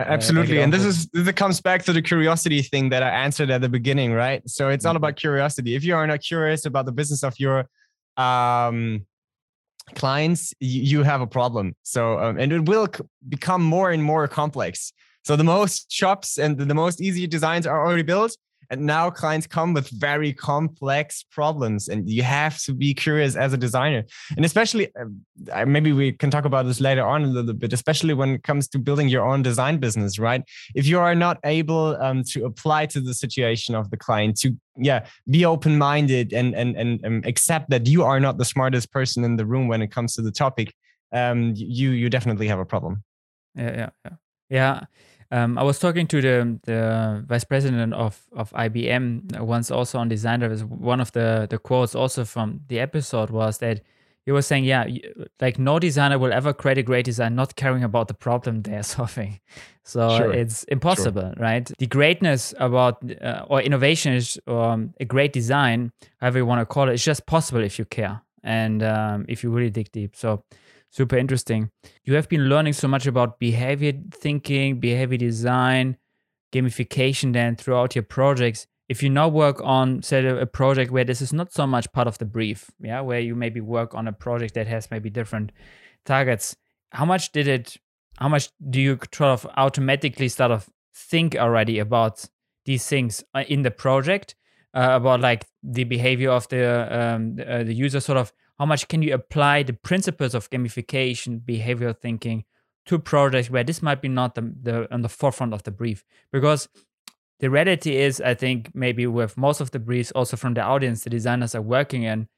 uh, 0.00 0.04
Absolutely. 0.06 0.60
and 0.60 0.72
this 0.72 0.84
is 0.84 1.08
this 1.08 1.32
comes 1.32 1.60
back 1.60 1.82
to 1.84 1.92
the 1.92 2.00
curiosity 2.00 2.62
thing 2.62 2.88
that 2.90 3.02
I 3.02 3.08
answered 3.08 3.50
at 3.50 3.62
the 3.62 3.68
beginning, 3.68 4.12
right? 4.12 4.48
So 4.48 4.68
it's 4.68 4.84
all 4.84 4.90
mm-hmm. 4.90 4.98
about 4.98 5.16
curiosity. 5.16 5.74
If 5.74 5.82
you 5.82 5.96
are 5.96 6.06
not 6.06 6.20
curious 6.22 6.64
about 6.66 6.86
the 6.86 6.92
business 6.92 7.24
of 7.24 7.34
your 7.40 7.68
um, 8.18 9.06
clients, 9.94 10.52
you, 10.60 11.02
have 11.02 11.20
a 11.20 11.26
problem. 11.26 11.74
So, 11.82 12.18
um, 12.18 12.38
and 12.38 12.52
it 12.52 12.66
will 12.66 12.88
become 13.28 13.62
more 13.62 13.90
and 13.90 14.02
more 14.02 14.28
complex. 14.28 14.92
So 15.24 15.36
the 15.36 15.44
most 15.44 15.90
shops 15.90 16.38
and 16.38 16.58
the 16.58 16.74
most 16.74 17.00
easy 17.00 17.26
designs 17.26 17.66
are 17.66 17.86
already 17.86 18.02
built. 18.02 18.36
And 18.70 18.82
now 18.82 19.10
clients 19.10 19.46
come 19.46 19.72
with 19.72 19.88
very 19.88 20.32
complex 20.32 21.24
problems, 21.30 21.88
and 21.88 22.08
you 22.08 22.22
have 22.22 22.58
to 22.62 22.74
be 22.74 22.94
curious 22.94 23.34
as 23.36 23.52
a 23.52 23.56
designer. 23.56 24.04
And 24.36 24.44
especially, 24.44 24.88
uh, 25.52 25.64
maybe 25.64 25.92
we 25.92 26.12
can 26.12 26.30
talk 26.30 26.44
about 26.44 26.66
this 26.66 26.80
later 26.80 27.06
on 27.06 27.24
a 27.24 27.26
little 27.26 27.54
bit, 27.54 27.72
especially 27.72 28.14
when 28.14 28.34
it 28.34 28.42
comes 28.42 28.68
to 28.68 28.78
building 28.78 29.08
your 29.08 29.26
own 29.26 29.42
design 29.42 29.78
business, 29.78 30.18
right? 30.18 30.42
If 30.74 30.86
you 30.86 30.98
are 30.98 31.14
not 31.14 31.38
able 31.44 31.96
um, 32.00 32.22
to 32.32 32.44
apply 32.44 32.86
to 32.86 33.00
the 33.00 33.14
situation 33.14 33.74
of 33.74 33.90
the 33.90 33.96
client, 33.96 34.38
to 34.40 34.56
yeah, 34.76 35.06
be 35.28 35.44
open 35.44 35.78
minded 35.78 36.32
and, 36.32 36.54
and 36.54 36.76
and 36.76 37.00
and 37.04 37.26
accept 37.26 37.70
that 37.70 37.86
you 37.86 38.04
are 38.04 38.20
not 38.20 38.38
the 38.38 38.44
smartest 38.44 38.92
person 38.92 39.24
in 39.24 39.36
the 39.36 39.46
room 39.46 39.66
when 39.68 39.82
it 39.82 39.90
comes 39.90 40.14
to 40.14 40.22
the 40.22 40.30
topic, 40.30 40.74
um, 41.12 41.52
you 41.56 41.90
you 41.90 42.08
definitely 42.08 42.48
have 42.48 42.58
a 42.58 42.64
problem. 42.64 43.02
Yeah, 43.54 43.70
yeah, 43.70 43.90
yeah. 44.04 44.16
Yeah, 44.50 44.80
um, 45.30 45.58
I 45.58 45.62
was 45.62 45.78
talking 45.78 46.06
to 46.06 46.20
the 46.20 46.58
the 46.64 47.24
vice 47.26 47.44
president 47.44 47.92
of 47.94 48.20
of 48.32 48.50
IBM 48.52 49.40
once, 49.40 49.70
also 49.70 49.98
on 49.98 50.08
design 50.08 50.40
drivers. 50.40 50.64
One 50.64 51.00
of 51.00 51.12
the 51.12 51.46
the 51.48 51.58
quotes 51.58 51.94
also 51.94 52.24
from 52.24 52.60
the 52.68 52.80
episode 52.80 53.30
was 53.30 53.58
that 53.58 53.82
he 54.24 54.32
was 54.32 54.46
saying, 54.46 54.64
yeah, 54.64 54.86
like 55.40 55.58
no 55.58 55.78
designer 55.78 56.18
will 56.18 56.34
ever 56.34 56.52
create 56.52 56.76
a 56.76 56.82
great 56.82 57.06
design 57.06 57.34
not 57.34 57.56
caring 57.56 57.82
about 57.82 58.08
the 58.08 58.14
problem 58.14 58.62
they're 58.62 58.82
solving. 58.82 59.40
So 59.84 60.18
sure. 60.18 60.32
it's 60.32 60.64
impossible, 60.64 61.22
sure. 61.22 61.34
right? 61.38 61.70
The 61.78 61.86
greatness 61.86 62.52
about 62.58 63.02
uh, 63.22 63.46
or 63.48 63.62
innovation 63.62 64.12
is 64.12 64.38
um, 64.46 64.92
a 65.00 65.06
great 65.06 65.32
design, 65.32 65.92
however 66.20 66.38
you 66.38 66.46
want 66.46 66.60
to 66.60 66.66
call 66.66 66.90
it, 66.90 66.92
it's 66.92 67.04
just 67.04 67.24
possible 67.24 67.62
if 67.62 67.78
you 67.78 67.86
care 67.86 68.20
and 68.44 68.82
um, 68.82 69.24
if 69.28 69.42
you 69.42 69.50
really 69.50 69.70
dig 69.70 69.90
deep. 69.92 70.14
So 70.14 70.44
super 70.90 71.16
interesting. 71.16 71.70
You 72.04 72.14
have 72.14 72.28
been 72.28 72.48
learning 72.48 72.74
so 72.74 72.88
much 72.88 73.06
about 73.06 73.38
behavior 73.38 73.92
thinking, 74.12 74.80
behavior 74.80 75.18
design, 75.18 75.96
gamification 76.52 77.32
then 77.32 77.56
throughout 77.56 77.94
your 77.94 78.04
projects. 78.04 78.66
If 78.88 79.02
you 79.02 79.10
now 79.10 79.28
work 79.28 79.60
on, 79.62 80.02
say, 80.02 80.26
a 80.26 80.46
project 80.46 80.90
where 80.90 81.04
this 81.04 81.20
is 81.20 81.32
not 81.32 81.52
so 81.52 81.66
much 81.66 81.92
part 81.92 82.08
of 82.08 82.16
the 82.18 82.24
brief, 82.24 82.70
yeah, 82.80 83.02
where 83.02 83.20
you 83.20 83.34
maybe 83.34 83.60
work 83.60 83.94
on 83.94 84.08
a 84.08 84.12
project 84.12 84.54
that 84.54 84.66
has 84.66 84.90
maybe 84.90 85.10
different 85.10 85.52
targets, 86.06 86.56
how 86.90 87.04
much 87.04 87.32
did 87.32 87.46
it, 87.46 87.76
how 88.16 88.28
much 88.28 88.48
do 88.70 88.80
you 88.80 88.98
sort 89.12 89.30
of 89.30 89.46
automatically 89.58 90.28
start 90.28 90.50
of 90.50 90.70
think 90.94 91.36
already 91.36 91.78
about 91.78 92.24
these 92.64 92.86
things 92.86 93.22
uh, 93.34 93.44
in 93.46 93.62
the 93.62 93.70
project, 93.70 94.34
uh, 94.74 94.88
about 94.92 95.20
like 95.20 95.44
the 95.62 95.84
behavior 95.84 96.30
of 96.30 96.48
the 96.48 96.64
um, 96.90 97.36
uh, 97.46 97.62
the 97.62 97.74
user, 97.74 98.00
sort 98.00 98.18
of 98.18 98.32
how 98.58 98.66
much 98.66 98.88
can 98.88 99.02
you 99.02 99.14
apply 99.14 99.62
the 99.62 99.72
principles 99.72 100.34
of 100.34 100.50
gamification, 100.50 101.40
behavioral 101.40 101.96
thinking 101.96 102.44
to 102.86 102.98
projects 102.98 103.50
where 103.50 103.64
this 103.64 103.82
might 103.82 104.02
be 104.02 104.08
not 104.08 104.34
the, 104.34 104.52
the 104.62 104.92
on 104.92 105.02
the 105.02 105.08
forefront 105.08 105.54
of 105.54 105.62
the 105.62 105.70
brief? 105.70 106.04
Because 106.32 106.68
the 107.40 107.50
reality 107.50 107.96
is, 107.96 108.20
I 108.20 108.34
think 108.34 108.74
maybe 108.74 109.06
with 109.06 109.36
most 109.36 109.60
of 109.60 109.70
the 109.70 109.78
briefs, 109.78 110.10
also 110.12 110.36
from 110.36 110.54
the 110.54 110.62
audience, 110.62 111.04
the 111.04 111.10
designers 111.10 111.54
are 111.54 111.62
working 111.62 112.02
in, 112.02 112.28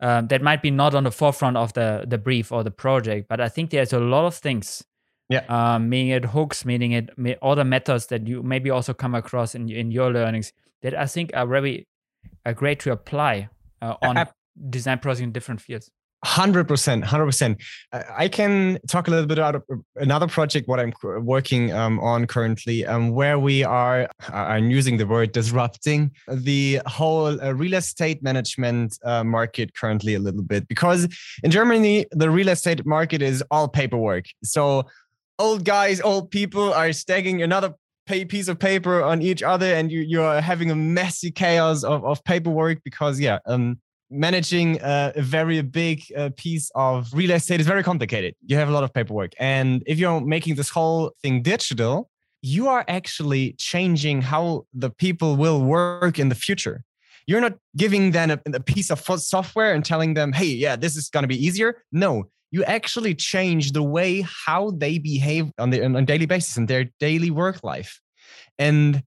um, 0.00 0.28
that 0.28 0.42
might 0.42 0.62
be 0.62 0.70
not 0.70 0.94
on 0.94 1.04
the 1.04 1.10
forefront 1.10 1.56
of 1.56 1.72
the 1.74 2.04
the 2.06 2.18
brief 2.18 2.52
or 2.52 2.64
the 2.64 2.70
project. 2.70 3.28
But 3.28 3.40
I 3.40 3.48
think 3.48 3.70
there's 3.70 3.92
a 3.92 4.00
lot 4.00 4.26
of 4.26 4.34
things. 4.34 4.84
Yeah. 5.28 5.44
Um, 5.48 5.88
meaning 5.88 6.12
it 6.12 6.26
hooks, 6.26 6.64
meaning 6.64 6.92
it 6.92 7.10
other 7.42 7.64
methods 7.64 8.06
that 8.06 8.28
you 8.28 8.42
maybe 8.42 8.70
also 8.70 8.94
come 8.94 9.14
across 9.14 9.54
in 9.54 9.68
in 9.68 9.90
your 9.90 10.12
learnings 10.12 10.52
that 10.82 10.94
I 10.94 11.06
think 11.06 11.32
are 11.34 11.46
very 11.46 11.86
are 12.44 12.54
great 12.54 12.78
to 12.80 12.92
apply 12.92 13.48
uh, 13.82 13.96
on 14.02 14.26
design 14.70 14.98
projects 14.98 15.22
in 15.22 15.32
different 15.32 15.60
fields. 15.60 15.90
Hundred 16.24 16.66
percent, 16.66 17.04
hundred 17.04 17.26
percent. 17.26 17.62
I 17.92 18.26
can 18.26 18.78
talk 18.88 19.06
a 19.06 19.10
little 19.10 19.26
bit 19.26 19.38
about 19.38 19.62
another 19.96 20.26
project 20.26 20.66
what 20.66 20.80
I'm 20.80 20.92
working 21.24 21.72
um, 21.72 22.00
on 22.00 22.26
currently, 22.26 22.86
um, 22.86 23.10
where 23.10 23.38
we 23.38 23.62
are. 23.62 24.08
I'm 24.32 24.70
using 24.70 24.96
the 24.96 25.06
word 25.06 25.32
disrupting 25.32 26.10
the 26.26 26.80
whole 26.86 27.40
uh, 27.40 27.52
real 27.52 27.74
estate 27.74 28.22
management 28.22 28.98
uh, 29.04 29.24
market 29.24 29.74
currently 29.74 30.14
a 30.14 30.18
little 30.18 30.42
bit 30.42 30.66
because 30.68 31.06
in 31.44 31.50
Germany 31.50 32.06
the 32.12 32.30
real 32.30 32.48
estate 32.48 32.84
market 32.86 33.20
is 33.20 33.44
all 33.50 33.68
paperwork. 33.68 34.24
So 34.42 34.86
old 35.38 35.64
guys, 35.64 36.00
old 36.00 36.30
people 36.30 36.72
are 36.72 36.92
stacking 36.92 37.42
another 37.42 37.74
piece 38.06 38.48
of 38.48 38.58
paper 38.58 39.02
on 39.02 39.20
each 39.20 39.42
other, 39.42 39.66
and 39.66 39.92
you 39.92 40.00
you're 40.00 40.40
having 40.40 40.70
a 40.70 40.76
messy 40.76 41.30
chaos 41.30 41.84
of, 41.84 42.04
of 42.04 42.24
paperwork 42.24 42.82
because 42.84 43.20
yeah, 43.20 43.38
um, 43.46 43.78
managing 44.10 44.78
a, 44.82 45.12
very 45.16 45.60
big 45.62 46.02
uh, 46.16 46.30
piece 46.36 46.70
of 46.74 47.08
real 47.12 47.32
estate 47.32 47.60
is 47.60 47.66
very 47.66 47.82
complicated. 47.82 48.34
You 48.46 48.56
have 48.56 48.68
a 48.68 48.72
lot 48.72 48.84
of 48.84 48.92
paperwork. 48.92 49.32
And 49.38 49.82
if 49.86 49.98
you're 49.98 50.20
making 50.20 50.54
this 50.54 50.68
whole 50.68 51.12
thing 51.22 51.42
digital, 51.42 52.08
you 52.42 52.68
are 52.68 52.84
actually 52.88 53.54
changing 53.58 54.22
how 54.22 54.66
the 54.72 54.90
people 54.90 55.36
will 55.36 55.62
work 55.62 56.18
in 56.18 56.28
the 56.28 56.34
future. 56.34 56.84
You're 57.26 57.40
not 57.40 57.54
giving 57.76 58.12
them 58.12 58.30
a, 58.30 58.38
a 58.54 58.60
piece 58.60 58.90
of 58.90 59.00
software 59.00 59.74
and 59.74 59.84
telling 59.84 60.14
them, 60.14 60.32
hey, 60.32 60.46
yeah, 60.46 60.76
this 60.76 60.96
is 60.96 61.08
going 61.08 61.24
to 61.24 61.28
be 61.28 61.44
easier. 61.44 61.82
No, 61.90 62.24
you 62.52 62.62
actually 62.64 63.14
change 63.14 63.72
the 63.72 63.82
way 63.82 64.24
how 64.46 64.70
they 64.70 64.98
behave 64.98 65.50
on, 65.58 65.70
the, 65.70 65.84
on 65.84 65.96
a 65.96 66.02
daily 66.02 66.26
basis 66.26 66.56
in 66.56 66.66
their 66.66 66.84
daily 67.00 67.30
work 67.30 67.64
life. 67.64 68.00
And 68.58 69.02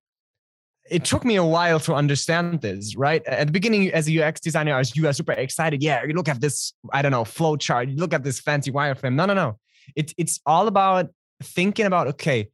it 0.89 1.05
took 1.05 1.23
me 1.23 1.35
a 1.35 1.43
while 1.43 1.79
to 1.81 1.93
understand 1.93 2.61
this, 2.61 2.95
right? 2.95 3.25
At 3.25 3.47
the 3.47 3.53
beginning, 3.53 3.91
as 3.91 4.09
a 4.09 4.23
UX 4.23 4.39
designer, 4.39 4.75
I 4.75 4.79
was, 4.79 4.95
you 4.95 5.07
are 5.07 5.13
super 5.13 5.33
excited. 5.33 5.81
Yeah, 5.83 6.03
you 6.03 6.13
look 6.13 6.27
at 6.27 6.41
this, 6.41 6.73
I 6.91 7.01
don't 7.01 7.11
know, 7.11 7.25
flow 7.25 7.55
chart, 7.55 7.89
you 7.89 7.95
look 7.95 8.13
at 8.13 8.23
this 8.23 8.39
fancy 8.39 8.71
wireframe. 8.71 9.13
No, 9.13 9.25
no, 9.25 9.33
no. 9.33 9.57
It, 9.95 10.13
it's 10.17 10.39
all 10.45 10.67
about 10.67 11.09
thinking 11.41 11.85
about, 11.85 12.07
okay, 12.07 12.49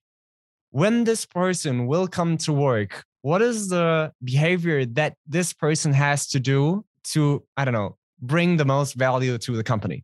when 0.71 1.03
this 1.03 1.25
person 1.25 1.87
will 1.87 2.07
come 2.07 2.37
to 2.39 2.53
work, 2.53 3.03
what 3.21 3.41
is 3.41 3.69
the 3.69 4.11
behavior 4.23 4.85
that 4.85 5.15
this 5.27 5.53
person 5.53 5.93
has 5.93 6.27
to 6.27 6.39
do 6.39 6.85
to, 7.05 7.43
I 7.57 7.65
don't 7.65 7.73
know, 7.73 7.97
bring 8.21 8.57
the 8.57 8.65
most 8.65 8.93
value 8.93 9.37
to 9.37 9.55
the 9.55 9.63
company 9.63 10.03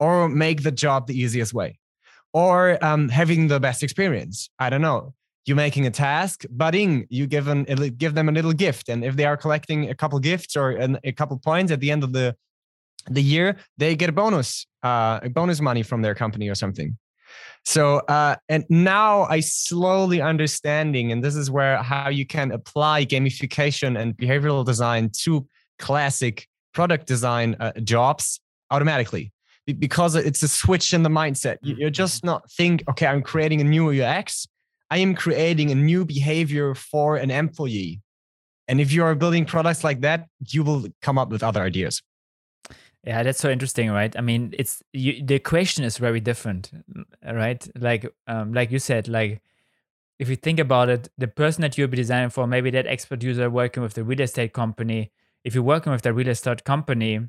or 0.00 0.28
make 0.28 0.62
the 0.62 0.72
job 0.72 1.06
the 1.06 1.18
easiest 1.18 1.54
way 1.54 1.78
or 2.32 2.82
um, 2.84 3.08
having 3.08 3.48
the 3.48 3.60
best 3.60 3.82
experience? 3.82 4.50
I 4.58 4.70
don't 4.70 4.82
know 4.82 5.14
you're 5.46 5.56
making 5.56 5.86
a 5.86 5.90
task, 5.90 6.44
budding, 6.50 7.06
you 7.08 7.26
give 7.26 7.44
them 7.44 7.64
give 7.64 8.14
them 8.14 8.28
a 8.28 8.32
little 8.32 8.52
gift, 8.52 8.88
and 8.88 9.04
if 9.04 9.16
they 9.16 9.24
are 9.24 9.36
collecting 9.36 9.90
a 9.90 9.94
couple 9.94 10.18
gifts 10.18 10.56
or 10.56 10.70
an, 10.70 10.98
a 11.04 11.12
couple 11.12 11.38
points 11.38 11.72
at 11.72 11.80
the 11.80 11.90
end 11.90 12.04
of 12.04 12.12
the 12.12 12.36
the 13.08 13.22
year, 13.22 13.56
they 13.78 13.94
get 13.94 14.08
a 14.08 14.12
bonus, 14.12 14.66
uh, 14.82 15.20
a 15.22 15.30
bonus 15.30 15.60
money 15.60 15.82
from 15.82 16.02
their 16.02 16.14
company 16.14 16.48
or 16.48 16.56
something. 16.56 16.98
So, 17.64 17.98
uh, 17.98 18.36
and 18.48 18.64
now 18.68 19.24
I 19.24 19.40
slowly 19.40 20.20
understanding, 20.20 21.12
and 21.12 21.22
this 21.22 21.36
is 21.36 21.50
where 21.50 21.82
how 21.82 22.08
you 22.08 22.26
can 22.26 22.52
apply 22.52 23.04
gamification 23.06 23.98
and 23.98 24.16
behavioral 24.16 24.64
design 24.64 25.10
to 25.22 25.46
classic 25.78 26.48
product 26.74 27.06
design 27.06 27.56
uh, 27.58 27.72
jobs 27.82 28.40
automatically 28.70 29.32
because 29.78 30.14
it's 30.14 30.42
a 30.42 30.48
switch 30.48 30.94
in 30.94 31.02
the 31.02 31.08
mindset. 31.08 31.56
You're 31.62 31.90
just 31.90 32.24
not 32.24 32.50
think, 32.52 32.84
okay, 32.88 33.06
I'm 33.06 33.22
creating 33.22 33.60
a 33.60 33.64
new 33.64 33.90
UX. 33.90 34.46
I 34.90 34.98
am 34.98 35.14
creating 35.14 35.70
a 35.70 35.74
new 35.74 36.04
behavior 36.04 36.74
for 36.74 37.16
an 37.16 37.30
employee. 37.30 38.00
And 38.68 38.80
if 38.80 38.92
you 38.92 39.04
are 39.04 39.14
building 39.14 39.44
products 39.44 39.84
like 39.84 40.00
that, 40.00 40.26
you 40.48 40.64
will 40.64 40.86
come 41.02 41.18
up 41.18 41.30
with 41.30 41.42
other 41.42 41.62
ideas. 41.62 42.02
Yeah, 43.04 43.22
that's 43.22 43.38
so 43.38 43.50
interesting, 43.50 43.90
right? 43.92 44.16
I 44.16 44.20
mean, 44.20 44.52
it's 44.58 44.82
you, 44.92 45.24
the 45.24 45.38
question 45.38 45.84
is 45.84 45.96
very 45.98 46.18
different, 46.18 46.72
right? 47.24 47.66
Like, 47.78 48.12
um, 48.26 48.52
like 48.52 48.72
you 48.72 48.80
said, 48.80 49.06
like 49.06 49.42
if 50.18 50.28
you 50.28 50.34
think 50.34 50.58
about 50.58 50.88
it, 50.88 51.08
the 51.16 51.28
person 51.28 51.62
that 51.62 51.78
you'll 51.78 51.88
be 51.88 51.96
designing 51.96 52.30
for, 52.30 52.48
maybe 52.48 52.70
that 52.70 52.86
expert 52.86 53.22
user 53.22 53.48
working 53.48 53.82
with 53.84 53.94
the 53.94 54.02
real 54.02 54.20
estate 54.20 54.52
company, 54.52 55.12
if 55.44 55.54
you're 55.54 55.62
working 55.62 55.92
with 55.92 56.02
the 56.02 56.12
real 56.12 56.28
estate 56.28 56.64
company 56.64 57.20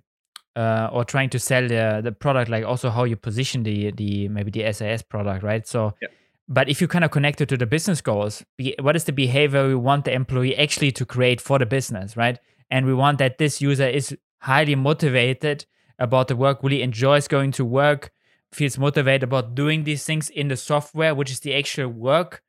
uh, 0.55 0.89
or 0.91 1.03
trying 1.03 1.29
to 1.29 1.37
sell 1.37 1.67
the, 1.67 2.01
the 2.03 2.11
product, 2.11 2.49
like 2.49 2.65
also 2.65 2.89
how 2.89 3.03
you 3.03 3.15
position 3.15 3.61
the 3.61 3.91
the 3.91 4.27
maybe 4.29 4.49
the 4.49 4.73
SaaS 4.73 5.03
product, 5.03 5.43
right? 5.43 5.67
So, 5.67 5.93
yeah. 6.01 6.07
But 6.47 6.69
if 6.69 6.79
you 6.79 6.87
kind 6.87 7.03
of 7.03 7.11
connect 7.11 7.41
it 7.41 7.49
to 7.49 7.57
the 7.57 7.65
business 7.65 8.01
goals, 8.01 8.43
what 8.79 8.95
is 8.95 9.03
the 9.03 9.11
behavior 9.11 9.67
we 9.67 9.75
want 9.75 10.05
the 10.05 10.13
employee 10.13 10.55
actually 10.55 10.91
to 10.93 11.05
create 11.05 11.41
for 11.41 11.59
the 11.59 11.65
business, 11.65 12.15
right? 12.15 12.39
And 12.71 12.85
we 12.85 12.93
want 12.93 13.17
that 13.17 13.37
this 13.37 13.61
user 13.61 13.87
is 13.87 14.15
highly 14.41 14.75
motivated 14.75 15.65
about 15.99 16.29
the 16.29 16.35
work, 16.35 16.63
really 16.63 16.81
enjoys 16.81 17.27
going 17.27 17.51
to 17.53 17.65
work, 17.65 18.11
feels 18.53 18.77
motivated 18.77 19.23
about 19.23 19.55
doing 19.55 19.83
these 19.83 20.05
things 20.05 20.29
in 20.29 20.47
the 20.47 20.55
software, 20.55 21.13
which 21.13 21.31
is 21.31 21.41
the 21.41 21.53
actual 21.53 21.89
work 21.89 22.43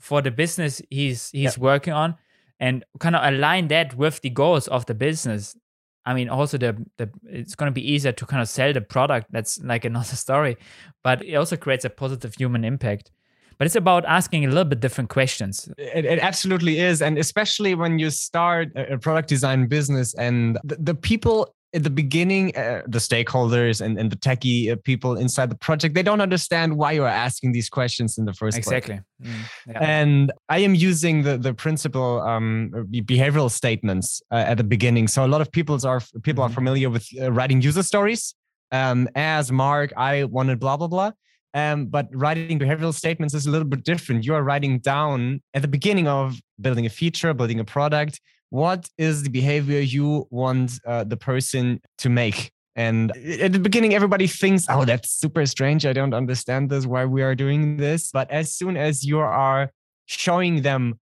for 0.00 0.20
the 0.20 0.30
business 0.30 0.82
he's 0.90 1.30
he's 1.30 1.56
working 1.56 1.92
on 1.92 2.14
and 2.60 2.84
kind 3.00 3.16
of 3.16 3.24
align 3.24 3.68
that 3.68 3.96
with 3.96 4.20
the 4.20 4.30
goals 4.30 4.68
of 4.68 4.86
the 4.86 4.94
business. 4.94 5.56
I 6.04 6.12
mean 6.12 6.28
also 6.28 6.58
the, 6.58 6.76
the 6.98 7.10
it's 7.24 7.54
going 7.54 7.70
to 7.70 7.74
be 7.74 7.90
easier 7.90 8.12
to 8.12 8.26
kind 8.26 8.42
of 8.42 8.48
sell 8.48 8.72
the 8.72 8.82
product. 8.82 9.28
That's 9.30 9.58
like 9.60 9.84
another 9.84 10.04
story 10.16 10.56
but 11.02 11.24
it 11.24 11.34
also 11.34 11.56
creates 11.56 11.84
a 11.84 11.90
positive 11.90 12.34
human 12.34 12.64
impact 12.64 13.10
but 13.58 13.66
it's 13.66 13.76
about 13.76 14.04
asking 14.06 14.44
a 14.44 14.48
little 14.48 14.64
bit 14.64 14.80
different 14.80 15.10
questions 15.10 15.68
it, 15.78 16.04
it 16.04 16.18
absolutely 16.20 16.78
is 16.78 17.02
and 17.02 17.18
especially 17.18 17.74
when 17.74 17.98
you 17.98 18.10
start 18.10 18.68
a 18.76 18.98
product 18.98 19.28
design 19.28 19.66
business 19.66 20.14
and 20.14 20.58
the, 20.64 20.76
the 20.76 20.94
people 20.94 21.54
at 21.74 21.82
the 21.82 21.90
beginning, 21.90 22.56
uh, 22.56 22.82
the 22.86 22.98
stakeholders 22.98 23.80
and, 23.80 23.98
and 23.98 24.10
the 24.10 24.16
techie 24.16 24.72
uh, 24.72 24.76
people 24.84 25.16
inside 25.16 25.50
the 25.50 25.56
project, 25.56 25.94
they 25.94 26.04
don't 26.04 26.20
understand 26.20 26.76
why 26.76 26.92
you're 26.92 27.06
asking 27.08 27.50
these 27.50 27.68
questions 27.68 28.16
in 28.16 28.24
the 28.24 28.32
first 28.32 28.56
exactly. 28.56 28.94
place. 28.94 29.04
Exactly. 29.20 29.42
Mm, 29.72 29.72
yeah. 29.72 29.78
And 29.82 30.32
I 30.48 30.58
am 30.58 30.74
using 30.76 31.22
the, 31.22 31.36
the 31.36 31.52
principle 31.52 32.22
um, 32.22 32.70
behavioral 32.92 33.50
statements 33.50 34.22
uh, 34.30 34.36
at 34.36 34.56
the 34.56 34.64
beginning. 34.64 35.08
So 35.08 35.26
a 35.26 35.28
lot 35.28 35.40
of 35.40 35.50
people 35.50 35.74
are 35.84 36.00
people 36.22 36.44
mm-hmm. 36.44 36.52
are 36.52 36.54
familiar 36.54 36.90
with 36.90 37.08
uh, 37.20 37.32
writing 37.32 37.60
user 37.60 37.82
stories. 37.82 38.34
Um, 38.70 39.08
as 39.16 39.50
Mark, 39.50 39.92
I 39.96 40.24
wanted 40.24 40.60
blah, 40.60 40.76
blah, 40.76 40.88
blah. 40.88 41.10
Um, 41.54 41.86
but 41.86 42.08
writing 42.12 42.58
behavioral 42.58 42.92
statements 42.92 43.32
is 43.32 43.46
a 43.46 43.50
little 43.50 43.68
bit 43.68 43.84
different. 43.84 44.26
You 44.26 44.34
are 44.34 44.42
writing 44.42 44.80
down 44.80 45.40
at 45.54 45.62
the 45.62 45.68
beginning 45.68 46.08
of 46.08 46.40
building 46.60 46.84
a 46.84 46.90
feature, 46.90 47.32
building 47.32 47.60
a 47.60 47.64
product, 47.64 48.20
what 48.54 48.88
is 48.98 49.24
the 49.24 49.30
behavior 49.30 49.80
you 49.80 50.28
want 50.30 50.78
uh, 50.86 51.02
the 51.02 51.16
person 51.16 51.80
to 51.98 52.08
make? 52.08 52.52
And 52.76 53.10
at 53.16 53.52
the 53.52 53.58
beginning 53.58 53.94
everybody 53.94 54.28
thinks 54.28 54.66
oh 54.68 54.84
that's 54.84 55.10
super 55.10 55.44
strange. 55.46 55.84
I 55.84 55.92
don't 55.92 56.14
understand 56.14 56.70
this 56.70 56.86
why 56.86 57.04
we 57.04 57.22
are 57.22 57.34
doing 57.34 57.78
this. 57.78 58.10
But 58.12 58.30
as 58.30 58.54
soon 58.54 58.76
as 58.76 59.04
you 59.04 59.18
are 59.18 59.70
showing 60.06 60.62
them 60.62 61.00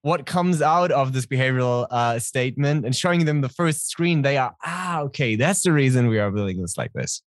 what 0.00 0.24
comes 0.24 0.62
out 0.62 0.90
of 0.92 1.12
this 1.12 1.26
behavioral 1.26 1.86
uh, 1.90 2.18
statement 2.18 2.86
and 2.86 2.96
showing 2.96 3.26
them 3.26 3.42
the 3.42 3.48
first 3.50 3.90
screen 3.90 4.22
they 4.22 4.36
are 4.36 4.54
ah 4.62 5.00
okay 5.00 5.34
that's 5.34 5.62
the 5.62 5.72
reason 5.72 6.08
we 6.08 6.18
are 6.18 6.30
building 6.30 6.60
this 6.60 6.76
like 6.76 6.92
this 6.92 7.22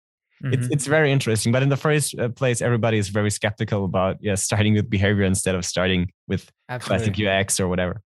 mm-hmm. 0.43 0.53
it's, 0.53 0.69
it's 0.69 0.87
very 0.87 1.13
interesting 1.13 1.53
but 1.53 1.63
in 1.63 1.69
the 1.69 1.77
first 1.77 2.19
uh, 2.19 2.29
place 2.29 2.61
everybody 2.61 2.99
is 2.99 3.09
very 3.09 3.31
skeptical 3.31 3.85
about 3.85 4.17
yeah 4.21 4.35
starting 4.35 4.75
with 4.75 4.91
behavior 4.91 5.25
instead 5.25 5.55
of 5.55 5.65
starting 5.65 6.11
with 6.29 6.51
Absolutely. 6.69 7.25
classic 7.25 7.47
ux 7.47 7.61
or 7.61 7.69
whatever 7.69 8.03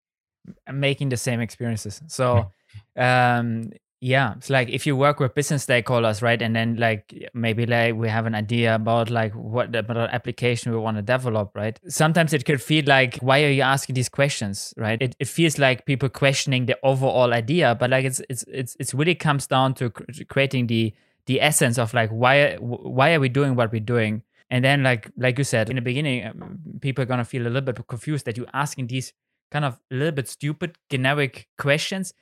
making 0.72 1.10
the 1.10 1.18
same 1.18 1.40
experiences. 1.40 2.02
So, 2.08 2.52
um, 2.98 3.72
yeah, 4.02 4.34
it's 4.36 4.50
like 4.50 4.70
if 4.70 4.86
you 4.86 4.98
work 4.98 5.22
with 5.22 5.34
business 5.34 5.66
stakeholders, 5.66 6.22
right, 6.22 6.42
and 6.42 6.54
then 6.54 6.76
like 6.76 7.14
maybe 7.34 7.66
like 7.66 7.96
we 7.96 8.10
have 8.10 8.26
an 8.26 8.36
idea 8.36 8.76
about 8.76 9.10
like 9.10 9.34
what 9.34 9.74
about 9.74 10.14
application 10.14 10.74
we 10.74 10.78
want 10.78 10.98
to 10.98 11.02
develop, 11.02 11.56
right? 11.56 11.80
Sometimes 11.88 12.34
it 12.34 12.44
could 12.44 12.62
feel 12.62 12.84
like 12.86 13.18
why 13.20 13.44
are 13.44 13.50
you 13.50 13.62
asking 13.62 13.96
these 13.96 14.10
questions, 14.10 14.74
right? 14.76 15.02
It, 15.02 15.16
it 15.20 15.30
feels 15.30 15.58
like 15.58 15.86
people 15.86 16.10
questioning 16.10 16.66
the 16.66 16.78
overall 16.84 17.34
idea, 17.34 17.76
but 17.80 17.92
like 17.92 18.04
it's 18.04 18.22
it's 18.30 18.44
it's 18.50 18.76
it's 18.78 18.94
really 18.94 19.16
comes 19.16 19.48
down 19.48 19.74
to 19.76 19.90
creating 19.90 20.68
the 20.68 20.94
the 21.26 21.42
essence 21.42 21.78
of 21.78 21.94
like 21.94 22.10
why 22.10 22.56
why 22.58 23.14
are 23.14 23.20
we 23.20 23.30
doing 23.30 23.56
what 23.56 23.72
we're 23.72 23.80
doing 23.80 24.24
and 24.50 24.64
then 24.64 24.84
like 24.84 25.10
like 25.18 25.38
you 25.38 25.44
said 25.44 25.70
in 25.70 25.76
the 25.76 25.82
beginning 25.82 26.26
um, 26.26 26.60
people 26.82 27.02
are 27.02 27.08
going 27.08 27.20
to 27.20 27.26
feel 27.26 27.44
a 27.44 27.50
little 27.50 27.62
bit 27.62 27.88
confused 27.88 28.26
that 28.26 28.38
you're 28.38 28.48
asking 28.54 28.88
these 28.88 29.14
kind 29.52 29.66
of 29.66 29.80
a 29.92 29.96
little 29.96 30.12
bit 30.12 30.28
stupid 30.28 30.78
generic 30.90 31.48
questions 31.58 32.14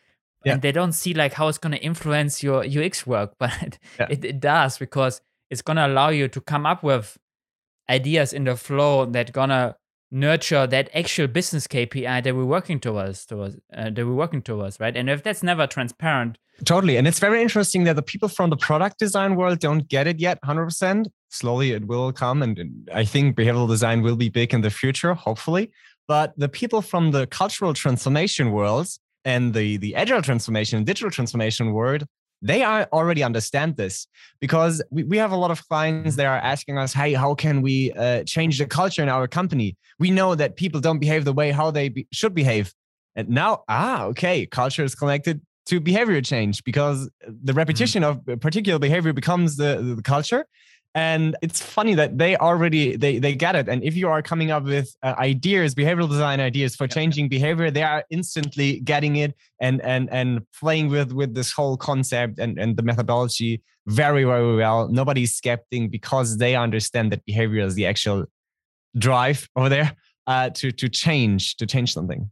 yeah. 0.45 0.53
and 0.53 0.61
they 0.61 0.71
don't 0.71 0.93
see 0.93 1.13
like 1.13 1.33
how 1.33 1.47
it's 1.47 1.57
going 1.57 1.71
to 1.71 1.79
influence 1.79 2.43
your 2.43 2.63
ux 2.63 3.07
work 3.07 3.33
but 3.39 3.77
yeah. 3.99 4.07
it, 4.09 4.23
it, 4.23 4.39
does 4.39 4.77
because 4.77 5.21
it's 5.49 5.61
going 5.61 5.77
to 5.77 5.85
allow 5.85 6.09
you 6.09 6.27
to 6.27 6.41
come 6.41 6.65
up 6.65 6.83
with 6.83 7.17
ideas 7.89 8.33
in 8.33 8.43
the 8.43 8.55
flow 8.55 9.05
that 9.05 9.33
going 9.33 9.49
to 9.49 9.75
nurture 10.11 10.67
that 10.67 10.89
actual 10.93 11.27
business 11.27 11.67
kpi 11.67 12.23
that 12.23 12.35
we're 12.35 12.45
working 12.45 12.79
towards 12.79 13.25
towards 13.25 13.55
uh, 13.75 13.89
that 13.89 14.05
we're 14.05 14.13
working 14.13 14.41
towards 14.41 14.79
right? 14.79 14.95
And 14.95 15.09
if 15.09 15.23
that's 15.23 15.41
never 15.43 15.67
transparent 15.67 16.37
totally 16.65 16.97
and 16.97 17.07
it's 17.07 17.19
very 17.19 17.41
interesting 17.41 17.85
that 17.85 17.95
the 17.95 18.03
people 18.03 18.27
from 18.27 18.49
the 18.49 18.57
product 18.57 18.99
design 18.99 19.35
world 19.35 19.59
don't 19.59 19.87
get 19.87 20.05
it 20.05 20.19
yet 20.19 20.39
100% 20.43 21.05
slowly 21.29 21.71
it 21.71 21.87
will 21.87 22.11
come 22.11 22.43
and 22.43 22.89
i 22.93 23.03
think 23.03 23.35
behavioral 23.35 23.67
design 23.67 24.01
will 24.01 24.17
be 24.17 24.29
big 24.29 24.53
in 24.53 24.61
the 24.61 24.69
future 24.69 25.13
hopefully. 25.13 25.71
But 26.07 26.33
the 26.37 26.49
people 26.49 26.81
from 26.81 27.11
the 27.11 27.27
cultural 27.27 27.73
transformation 27.73 28.51
worlds 28.51 28.99
and 29.23 29.53
the, 29.53 29.77
the 29.77 29.95
agile 29.95 30.21
transformation, 30.21 30.83
digital 30.83 31.11
transformation 31.11 31.71
world, 31.71 32.03
they 32.41 32.63
are 32.63 32.87
already 32.91 33.23
understand 33.23 33.77
this 33.77 34.07
because 34.39 34.81
we, 34.89 35.03
we 35.03 35.17
have 35.17 35.31
a 35.31 35.35
lot 35.35 35.51
of 35.51 35.67
clients 35.67 36.15
that 36.15 36.25
are 36.25 36.37
asking 36.37 36.77
us, 36.77 36.93
hey, 36.93 37.13
how 37.13 37.35
can 37.35 37.61
we 37.61 37.91
uh, 37.93 38.23
change 38.23 38.57
the 38.57 38.65
culture 38.65 39.03
in 39.03 39.09
our 39.09 39.27
company? 39.27 39.77
We 39.99 40.11
know 40.11 40.35
that 40.35 40.55
people 40.55 40.79
don't 40.79 40.99
behave 40.99 41.25
the 41.25 41.33
way 41.33 41.51
how 41.51 41.71
they 41.71 41.89
be, 41.89 42.07
should 42.11 42.33
behave. 42.33 42.73
And 43.15 43.29
now, 43.29 43.63
ah, 43.67 44.05
okay, 44.05 44.45
culture 44.45 44.83
is 44.83 44.95
connected 44.95 45.41
to 45.67 45.79
behavior 45.79 46.21
change 46.21 46.63
because 46.63 47.09
the 47.27 47.53
repetition 47.53 48.03
mm-hmm. 48.03 48.31
of 48.31 48.41
particular 48.41 48.79
behavior 48.79 49.13
becomes 49.13 49.57
the, 49.57 49.95
the 49.95 50.01
culture 50.01 50.45
and 50.93 51.37
it's 51.41 51.61
funny 51.61 51.93
that 51.95 52.17
they 52.17 52.35
already 52.35 52.97
they 52.97 53.17
they 53.17 53.33
get 53.33 53.55
it. 53.55 53.69
And 53.69 53.83
if 53.83 53.95
you 53.95 54.09
are 54.09 54.21
coming 54.21 54.51
up 54.51 54.63
with 54.63 54.93
uh, 55.03 55.15
ideas 55.17 55.73
behavioral 55.73 56.09
design 56.09 56.39
ideas 56.39 56.75
for 56.75 56.87
changing 56.87 57.29
behavior 57.29 57.71
they 57.71 57.83
are 57.83 58.03
instantly 58.09 58.81
getting 58.81 59.15
it 59.15 59.33
and 59.61 59.81
and 59.81 60.09
and 60.11 60.41
playing 60.59 60.89
with 60.89 61.13
with 61.13 61.33
this 61.33 61.51
whole 61.51 61.77
concept 61.77 62.39
and 62.39 62.59
and 62.59 62.75
the 62.75 62.83
methodology 62.83 63.61
very 63.87 64.25
very 64.25 64.55
well. 64.55 64.89
Nobody's 64.89 65.35
skeptic 65.35 65.91
because 65.91 66.37
they 66.37 66.55
understand 66.55 67.11
that 67.13 67.25
behavior 67.25 67.63
is 67.63 67.75
the 67.75 67.85
actual 67.85 68.25
drive 68.97 69.47
over 69.55 69.69
there 69.69 69.95
uh, 70.27 70.49
to 70.49 70.71
to 70.71 70.89
change 70.89 71.55
to 71.57 71.65
change 71.65 71.93
something. 71.93 72.29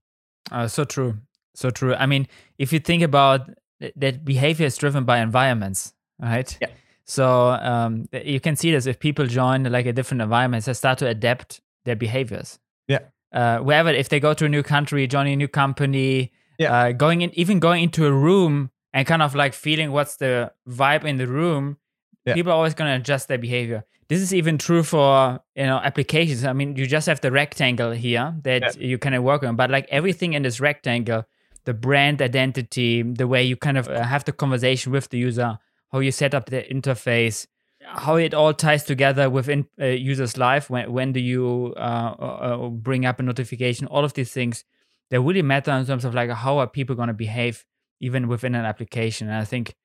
Uh, 0.51 0.68
so 0.68 0.84
true. 0.84 1.18
So 1.55 1.70
true. 1.70 1.95
I 1.95 2.05
mean 2.05 2.28
if 2.57 2.74
you 2.74 2.80
think 2.80 3.03
about 3.03 3.49
that 3.95 4.26
behavior 4.26 4.66
is 4.66 4.76
driven 4.76 5.05
by 5.05 5.20
environments 5.20 5.93
right? 6.22 6.57
Yeah 6.60 6.68
so 7.10 7.49
um, 7.51 8.07
you 8.14 8.39
can 8.39 8.55
see 8.55 8.72
this 8.72 8.86
if 8.86 8.99
people 8.99 9.26
join 9.26 9.64
like 9.64 9.88
a 9.88 9.93
different 9.93 10.22
environment, 10.22 10.66
they 10.66 10.74
start 10.74 10.99
to 10.99 11.07
adapt 11.07 11.60
their 11.86 11.95
behaviors. 11.95 12.60
Yeah. 12.88 12.99
Uh, 13.32 13.57
wherever, 13.60 13.89
if 13.89 14.10
they 14.10 14.20
go 14.20 14.36
to 14.36 14.45
a 14.45 14.49
new 14.49 14.62
country, 14.62 15.07
joining 15.07 15.34
a 15.34 15.36
new 15.36 15.47
company, 15.47 16.32
yeah. 16.60 16.74
Uh, 16.74 16.91
going 16.91 17.22
in, 17.22 17.32
even 17.39 17.60
going 17.60 17.84
into 17.84 18.05
a 18.05 18.12
room 18.12 18.70
and 18.93 19.07
kind 19.07 19.22
of 19.22 19.34
like 19.34 19.53
feeling 19.53 19.91
what's 19.91 20.18
the 20.18 20.51
vibe 20.68 21.05
in 21.05 21.16
the 21.16 21.26
room, 21.26 21.78
yeah. 22.26 22.34
people 22.34 22.51
are 22.51 22.55
always 22.55 22.74
going 22.74 22.91
to 22.91 22.97
adjust 22.97 23.30
their 23.30 23.38
behavior. 23.38 23.86
This 24.10 24.22
is 24.22 24.34
even 24.34 24.57
true 24.57 24.84
for 24.84 25.39
you 25.55 25.66
know 25.66 25.78
applications. 25.78 26.43
I 26.43 26.53
mean, 26.53 26.76
you 26.76 26.86
just 26.86 27.07
have 27.07 27.22
the 27.22 27.32
rectangle 27.32 27.91
here 27.91 28.36
that 28.43 28.76
yeah. 28.76 28.88
you 28.88 28.97
kind 28.97 29.16
of 29.16 29.24
work 29.24 29.43
on, 29.43 29.55
but 29.55 29.72
like 29.72 29.88
everything 29.89 30.34
in 30.34 30.43
this 30.43 30.60
rectangle, 30.60 31.26
the 31.64 31.74
brand 31.74 32.22
identity, 32.22 33.03
the 33.03 33.28
way 33.28 33.41
you 33.41 33.55
kind 33.55 33.78
of 33.78 33.88
uh, 33.88 34.03
have 34.03 34.26
the 34.26 34.34
conversation 34.34 34.91
with 34.91 35.10
the 35.10 35.18
user, 35.18 35.60
how 35.92 36.00
you 36.00 36.12
set 36.12 36.34
up 36.34 36.50
the 36.50 36.64
interface, 36.64 37.48
how 37.82 38.16
it 38.16 38.34
all 38.34 38.54
ties 38.54 38.84
together 38.84 39.30
within 39.30 39.66
a 39.80 39.92
uh, 39.92 39.96
user's 39.96 40.38
life. 40.38 40.70
When 40.70 40.92
when 40.92 41.14
do 41.14 41.20
you 41.20 41.74
uh, 41.78 42.16
uh, 42.20 42.26
uh, 42.26 42.70
bring 42.70 43.06
up 43.06 43.20
a 43.20 43.24
notification? 43.24 43.88
All 43.88 44.06
of 44.06 44.14
these 44.14 44.32
things 44.32 44.64
they 45.10 45.18
really 45.18 45.42
matter 45.42 45.72
in 45.72 45.86
terms 45.86 46.06
of 46.06 46.14
like 46.14 46.30
how 46.30 46.60
are 46.60 46.68
people 46.68 46.96
going 46.96 47.08
to 47.08 47.14
behave 47.14 47.66
even 48.00 48.28
within 48.28 48.56
an 48.56 48.66
application. 48.66 49.28
And 49.28 49.38
I 49.38 49.44
think 49.44 49.76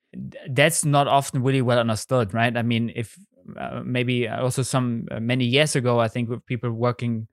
that's 0.48 0.84
not 0.84 1.08
often 1.08 1.42
really 1.42 1.62
well 1.62 1.78
understood, 1.78 2.34
right? 2.34 2.56
I 2.56 2.62
mean, 2.62 2.92
if 2.94 3.18
uh, 3.58 3.82
maybe 3.84 4.28
also 4.28 4.62
some 4.62 5.06
uh, 5.10 5.20
many 5.20 5.44
years 5.44 5.74
ago, 5.74 5.98
I 5.98 6.08
think 6.08 6.28
with 6.28 6.44
people 6.46 6.70
working 6.70 7.28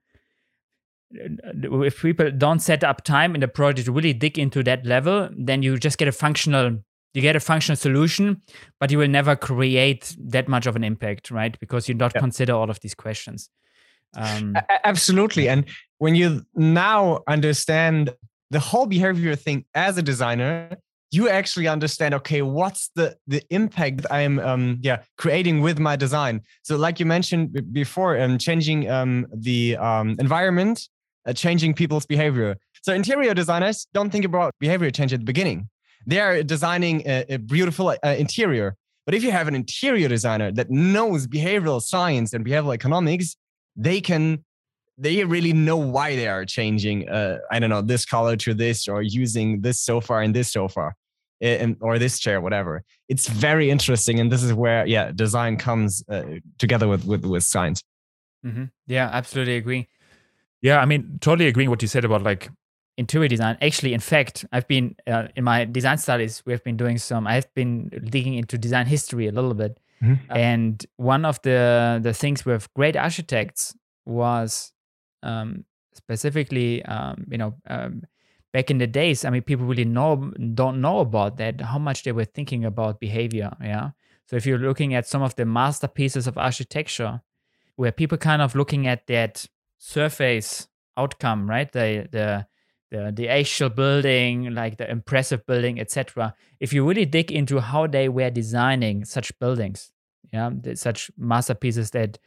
if 1.14 2.02
people 2.02 2.32
don't 2.32 2.60
set 2.60 2.86
up 2.86 3.04
time 3.04 3.36
in 3.36 3.42
the 3.42 3.48
project 3.48 3.86
to 3.86 3.92
really 3.92 4.14
dig 4.14 4.40
into 4.40 4.64
that 4.64 4.86
level, 4.86 5.30
then 5.38 5.62
you 5.62 5.78
just 5.78 5.98
get 5.98 6.08
a 6.08 6.12
functional 6.14 6.78
you 7.14 7.22
get 7.22 7.36
a 7.36 7.40
functional 7.40 7.76
solution, 7.76 8.42
but 8.80 8.92
you 8.92 8.98
will 8.98 9.08
never 9.08 9.36
create 9.36 10.16
that 10.20 10.48
much 10.48 10.66
of 10.66 10.76
an 10.76 10.84
impact, 10.84 11.32
right? 11.32 11.60
Because 11.60 11.90
you 11.90 11.96
don't 11.96 12.14
consider 12.14 12.54
all 12.54 12.70
of 12.70 12.80
these 12.80 12.96
questions. 12.96 13.50
Um, 14.16 14.56
Absolutely. 14.84 15.48
And 15.50 15.66
when 15.98 16.16
you 16.16 16.46
now 16.56 17.22
understand 17.28 18.14
the 18.50 18.60
whole 18.60 18.86
behavior 18.86 19.36
thing 19.36 19.66
as 19.74 19.98
a 19.98 20.02
designer, 20.02 20.78
you 21.14 21.28
actually 21.28 21.68
understand 21.68 22.14
okay 22.14 22.42
what's 22.42 22.90
the 22.96 23.16
the 23.28 23.44
impact 23.50 24.06
i'm 24.10 24.40
um 24.40 24.80
yeah 24.82 25.02
creating 25.18 25.60
with 25.60 25.78
my 25.78 25.96
design 25.98 26.42
so 26.64 26.78
like 26.78 27.00
you 27.02 27.06
mentioned 27.06 27.74
before 27.74 28.18
um 28.20 28.38
changing 28.38 28.90
um 28.90 29.28
the 29.34 29.76
um 29.78 30.16
environment 30.20 30.88
uh, 31.28 31.34
changing 31.34 31.74
people's 31.74 32.06
behavior 32.06 32.56
so 32.82 32.94
interior 32.94 33.34
designers 33.34 33.88
don't 33.94 34.10
think 34.10 34.24
about 34.24 34.56
behavior 34.60 34.90
change 34.90 35.12
at 35.12 35.20
the 35.20 35.26
beginning 35.26 35.70
they 36.06 36.20
are 36.20 36.44
designing 36.44 37.04
a, 37.06 37.26
a 37.30 37.38
beautiful 37.38 37.90
uh, 37.90 38.16
interior. 38.18 38.76
But 39.06 39.16
if 39.16 39.24
you 39.24 39.32
have 39.32 39.48
an 39.48 39.56
interior 39.56 40.08
designer 40.08 40.52
that 40.52 40.70
knows 40.70 41.28
behavioral 41.28 41.82
science 41.82 42.34
and 42.34 42.46
behavioral 42.46 42.74
economics 42.74 43.36
they 43.76 44.02
can 44.02 44.44
they 44.98 45.24
really 45.24 45.54
know 45.54 45.78
why 45.78 46.16
they 46.16 46.28
are 46.28 46.44
changing 46.46 47.08
uh, 47.10 47.38
i 47.50 47.58
don't 47.58 47.70
know 47.70 47.82
this 47.82 48.06
color 48.06 48.36
to 48.36 48.54
this 48.54 48.88
or 48.88 49.02
using 49.02 49.62
this 49.62 49.80
sofa 49.82 50.16
and 50.16 50.36
this 50.36 50.52
sofa 50.52 50.92
and, 51.42 51.76
or 51.82 51.98
this 51.98 52.20
chair 52.20 52.40
whatever. 52.40 52.84
It's 53.10 53.28
very 53.28 53.70
interesting 53.70 54.20
and 54.20 54.32
this 54.32 54.44
is 54.44 54.54
where 54.54 54.86
yeah 54.86 55.12
design 55.12 55.58
comes 55.58 56.04
uh, 56.08 56.24
together 56.60 56.88
with 56.88 57.06
with 57.06 57.26
with 57.26 57.44
science. 57.44 57.84
Mm-hmm. 58.46 58.66
yeah 58.88 59.10
absolutely 59.12 59.58
agree. 59.58 59.88
Yeah 60.62 60.80
i 60.80 60.86
mean 60.86 61.18
totally 61.22 61.48
agreeing 61.48 61.70
what 61.70 61.82
you 61.82 61.88
said 61.88 62.06
about 62.06 62.24
like 62.24 62.50
interior 63.04 63.32
design 63.36 63.58
actually 63.68 63.94
in 63.94 64.04
fact 64.12 64.46
i've 64.54 64.68
been 64.76 64.88
uh, 65.14 65.28
in 65.38 65.44
my 65.44 65.60
design 65.66 65.98
studies 65.98 66.42
we've 66.46 66.64
been 66.64 66.80
doing 66.84 66.98
some 66.98 67.28
i've 67.34 67.52
been 67.54 67.90
digging 68.16 68.36
into 68.42 68.58
design 68.58 68.86
history 68.86 69.26
a 69.28 69.34
little 69.38 69.58
bit 69.64 69.74
mm-hmm. 70.02 70.38
and 70.38 70.86
one 70.98 71.24
of 71.26 71.42
the 71.48 71.60
the 72.02 72.14
things 72.14 72.46
with 72.46 72.64
great 72.80 72.96
architects 72.96 73.76
was 74.06 74.74
um, 75.24 75.66
specifically, 75.94 76.84
um, 76.86 77.26
you 77.30 77.38
know, 77.38 77.56
um, 77.68 78.04
back 78.54 78.70
in 78.72 78.78
the 78.78 78.88
days, 78.88 79.26
I 79.26 79.30
mean, 79.30 79.42
people 79.42 79.66
really 79.66 79.86
know 79.86 80.32
don't 80.54 80.82
know 80.82 81.00
about 81.00 81.38
that, 81.38 81.62
how 81.62 81.80
much 81.80 82.04
they 82.04 82.12
were 82.12 82.26
thinking 82.26 82.66
about 82.66 83.00
behavior. 83.00 83.52
Yeah. 83.62 83.92
So 84.28 84.36
if 84.36 84.46
you're 84.46 84.58
looking 84.58 84.94
at 84.94 85.08
some 85.08 85.22
of 85.22 85.36
the 85.36 85.46
masterpieces 85.46 86.28
of 86.28 86.38
architecture, 86.38 87.22
where 87.76 87.92
people 87.92 88.18
kind 88.18 88.42
of 88.42 88.56
looking 88.56 88.88
at 88.88 89.08
that 89.08 89.46
surface 89.78 90.68
outcome, 90.98 91.50
right? 91.50 91.72
The 91.72 92.08
the 92.12 92.48
the 92.92 93.12
the 93.16 93.30
actual 93.30 93.70
building, 93.70 94.54
like 94.54 94.78
the 94.78 94.90
impressive 94.90 95.46
building, 95.46 95.80
etc. 95.80 96.36
If 96.60 96.74
you 96.74 96.88
really 96.88 97.06
dig 97.06 97.32
into 97.32 97.60
how 97.60 97.88
they 97.88 98.10
were 98.10 98.30
designing 98.30 99.06
such 99.06 99.38
buildings, 99.40 99.92
yeah, 100.32 100.52
such 100.76 101.10
masterpieces 101.18 101.92
that 101.92 102.20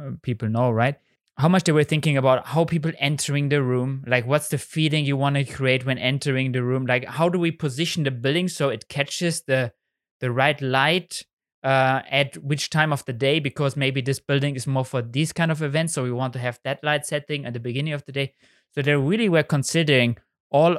uh, 0.00 0.10
people 0.22 0.48
know, 0.48 0.70
right? 0.70 0.96
how 1.40 1.48
much 1.48 1.64
they 1.64 1.72
were 1.72 1.84
thinking 1.84 2.18
about 2.18 2.46
how 2.48 2.64
people 2.66 2.92
entering 2.98 3.48
the 3.48 3.62
room 3.62 4.04
like 4.06 4.26
what's 4.26 4.48
the 4.48 4.58
feeling 4.58 5.06
you 5.06 5.16
want 5.16 5.36
to 5.36 5.44
create 5.44 5.86
when 5.86 5.96
entering 5.96 6.52
the 6.52 6.62
room 6.62 6.84
like 6.84 7.04
how 7.06 7.28
do 7.30 7.38
we 7.38 7.50
position 7.50 8.04
the 8.04 8.10
building 8.10 8.46
so 8.46 8.68
it 8.68 8.88
catches 8.88 9.42
the 9.42 9.72
the 10.20 10.30
right 10.30 10.60
light 10.60 11.22
uh, 11.62 12.00
at 12.10 12.36
which 12.38 12.70
time 12.70 12.92
of 12.92 13.04
the 13.06 13.12
day 13.12 13.40
because 13.40 13.76
maybe 13.76 14.00
this 14.00 14.20
building 14.20 14.54
is 14.54 14.66
more 14.66 14.84
for 14.84 15.00
these 15.00 15.32
kind 15.32 15.50
of 15.50 15.62
events 15.62 15.94
so 15.94 16.02
we 16.02 16.12
want 16.12 16.32
to 16.34 16.38
have 16.38 16.60
that 16.62 16.82
light 16.84 17.06
setting 17.06 17.46
at 17.46 17.54
the 17.54 17.60
beginning 17.60 17.94
of 17.94 18.04
the 18.04 18.12
day 18.12 18.34
so 18.74 18.82
they 18.82 18.94
really 18.94 19.28
were 19.28 19.42
considering 19.42 20.16
all 20.50 20.78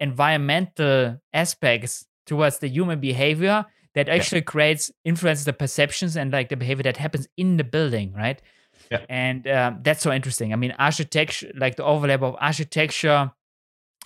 environmental 0.00 1.20
aspects 1.32 2.06
towards 2.26 2.58
the 2.58 2.68
human 2.68 3.00
behavior 3.00 3.64
that 3.94 4.08
actually 4.08 4.40
yeah. 4.40 4.44
creates 4.44 4.90
influences 5.04 5.46
the 5.46 5.52
perceptions 5.52 6.16
and 6.16 6.32
like 6.32 6.48
the 6.48 6.56
behavior 6.56 6.82
that 6.82 6.98
happens 6.98 7.26
in 7.36 7.56
the 7.56 7.64
building 7.64 8.12
right 8.12 8.42
yeah. 8.90 9.04
And 9.08 9.46
um, 9.48 9.80
that's 9.82 10.02
so 10.02 10.12
interesting. 10.12 10.52
I 10.52 10.56
mean, 10.56 10.72
architecture, 10.78 11.50
like 11.56 11.76
the 11.76 11.84
overlap 11.84 12.22
of 12.22 12.36
architecture 12.40 13.32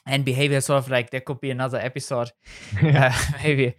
and 0.07 0.25
behavior, 0.25 0.61
sort 0.61 0.85
of 0.85 0.91
like 0.91 1.11
there 1.11 1.21
could 1.21 1.41
be 1.41 1.51
another 1.51 1.79
episode, 1.79 2.33
uh, 2.83 3.13
maybe 3.43 3.75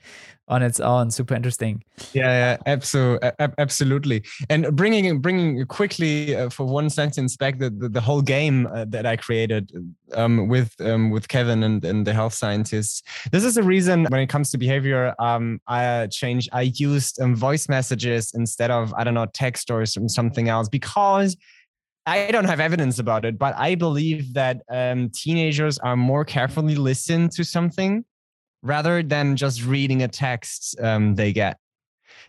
on 0.52 0.62
its 0.62 0.80
own. 0.80 1.10
Super 1.10 1.34
interesting. 1.34 1.82
Yeah, 2.14 2.24
yeah, 2.24 2.58
absolutely, 2.66 3.32
absolutely. 3.58 4.24
And 4.50 4.76
bringing 4.76 5.20
bringing 5.20 5.66
quickly 5.66 6.36
uh, 6.36 6.50
for 6.50 6.66
one 6.66 6.90
sentence 6.90 7.38
back 7.38 7.58
the 7.58 7.70
the, 7.70 7.90
the 7.90 8.02
whole 8.02 8.22
game 8.22 8.68
uh, 8.68 8.86
that 8.90 9.06
I 9.06 9.16
created 9.16 9.72
um, 10.14 10.50
with 10.50 10.80
um, 10.82 11.10
with 11.10 11.30
Kevin 11.30 11.64
and, 11.64 11.84
and 11.86 12.06
the 12.06 12.14
health 12.14 12.34
scientists. 12.34 13.02
This 13.32 13.46
is 13.46 13.56
the 13.56 13.64
reason 13.64 14.06
when 14.10 14.20
it 14.20 14.28
comes 14.28 14.52
to 14.52 14.58
behavior, 14.58 15.16
um, 15.20 15.62
I 15.68 16.08
changed. 16.12 16.50
I 16.52 16.64
used 16.76 17.20
um, 17.22 17.36
voice 17.36 17.70
messages 17.70 18.34
instead 18.36 18.72
of 18.72 18.94
I 18.94 19.06
don't 19.06 19.14
know 19.14 19.26
text 19.34 19.72
or 19.72 19.86
something 19.86 20.50
else 20.50 20.70
because. 20.70 21.36
I 22.08 22.32
don't 22.32 22.46
have 22.46 22.60
evidence 22.60 22.98
about 22.98 23.26
it, 23.26 23.38
but 23.38 23.56
I 23.56 23.76
believe 23.76 24.34
that 24.34 24.64
um, 24.72 25.12
teenagers 25.12 25.78
are 25.78 25.96
more 25.96 26.26
carefully 26.26 26.74
listen 26.74 27.30
to 27.30 27.44
something 27.44 28.04
rather 28.62 29.04
than 29.04 29.36
just 29.36 29.64
reading 29.64 30.04
a 30.04 30.08
text 30.08 30.80
um, 30.80 31.16
they 31.16 31.34
get. 31.34 31.58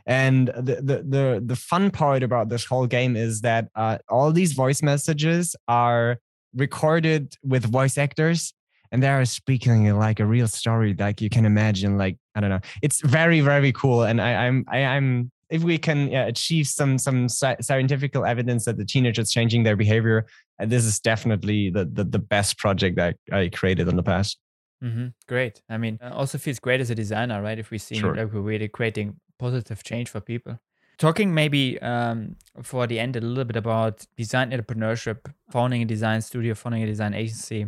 And 0.06 0.48
the, 0.48 0.80
the, 0.82 1.04
the 1.06 1.42
the 1.44 1.56
fun 1.56 1.90
part 1.90 2.22
about 2.22 2.48
this 2.48 2.64
whole 2.64 2.86
game 2.86 3.16
is 3.16 3.40
that 3.42 3.68
uh, 3.74 3.98
all 4.08 4.32
these 4.32 4.52
voice 4.52 4.82
messages 4.82 5.54
are 5.68 6.18
recorded 6.54 7.36
with 7.44 7.64
voice 7.64 7.98
actors, 7.98 8.52
and 8.90 9.02
they 9.02 9.08
are 9.08 9.24
speaking 9.24 9.96
like 9.96 10.18
a 10.18 10.26
real 10.26 10.48
story, 10.48 10.94
like 10.98 11.20
you 11.20 11.30
can 11.30 11.44
imagine. 11.44 11.98
Like 11.98 12.16
I 12.34 12.40
don't 12.40 12.50
know, 12.50 12.60
it's 12.82 13.00
very 13.00 13.40
very 13.40 13.72
cool, 13.72 14.02
and 14.02 14.20
I, 14.20 14.46
I'm 14.46 14.64
I, 14.68 14.84
I'm 14.84 15.30
if 15.50 15.62
we 15.62 15.78
can 15.78 16.10
yeah, 16.10 16.24
achieve 16.24 16.66
some 16.66 16.98
some 16.98 17.28
scientific 17.28 18.16
evidence 18.16 18.64
that 18.64 18.78
the 18.78 18.84
teenagers 18.84 19.30
changing 19.30 19.62
their 19.62 19.76
behavior, 19.76 20.26
uh, 20.60 20.66
this 20.66 20.84
is 20.84 20.98
definitely 20.98 21.70
the, 21.70 21.84
the 21.84 22.04
the 22.04 22.18
best 22.18 22.58
project 22.58 22.96
that 22.96 23.16
I 23.30 23.50
created 23.50 23.86
in 23.88 23.96
the 23.96 24.02
past. 24.02 24.38
Mm-hmm. 24.82 25.08
Great. 25.28 25.62
I 25.68 25.78
mean, 25.78 25.98
also 26.02 26.38
feels 26.38 26.58
great 26.58 26.80
as 26.80 26.90
a 26.90 26.94
designer, 26.94 27.40
right? 27.40 27.58
If 27.58 27.70
we 27.70 27.78
see 27.78 27.96
sure. 27.96 28.14
like 28.14 28.32
we're 28.32 28.40
really 28.40 28.68
creating 28.68 29.20
positive 29.38 29.82
change 29.84 30.08
for 30.08 30.20
people. 30.20 30.58
Talking 30.98 31.34
maybe 31.34 31.80
um, 31.80 32.36
for 32.62 32.86
the 32.86 32.98
end 32.98 33.16
a 33.16 33.20
little 33.20 33.44
bit 33.44 33.56
about 33.56 34.06
design 34.16 34.50
entrepreneurship, 34.50 35.32
founding 35.50 35.82
a 35.82 35.84
design 35.84 36.20
studio, 36.20 36.54
founding 36.54 36.82
a 36.82 36.86
design 36.86 37.14
agency. 37.14 37.66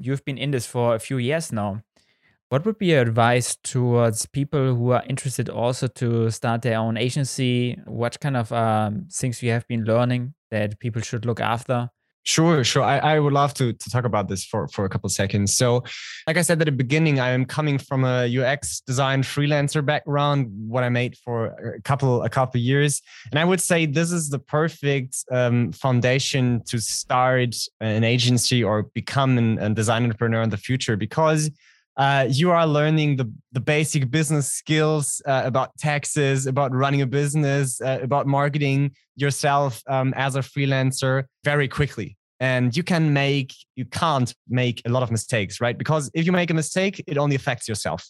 You've 0.00 0.24
been 0.24 0.38
in 0.38 0.50
this 0.50 0.66
for 0.66 0.94
a 0.94 0.98
few 0.98 1.18
years 1.18 1.52
now. 1.52 1.82
What 2.48 2.64
would 2.66 2.78
be 2.78 2.86
your 2.86 3.02
advice 3.02 3.56
towards 3.62 4.26
people 4.26 4.74
who 4.74 4.90
are 4.90 5.04
interested 5.08 5.48
also 5.48 5.86
to 5.86 6.30
start 6.30 6.62
their 6.62 6.78
own 6.78 6.96
agency? 6.96 7.78
What 7.86 8.18
kind 8.20 8.36
of 8.36 8.52
um, 8.52 9.06
things 9.10 9.42
you 9.42 9.50
have 9.50 9.66
been 9.68 9.84
learning 9.84 10.34
that 10.50 10.78
people 10.80 11.00
should 11.00 11.24
look 11.24 11.40
after? 11.40 11.90
Sure, 12.24 12.62
sure. 12.64 12.82
I, 12.82 12.98
I 12.98 13.18
would 13.18 13.32
love 13.32 13.54
to, 13.54 13.72
to 13.72 13.90
talk 13.90 14.04
about 14.04 14.28
this 14.28 14.44
for, 14.44 14.68
for 14.68 14.84
a 14.84 14.90
couple 14.90 15.08
seconds. 15.08 15.56
So, 15.56 15.82
like 16.26 16.36
I 16.36 16.42
said 16.42 16.60
at 16.60 16.66
the 16.66 16.72
beginning, 16.72 17.18
I 17.18 17.30
am 17.30 17.46
coming 17.46 17.78
from 17.78 18.04
a 18.04 18.26
UX 18.26 18.80
design 18.80 19.22
freelancer 19.22 19.84
background, 19.84 20.48
what 20.68 20.84
I 20.84 20.90
made 20.90 21.16
for 21.24 21.46
a 21.76 21.80
couple 21.80 22.22
a 22.22 22.28
couple 22.28 22.60
years, 22.60 23.00
and 23.30 23.38
I 23.38 23.44
would 23.44 23.60
say 23.60 23.86
this 23.86 24.12
is 24.12 24.28
the 24.28 24.38
perfect 24.38 25.16
um, 25.32 25.72
foundation 25.72 26.62
to 26.66 26.78
start 26.78 27.56
an 27.80 28.04
agency 28.04 28.62
or 28.62 28.82
become 28.82 29.38
an, 29.38 29.58
a 29.58 29.70
design 29.70 30.02
entrepreneur 30.02 30.42
in 30.42 30.50
the 30.50 30.58
future 30.58 30.96
because 30.96 31.50
uh, 32.00 32.26
you 32.30 32.50
are 32.50 32.66
learning 32.66 33.16
the, 33.16 33.30
the 33.52 33.60
basic 33.60 34.10
business 34.10 34.50
skills 34.50 35.20
uh, 35.26 35.42
about 35.44 35.76
taxes, 35.76 36.46
about 36.46 36.74
running 36.74 37.02
a 37.02 37.06
business, 37.06 37.78
uh, 37.82 37.98
about 38.00 38.26
marketing 38.26 38.90
yourself 39.16 39.82
um, 39.86 40.14
as 40.16 40.34
a 40.34 40.40
freelancer 40.40 41.24
very 41.44 41.68
quickly. 41.68 42.16
And 42.40 42.74
you 42.74 42.82
can 42.82 43.12
make, 43.12 43.52
you 43.76 43.84
can't 43.84 44.34
make 44.48 44.80
a 44.86 44.88
lot 44.88 45.02
of 45.02 45.10
mistakes, 45.10 45.60
right? 45.60 45.76
Because 45.76 46.10
if 46.14 46.24
you 46.24 46.32
make 46.32 46.48
a 46.48 46.54
mistake, 46.54 47.04
it 47.06 47.18
only 47.18 47.36
affects 47.36 47.68
yourself. 47.68 48.02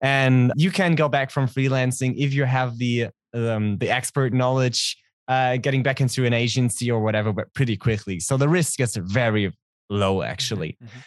And 0.00 0.52
you 0.54 0.70
can 0.70 0.94
go 0.94 1.08
back 1.08 1.32
from 1.32 1.48
freelancing 1.48 2.14
if 2.16 2.32
you 2.32 2.44
have 2.44 2.78
the 2.78 3.08
um, 3.34 3.76
the 3.78 3.90
expert 3.90 4.32
knowledge, 4.34 4.96
uh, 5.26 5.56
getting 5.56 5.82
back 5.82 6.00
into 6.00 6.24
an 6.26 6.32
agency 6.32 6.92
or 6.92 7.00
whatever, 7.00 7.32
but 7.32 7.52
pretty 7.54 7.76
quickly. 7.76 8.20
So 8.20 8.36
the 8.36 8.48
risk 8.48 8.78
is 8.78 8.94
very 8.94 9.52
low, 9.90 10.22
actually. 10.22 10.78
Mm-hmm. 10.82 10.98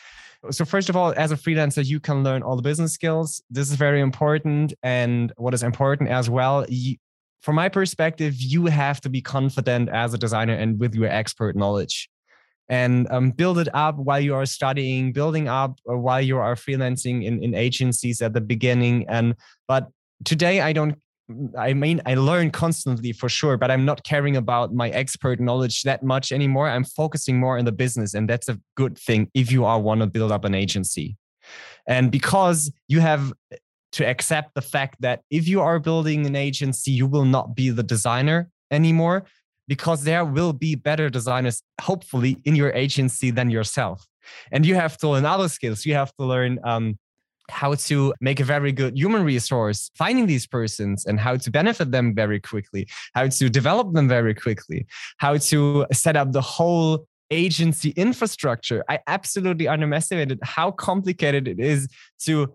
So 0.52 0.64
first 0.64 0.90
of 0.90 0.96
all, 0.96 1.14
as 1.18 1.32
a 1.32 1.36
freelancer, 1.36 1.86
you 1.86 2.00
can 2.00 2.24
learn 2.24 2.44
all 2.44 2.56
the 2.56 2.62
business 2.62 2.94
skills. 2.94 3.42
This 3.50 3.70
is 3.70 3.76
very 3.76 4.00
important. 4.00 4.74
And 4.84 5.34
what 5.38 5.54
is 5.54 5.64
important 5.64 6.10
as 6.10 6.30
well, 6.30 6.66
you, 6.70 6.96
from 7.42 7.56
my 7.56 7.70
perspective, 7.70 8.36
you 8.38 8.68
have 8.68 9.02
to 9.02 9.10
be 9.10 9.22
confident 9.22 9.90
as 9.90 10.14
a 10.14 10.18
designer 10.18 10.54
and 10.54 10.80
with 10.80 10.96
your 10.96 11.08
expert 11.08 11.56
knowledge 11.56 12.10
and 12.70 13.08
um, 13.10 13.32
build 13.32 13.58
it 13.58 13.68
up 13.74 13.98
while 13.98 14.20
you 14.20 14.36
are 14.36 14.46
studying, 14.46 15.12
building 15.12 15.48
up 15.48 15.80
uh, 15.90 15.98
while 15.98 16.22
you 16.22 16.38
are 16.38 16.56
freelancing 16.56 17.26
in, 17.26 17.44
in 17.44 17.56
agencies 17.56 18.22
at 18.22 18.34
the 18.34 18.42
beginning. 18.42 19.06
And 19.10 19.36
but 19.68 19.88
today 20.24 20.62
I 20.62 20.72
don't 20.72 20.96
I 21.58 21.74
mean, 21.74 22.02
I 22.06 22.16
learn 22.16 22.50
constantly 22.52 23.12
for 23.12 23.30
sure, 23.30 23.56
but 23.58 23.70
I'm 23.70 23.86
not 23.86 24.04
caring 24.04 24.36
about 24.36 24.74
my 24.74 24.90
expert 24.90 25.40
knowledge 25.40 25.84
that 25.84 26.02
much 26.04 26.32
anymore. 26.32 26.68
I'm 26.68 26.84
focusing 26.84 27.40
more 27.40 27.58
on 27.58 27.66
the 27.66 27.72
business, 27.72 28.14
and 28.14 28.28
that's 28.28 28.50
a 28.50 28.60
good 28.76 28.98
thing 28.98 29.30
if 29.34 29.52
you 29.52 29.66
are 29.66 29.80
want 29.80 30.02
to 30.02 30.08
build 30.08 30.32
up 30.32 30.46
an 30.46 30.56
agency. 30.56 31.18
And 31.88 32.12
because 32.12 32.72
you 32.88 33.00
have 33.00 33.32
to 33.92 34.06
accept 34.06 34.54
the 34.56 34.62
fact 34.62 35.02
that 35.02 35.22
if 35.30 35.48
you 35.48 35.62
are 35.62 35.80
building 35.80 36.26
an 36.26 36.36
agency, 36.36 36.92
you 36.92 37.08
will 37.08 37.26
not 37.26 37.56
be 37.56 37.70
the 37.70 37.84
designer 37.84 38.50
anymore, 38.72 39.26
because 39.68 40.04
there 40.04 40.26
will 40.26 40.54
be 40.54 40.74
better 40.74 41.10
designers, 41.10 41.62
hopefully, 41.80 42.38
in 42.44 42.56
your 42.56 42.72
agency 42.74 43.30
than 43.30 43.52
yourself. 43.52 44.06
And 44.52 44.66
you 44.66 44.76
have 44.76 44.98
to 44.98 45.10
learn 45.10 45.26
other 45.26 45.48
skills. 45.48 45.86
You 45.86 45.94
have 45.94 46.12
to 46.16 46.26
learn 46.26 46.60
um, 46.64 46.98
how 47.50 47.76
to 47.76 48.14
make 48.22 48.40
a 48.40 48.44
very 48.44 48.72
good 48.72 48.98
human 48.98 49.24
resource, 49.24 49.92
finding 49.96 50.28
these 50.28 50.48
persons 50.48 51.06
and 51.06 51.20
how 51.20 51.38
to 51.38 51.52
benefit 51.52 51.92
them 51.92 52.14
very 52.16 52.40
quickly, 52.40 52.88
how 53.14 53.28
to 53.28 53.50
develop 53.50 53.94
them 53.94 54.08
very 54.08 54.34
quickly, 54.34 54.86
how 55.18 55.38
to 55.38 55.86
set 55.92 56.16
up 56.16 56.32
the 56.32 56.42
whole 56.42 57.06
agency 57.32 57.92
infrastructure. 57.92 58.84
I 58.90 59.00
absolutely 59.08 59.68
underestimated 59.68 60.40
how 60.44 60.72
complicated 60.72 61.48
it 61.48 61.60
is 61.60 61.88
to 62.26 62.54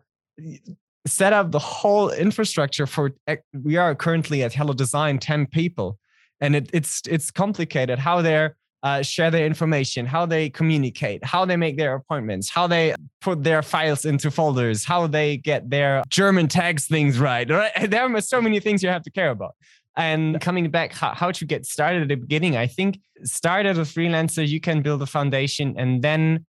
set 1.07 1.33
up 1.33 1.53
the 1.53 1.59
whole 1.59 2.11
infrastructure 2.11 2.87
for 2.87 3.13
eh, 3.27 3.37
we 3.63 3.77
are 3.77 3.95
currently 3.95 4.43
at 4.43 4.55
hello 4.55 4.73
design 4.73 5.19
10 5.19 5.47
people 5.47 5.99
and 6.41 6.57
it, 6.57 6.71
it's 6.73 7.03
it's 7.07 7.31
complicated 7.31 7.99
how 7.99 8.23
they're 8.23 8.57
uh, 8.85 9.01
share 9.01 9.31
their 9.31 9.47
information, 9.47 10.05
how 10.05 10.27
they 10.27 10.51
communicate, 10.51 11.25
how 11.25 11.47
they 11.47 11.57
make 11.57 11.79
their 11.79 11.95
appointments, 11.95 12.51
how 12.51 12.67
they 12.67 12.95
put 13.23 13.43
their 13.43 13.63
files 13.63 14.05
into 14.05 14.31
folders, 14.31 14.85
how 14.85 15.07
they 15.07 15.39
get 15.39 15.71
their 15.71 16.03
German 16.11 16.47
tags 16.49 16.87
things 16.87 17.19
right. 17.19 17.49
right? 17.51 17.73
There 17.91 18.05
are 18.05 18.21
so 18.21 18.43
many 18.43 18.61
things 18.61 18.83
you 18.83 18.91
have 18.91 19.03
to 19.05 19.11
care 19.11 19.31
about. 19.31 19.55
And 19.97 20.39
coming 20.41 20.71
back, 20.71 20.93
how, 20.93 21.15
how 21.15 21.31
to 21.33 21.45
get 21.47 21.65
started 21.65 22.03
at 22.03 22.09
the 22.09 22.17
beginning, 22.17 22.57
I 22.57 22.67
think 22.67 23.01
start 23.23 23.65
as 23.65 23.79
a 23.79 23.83
freelancer, 23.83 24.47
you 24.47 24.61
can 24.61 24.83
build 24.83 25.01
a 25.01 25.07
foundation. 25.07 25.75
And 25.79 26.03
then 26.03 26.45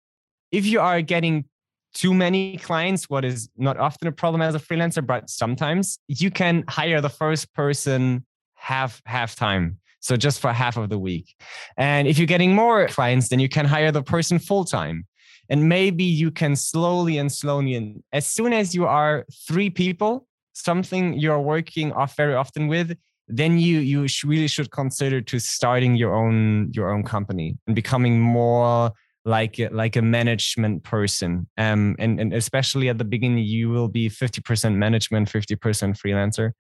if 0.51 0.65
you 0.65 0.81
are 0.81 1.03
getting 1.03 1.45
too 1.93 2.15
many 2.15 2.57
clients, 2.57 3.11
what 3.11 3.27
is 3.27 3.51
not 3.59 3.77
often 3.77 4.09
a 4.09 4.13
problem 4.13 4.41
as 4.41 4.55
a 4.55 4.59
freelancer, 4.59 5.05
but 5.07 5.29
sometimes 5.29 5.99
you 6.09 6.31
can 6.31 6.65
hire 6.67 7.03
the 7.03 7.11
first 7.11 7.53
person 7.53 8.25
half 8.55 9.03
half 9.05 9.35
time 9.35 9.81
so 10.03 10.17
just 10.17 10.41
for 10.41 10.53
half 10.53 10.77
of 10.77 10.91
the 10.91 10.99
week. 10.99 11.35
And 11.77 12.07
if 12.07 12.19
you're 12.19 12.27
getting 12.27 12.55
more 12.55 12.87
clients, 12.89 13.29
then 13.29 13.41
you 13.41 13.49
can 13.49 13.65
hire 13.65 13.91
the 13.91 14.03
person 14.03 14.39
full 14.39 14.65
time. 14.65 15.07
And 15.49 15.69
maybe 15.69 16.05
you 16.05 16.31
can 16.31 16.57
slowly 16.57 17.19
and 17.19 17.31
slowly, 17.31 17.75
and 17.75 18.03
as 18.13 18.27
soon 18.27 18.53
as 18.53 18.75
you 18.75 18.87
are 18.87 19.25
three 19.49 19.71
people, 19.71 20.27
something 20.53 21.15
you're 21.15 21.41
working 21.41 21.93
off 21.93 22.17
very 22.17 22.35
often 22.35 22.69
with, 22.69 22.97
then 23.29 23.59
you 23.59 23.79
you 23.79 24.07
really 24.25 24.49
should 24.49 24.71
consider 24.71 25.21
to 25.21 25.39
starting 25.39 25.95
your 25.97 26.15
own 26.15 26.71
your 26.73 26.91
own 26.91 27.03
company 27.03 27.57
and 27.67 27.77
becoming 27.77 28.21
more 28.21 28.91
like 29.25 29.59
a, 29.61 29.69
like 29.69 29.95
a 29.95 30.03
management 30.03 30.83
person 30.83 31.47
um 31.57 31.95
and, 31.99 32.21
and 32.21 32.35
especially 32.35 32.89
at 32.89 32.99
the 32.99 33.05
beginning 33.05 33.39
you 33.39 33.71
will 33.71 33.89
be 33.89 34.09
50% 34.11 34.75
management 34.75 35.31
50% 35.31 35.97
freelancer 35.97 36.51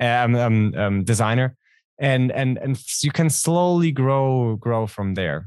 um, 0.00 0.34
um, 0.34 0.74
um 0.76 1.04
designer 1.04 1.56
and 2.02 2.32
and 2.32 2.58
and 2.58 2.82
you 3.02 3.12
can 3.12 3.30
slowly 3.30 3.92
grow 3.92 4.56
grow 4.56 4.86
from 4.86 5.14
there. 5.14 5.46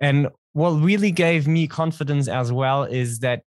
And 0.00 0.28
what 0.54 0.70
really 0.70 1.12
gave 1.12 1.46
me 1.46 1.68
confidence 1.68 2.26
as 2.26 2.50
well 2.50 2.82
is 2.84 3.20
that 3.20 3.42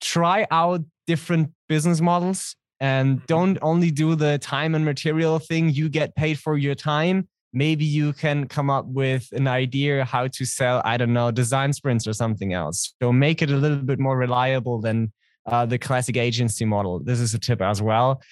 try 0.00 0.46
out 0.50 0.80
different 1.06 1.52
business 1.68 2.00
models 2.00 2.56
and 2.80 3.18
mm-hmm. 3.18 3.26
don't 3.26 3.58
only 3.62 3.90
do 3.90 4.14
the 4.14 4.38
time 4.38 4.74
and 4.74 4.84
material 4.84 5.38
thing 5.38 5.68
you 5.68 5.88
get 5.88 6.16
paid 6.16 6.38
for 6.38 6.56
your 6.56 6.74
time. 6.74 7.28
Maybe 7.52 7.84
you 7.84 8.12
can 8.12 8.48
come 8.48 8.70
up 8.70 8.86
with 8.86 9.28
an 9.32 9.48
idea 9.48 10.04
how 10.04 10.28
to 10.28 10.44
sell 10.44 10.82
i 10.84 10.96
don't 10.96 11.12
know 11.12 11.30
design 11.30 11.72
sprints 11.72 12.06
or 12.06 12.14
something 12.14 12.54
else. 12.54 12.94
So 13.02 13.12
make 13.12 13.42
it 13.42 13.50
a 13.50 13.56
little 13.56 13.84
bit 13.92 13.98
more 13.98 14.16
reliable 14.16 14.80
than 14.80 15.12
uh, 15.46 15.64
the 15.64 15.78
classic 15.78 16.16
agency 16.16 16.66
model. 16.66 17.00
This 17.00 17.20
is 17.20 17.32
a 17.34 17.38
tip 17.38 17.60
as 17.60 17.82
well. 17.82 18.22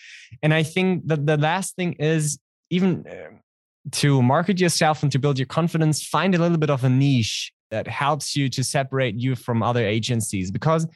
And 0.42 0.54
i 0.54 0.62
think 0.62 1.06
that 1.08 1.26
the 1.26 1.36
last 1.36 1.76
thing 1.76 1.92
is 1.94 2.38
even 2.70 3.06
uh, 3.06 3.36
to 3.92 4.22
market 4.22 4.60
yourself 4.60 5.02
and 5.02 5.12
to 5.12 5.18
build 5.18 5.38
your 5.38 5.46
confidence, 5.46 6.02
find 6.02 6.34
a 6.34 6.38
little 6.38 6.58
bit 6.58 6.70
of 6.70 6.84
a 6.84 6.88
niche 6.88 7.52
that 7.70 7.86
helps 7.86 8.36
you 8.36 8.48
to 8.48 8.62
separate 8.62 9.14
you 9.16 9.34
from 9.34 9.62
other 9.62 9.84
agencies 9.84 10.50
because 10.50 10.86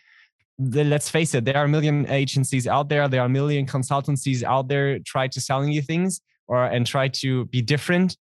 the, 0.58 0.84
let's 0.84 1.08
face 1.08 1.34
it, 1.34 1.44
there 1.44 1.56
are 1.56 1.64
a 1.64 1.68
million 1.68 2.08
agencies 2.10 2.66
out 2.66 2.88
there. 2.88 3.08
There 3.08 3.22
are 3.22 3.26
a 3.26 3.30
million 3.30 3.66
consultancies 3.66 4.42
out 4.42 4.68
there 4.68 4.98
try 5.00 5.26
to 5.28 5.40
selling 5.40 5.72
you 5.72 5.82
things 5.82 6.20
or 6.48 6.66
and 6.66 6.86
try 6.86 7.08
to 7.08 7.46
be 7.46 7.62
different. 7.62 8.16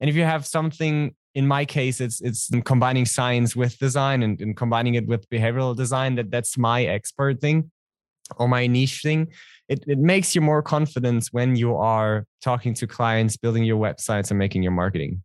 And 0.00 0.10
if 0.10 0.16
you 0.16 0.24
have 0.24 0.44
something, 0.44 1.14
in 1.34 1.46
my 1.46 1.64
case, 1.64 2.00
it's 2.00 2.20
it's 2.20 2.50
combining 2.64 3.06
science 3.06 3.54
with 3.54 3.78
design 3.78 4.22
and, 4.22 4.40
and 4.40 4.56
combining 4.56 4.94
it 4.94 5.06
with 5.06 5.28
behavioral 5.30 5.76
design. 5.76 6.16
That 6.16 6.30
that's 6.30 6.58
my 6.58 6.84
expert 6.84 7.40
thing 7.40 7.70
or 8.36 8.48
my 8.48 8.66
niche 8.66 9.00
thing 9.02 9.28
it, 9.68 9.82
it 9.86 9.98
makes 9.98 10.34
you 10.34 10.40
more 10.40 10.62
confident 10.62 11.26
when 11.32 11.56
you 11.56 11.74
are 11.76 12.26
talking 12.42 12.74
to 12.74 12.86
clients 12.86 13.36
building 13.36 13.64
your 13.64 13.78
websites 13.78 14.30
and 14.30 14.38
making 14.38 14.62
your 14.62 14.72
marketing 14.72 15.22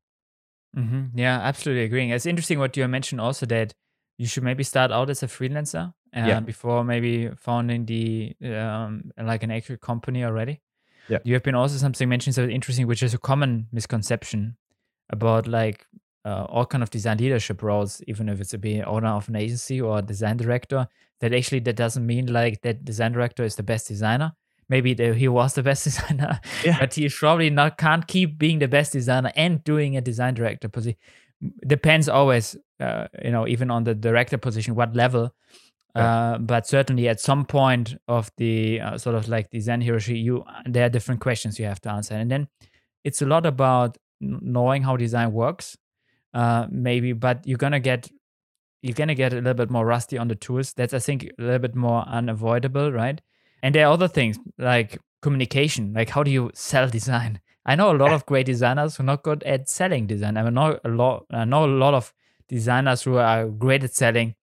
mm-hmm. 0.76 1.06
yeah 1.18 1.40
absolutely 1.40 1.84
agreeing 1.84 2.10
it's 2.10 2.26
interesting 2.26 2.60
what 2.60 2.76
you 2.76 2.88
mentioned 2.88 3.22
also 3.22 3.46
that 3.46 3.74
you 4.18 4.28
should 4.28 4.44
maybe 4.44 4.64
start 4.64 4.92
out 4.92 5.10
as 5.10 5.24
a 5.24 5.28
freelancer 5.28 5.94
uh, 6.16 6.24
yeah. 6.26 6.40
before 6.40 6.84
maybe 6.84 7.30
founding 7.38 7.86
the 7.86 8.36
um, 8.56 9.12
like 9.22 9.44
an 9.44 9.52
actual 9.52 9.78
company 9.78 10.24
already 10.24 10.62
yeah 11.08 11.20
you 11.24 11.34
have 11.34 11.44
been 11.44 11.56
also 11.56 11.78
something 11.78 12.08
mentioned 12.08 12.36
so 12.36 12.46
interesting 12.46 12.88
which 12.88 13.04
is 13.04 13.14
a 13.14 13.18
common 13.18 13.68
misconception 13.72 14.58
about 15.10 15.48
like 15.48 15.86
uh, 16.26 16.46
all 16.50 16.66
kind 16.66 16.84
of 16.84 16.90
design 16.90 17.18
leadership 17.18 17.62
roles, 17.62 18.02
even 18.08 18.30
if 18.30 18.42
it's 18.42 18.54
a 18.54 18.58
being 18.58 18.84
owner 18.84 19.10
of 19.10 19.30
an 19.30 19.36
agency 19.36 19.80
or 19.80 20.00
a 20.00 20.02
design 20.02 20.38
director, 20.38 20.88
that 21.22 21.34
actually 21.34 21.60
that 21.60 21.76
doesn't 21.76 22.06
mean 22.06 22.28
like 22.28 22.62
that 22.62 22.84
design 22.84 23.12
director 23.12 23.44
is 23.44 23.56
the 23.56 23.64
best 23.64 23.88
designer. 23.88 24.34
Maybe 24.68 24.94
the, 24.94 25.14
he 25.14 25.28
was 25.28 25.54
the 25.54 25.64
best 25.70 25.84
designer, 25.86 26.40
yeah. 26.64 26.80
but 26.80 26.94
he 26.94 27.10
probably 27.10 27.50
not 27.50 27.78
can't 27.78 28.06
keep 28.06 28.38
being 28.38 28.60
the 28.60 28.68
best 28.68 28.94
designer 28.94 29.32
and 29.36 29.64
doing 29.64 29.98
a 29.98 30.02
design 30.02 30.34
director 30.34 30.70
position. 30.70 30.98
Depends 31.66 32.10
always, 32.10 32.58
uh, 32.82 33.08
you 33.24 33.32
know, 33.32 33.48
even 33.48 33.72
on 33.72 33.86
the 33.86 33.96
director 33.96 34.38
position, 34.38 34.76
what 34.76 34.94
level. 34.94 35.34
Yeah. 35.96 36.34
Uh, 36.34 36.38
but 36.38 36.68
certainly 36.68 37.08
at 37.08 37.20
some 37.20 37.46
point 37.46 37.96
of 38.08 38.30
the 38.38 38.82
uh, 38.82 38.98
sort 38.98 39.16
of 39.16 39.28
like 39.28 39.50
design 39.50 39.82
hierarchy, 39.82 40.20
you 40.20 40.44
there 40.66 40.86
are 40.86 40.90
different 40.90 41.22
questions 41.22 41.58
you 41.58 41.66
have 41.66 41.82
to 41.82 41.90
answer, 41.90 42.14
and 42.14 42.30
then 42.30 42.48
it's 43.04 43.22
a 43.22 43.26
lot 43.26 43.46
about 43.46 43.98
knowing 44.22 44.84
how 44.84 44.98
design 44.98 45.32
works 45.32 45.78
uh, 46.34 46.68
maybe, 46.70 47.14
but 47.14 47.46
you're 47.46 47.58
gonna 47.58 47.80
get 47.80 48.10
you're 48.82 48.94
gonna 48.94 49.16
get 49.16 49.34
a 49.34 49.38
little 49.38 49.54
bit 49.54 49.70
more 49.70 49.86
rusty 49.86 50.18
on 50.18 50.28
the 50.28 50.36
tools. 50.36 50.74
That's 50.74 50.94
I 50.94 51.00
think 51.00 51.30
a 51.38 51.42
little 51.42 51.60
bit 51.60 51.76
more 51.76 52.08
unavoidable, 52.08 52.92
right? 52.92 53.20
And 53.62 53.76
there 53.76 53.88
are 53.88 53.94
other 53.94 54.08
things 54.08 54.40
like 54.58 55.00
communication, 55.22 55.94
like 55.94 56.10
how 56.10 56.24
do 56.24 56.32
you 56.32 56.52
sell 56.54 56.88
design? 56.88 57.42
I 57.66 57.76
know 57.76 57.92
a 57.92 57.98
lot 57.98 58.14
of 58.18 58.26
great 58.26 58.46
designers 58.46 58.96
who 58.96 59.04
are 59.04 59.06
not 59.06 59.24
good 59.24 59.44
at 59.44 59.70
selling 59.70 60.08
design. 60.08 60.38
I 60.38 60.50
know 60.50 60.80
a 60.84 60.90
lot. 60.90 61.26
I 61.32 61.46
know 61.46 61.66
a 61.66 61.68
lot 61.68 61.94
of 61.94 62.14
designers 62.48 63.04
who 63.04 63.18
are 63.18 63.46
great 63.48 63.84
at 63.84 63.94
selling, 63.94 64.36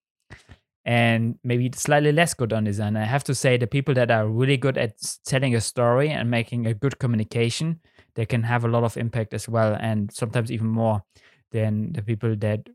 and 0.85 1.39
maybe 1.43 1.71
slightly 1.75 2.13
less 2.13 2.35
good 2.35 2.53
on 2.53 2.65
design. 2.65 2.97
I 2.97 3.05
have 3.05 3.25
to 3.25 3.35
say 3.35 3.57
the 3.57 3.67
people 3.67 3.95
that 3.95 4.11
are 4.11 4.29
really 4.29 4.57
good 4.57 4.79
at 4.79 4.95
telling 5.25 5.55
a 5.55 5.61
story 5.61 6.11
and 6.11 6.31
making 6.31 6.67
a 6.67 6.75
good 6.75 6.99
communication, 6.99 7.81
they 8.15 8.27
can 8.27 8.45
have 8.45 8.65
a 8.65 8.69
lot 8.69 8.85
of 8.85 8.97
impact 8.97 9.35
as 9.35 9.49
well, 9.49 9.77
and 9.81 10.13
sometimes 10.13 10.53
even 10.53 10.69
more 10.69 11.03
than 11.53 11.93
the 11.93 12.03
people 12.03 12.37
that 12.37 12.69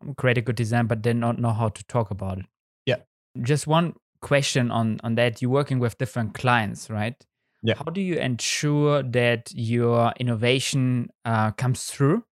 um, 0.00 0.14
create 0.14 0.38
a 0.38 0.42
good 0.42 0.56
design 0.56 0.86
but 0.86 1.02
then 1.02 1.20
not 1.20 1.38
know 1.38 1.52
how 1.52 1.68
to 1.68 1.84
talk 1.84 2.10
about 2.10 2.38
it. 2.38 2.46
Yeah. 2.86 2.96
Just 3.42 3.66
one 3.66 3.94
question 4.20 4.70
on 4.70 5.00
on 5.04 5.14
that. 5.14 5.40
You're 5.40 5.50
working 5.50 5.78
with 5.78 5.98
different 5.98 6.34
clients, 6.34 6.90
right? 6.90 7.14
Yeah. 7.62 7.74
How 7.74 7.90
do 7.90 8.00
you 8.00 8.16
ensure 8.16 9.02
that 9.02 9.50
your 9.52 10.12
innovation 10.18 11.08
uh, 11.24 11.50
comes 11.52 11.84
through? 11.84 12.24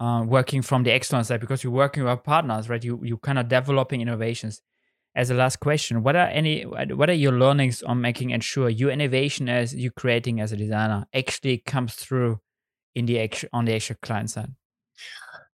Uh, 0.00 0.22
working 0.22 0.62
from 0.62 0.84
the 0.84 0.92
external 0.92 1.24
side 1.24 1.40
because 1.40 1.64
you're 1.64 1.72
working 1.72 2.04
with 2.04 2.22
partners, 2.22 2.68
right? 2.68 2.84
You 2.84 3.00
you 3.02 3.16
kind 3.18 3.38
of 3.38 3.48
developing 3.48 4.00
innovations. 4.00 4.62
As 5.16 5.30
a 5.30 5.34
last 5.34 5.58
question, 5.58 6.04
what 6.04 6.14
are 6.14 6.28
any 6.28 6.62
what 6.62 7.10
are 7.10 7.14
your 7.14 7.32
learnings 7.32 7.82
on 7.82 8.00
making 8.00 8.30
ensure 8.30 8.68
your 8.68 8.90
innovation 8.90 9.48
as 9.48 9.74
you 9.74 9.90
creating 9.90 10.40
as 10.40 10.52
a 10.52 10.56
designer 10.56 11.06
actually 11.12 11.58
comes 11.58 11.94
through 11.94 12.38
in 12.94 13.06
the 13.06 13.18
actual 13.18 13.48
on 13.52 13.64
the 13.64 13.74
actual 13.74 13.96
client 14.00 14.30
side? 14.30 14.52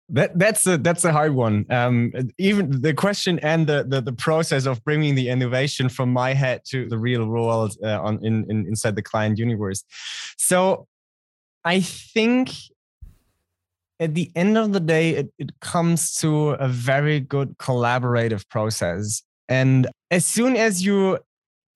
That 0.08 0.38
that's 0.38 0.66
a 0.66 0.76
that's 0.76 1.04
a 1.04 1.12
hard 1.12 1.34
one. 1.34 1.64
Um, 1.70 2.12
even 2.36 2.82
the 2.82 2.92
question 2.92 3.38
and 3.38 3.66
the, 3.66 3.84
the, 3.88 4.00
the 4.00 4.12
process 4.12 4.66
of 4.66 4.84
bringing 4.84 5.14
the 5.14 5.28
innovation 5.28 5.88
from 5.88 6.12
my 6.12 6.34
head 6.34 6.62
to 6.66 6.88
the 6.88 6.98
real 6.98 7.24
world 7.26 7.76
uh, 7.82 8.00
on 8.00 8.24
in, 8.24 8.44
in 8.50 8.66
inside 8.66 8.96
the 8.96 9.02
client 9.02 9.38
universe. 9.38 9.84
So, 10.36 10.86
I 11.64 11.80
think 11.80 12.50
at 14.00 14.14
the 14.14 14.30
end 14.34 14.58
of 14.58 14.72
the 14.72 14.80
day, 14.80 15.10
it, 15.10 15.32
it 15.38 15.60
comes 15.60 16.14
to 16.16 16.50
a 16.50 16.68
very 16.68 17.20
good 17.20 17.56
collaborative 17.58 18.48
process. 18.48 19.22
And 19.48 19.86
as 20.10 20.26
soon 20.26 20.56
as 20.56 20.84
you 20.84 21.18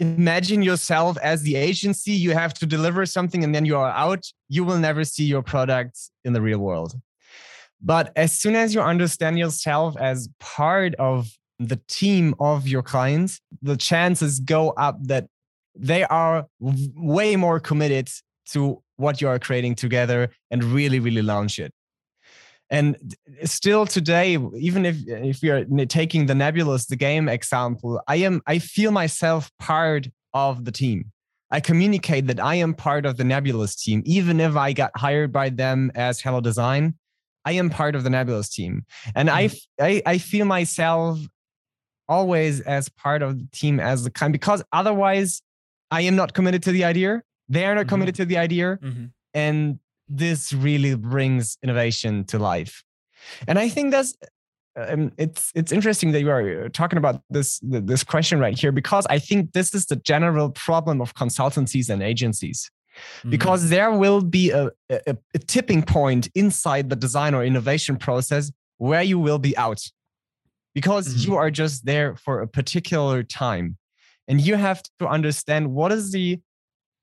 imagine 0.01 0.62
yourself 0.62 1.16
as 1.22 1.43
the 1.43 1.57
agency, 1.57 2.12
you 2.12 2.33
have 2.33 2.53
to 2.55 2.66
deliver 2.66 3.07
something 3.07 3.45
and 3.45 3.55
then 3.55 3.64
you 3.64 3.77
are 3.77 3.91
out, 3.91 4.27
you 4.49 4.64
will 4.64 4.79
never 4.79 5.05
see 5.05 5.24
your 5.24 5.43
product 5.43 5.99
in 6.24 6.33
the 6.33 6.41
real 6.41 6.59
world. 6.59 6.95
But 7.81 8.12
as 8.16 8.33
soon 8.33 8.55
as 8.55 8.74
you 8.74 8.81
understand 8.81 9.39
yourself 9.39 9.97
as 9.99 10.29
part 10.41 10.95
of 10.97 11.31
the 11.59 11.81
team 11.89 12.35
of 12.41 12.66
your 12.66 12.83
clients, 12.83 13.41
the 13.62 13.77
chances 13.77 14.41
go 14.41 14.70
up 14.70 14.99
that 15.05 15.27
they 15.74 16.05
are 16.05 16.47
way 16.61 17.37
more 17.37 17.61
committed 17.61 18.09
to 18.47 18.83
what 18.97 19.20
you 19.20 19.29
are 19.29 19.39
creating 19.39 19.74
together 19.74 20.31
and 20.51 20.64
really, 20.64 21.01
really 21.01 21.22
launch 21.22 21.59
it. 21.59 21.72
And 22.70 22.97
still 23.45 23.87
today, 23.87 24.39
even 24.59 24.85
if 24.85 24.97
if 25.07 25.41
we 25.41 25.51
are 25.51 25.64
taking 25.87 26.27
the 26.27 26.35
Nebulous, 26.35 26.87
the 26.87 26.97
game 26.97 27.29
example, 27.29 28.01
I 28.09 28.16
am 28.16 28.43
I 28.47 28.59
feel 28.59 28.91
myself 28.91 29.51
part 29.61 30.09
of 30.35 30.64
the 30.64 30.72
team. 30.72 31.12
I 31.53 31.61
communicate 31.61 32.27
that 32.27 32.41
I 32.41 32.57
am 32.57 32.74
part 32.74 33.07
of 33.07 33.18
the 33.18 33.24
Nebulous 33.24 33.77
team, 33.77 34.03
even 34.05 34.41
if 34.41 34.57
I 34.57 34.72
got 34.72 34.91
hired 34.97 35.33
by 35.33 35.51
them 35.51 35.93
as 35.95 36.20
Hello 36.20 36.41
Design. 36.41 36.95
I 37.47 37.53
am 37.53 37.70
part 37.70 37.94
of 37.94 38.05
the 38.05 38.11
Nebulous 38.11 38.51
team, 38.51 38.84
and. 39.14 39.30
I, 39.30 39.51
I 39.80 40.03
I 40.05 40.18
feel 40.18 40.44
myself 40.47 41.18
always 42.09 42.61
as 42.61 42.88
part 42.88 43.22
of 43.22 43.38
the 43.38 43.47
team 43.53 43.80
as 43.80 44.05
the 44.05 44.11
kind 44.11 44.32
because 44.32 44.62
otherwise 44.72 45.42
I 45.90 46.03
am 46.03 46.16
not 46.16 46.34
committed 46.34 46.62
to 46.64 46.72
the 46.72 46.84
idea. 46.84 47.22
They 47.49 47.64
are 47.64 47.74
not 47.74 47.82
mm-hmm. 47.82 47.88
committed 47.90 48.14
to 48.16 48.24
the 48.24 48.38
idea, 48.38 48.78
mm-hmm. 48.82 49.07
and 49.34 49.78
this 50.09 50.53
really 50.53 50.94
brings 50.94 51.59
innovation 51.62 52.24
to 52.26 52.38
life. 52.38 52.82
And 53.47 53.59
I 53.59 53.68
think 53.68 53.92
that's 53.92 54.14
um, 54.76 55.12
it's 55.16 55.53
it's 55.55 55.72
interesting 55.72 56.12
that 56.12 56.20
you 56.20 56.30
are 56.30 56.68
talking 56.68 56.99
about 56.99 57.22
this 57.30 57.61
this 57.62 58.05
question 58.05 58.40
right 58.40 58.59
here 58.59 58.72
because 58.72 59.07
I 59.09 59.18
think 59.18 59.53
this 59.53 59.74
is 59.74 59.86
the 59.86 59.97
general 59.97 60.51
problem 60.51 61.01
of 61.01 61.14
consultancies 61.14 61.88
and 61.88 62.03
agencies. 62.03 62.70
Mm-hmm. 63.18 63.30
Because 63.30 63.68
there 63.68 63.92
will 63.92 64.22
be 64.22 64.51
a, 64.51 64.70
a, 64.90 65.16
a 65.34 65.38
tipping 65.38 65.82
point 65.82 66.28
inside 66.34 66.90
the 66.90 66.97
design 66.97 67.34
or 67.34 67.44
innovation 67.44 67.97
process 67.97 68.51
where 68.78 69.03
you 69.03 69.18
will 69.18 69.38
be 69.38 69.57
out 69.57 69.82
because 70.74 71.09
mm-hmm. 71.09 71.30
you 71.30 71.36
are 71.36 71.51
just 71.51 71.86
there 71.86 72.16
for 72.16 72.42
a 72.42 72.47
particular 72.47 73.22
time 73.22 73.78
and 74.28 74.40
you 74.40 74.57
have 74.57 74.82
to 74.99 75.09
understand 75.09 75.72
what 75.72 75.90
is 75.90 76.12
the 76.12 76.38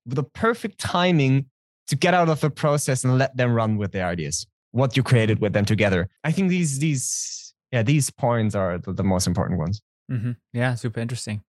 the 0.06 0.24
perfect 0.24 0.78
timing 0.80 1.46
to 1.88 1.96
get 1.96 2.14
out 2.14 2.30
of 2.30 2.40
the 2.42 2.50
process 2.50 3.04
and 3.04 3.18
let 3.18 3.36
them 3.36 3.52
run 3.52 3.78
with 3.78 3.92
their 3.92 4.06
ideas 4.06 4.46
what 4.72 4.96
you 4.96 5.04
created 5.04 5.40
with 5.40 5.54
them 5.54 5.66
together 5.66 6.08
i 6.24 6.32
think 6.32 6.50
these 6.50 6.80
these 6.80 7.54
yeah 7.72 7.82
these 7.82 8.10
points 8.12 8.54
are 8.56 8.78
the, 8.78 8.94
the 8.94 9.04
most 9.04 9.28
important 9.28 9.60
ones 9.60 9.82
mm-hmm. 10.12 10.32
yeah 10.54 10.76
super 10.76 11.00
interesting 11.00 11.42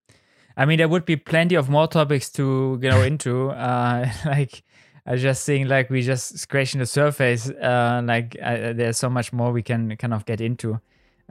i 0.57 0.65
mean 0.65 0.79
there 0.79 0.89
would 0.89 1.05
be 1.05 1.17
plenty 1.17 1.55
of 1.55 1.69
more 1.69 1.87
topics 1.87 2.31
to 2.31 2.79
go 2.79 3.03
into 3.11 3.51
uh 3.51 4.09
like 4.27 4.63
i 5.07 5.17
just 5.17 5.45
think 5.45 5.69
like 5.69 5.91
we 5.91 6.03
just 6.03 6.39
scratching 6.39 6.81
the 6.81 6.87
surface 6.87 7.51
uh 7.51 8.03
like 8.05 8.37
I, 8.43 8.73
there's 8.73 8.97
so 8.97 9.11
much 9.11 9.33
more 9.33 9.53
we 9.53 9.63
can 9.63 9.97
kind 9.97 10.15
of 10.15 10.25
get 10.25 10.41
into 10.41 10.81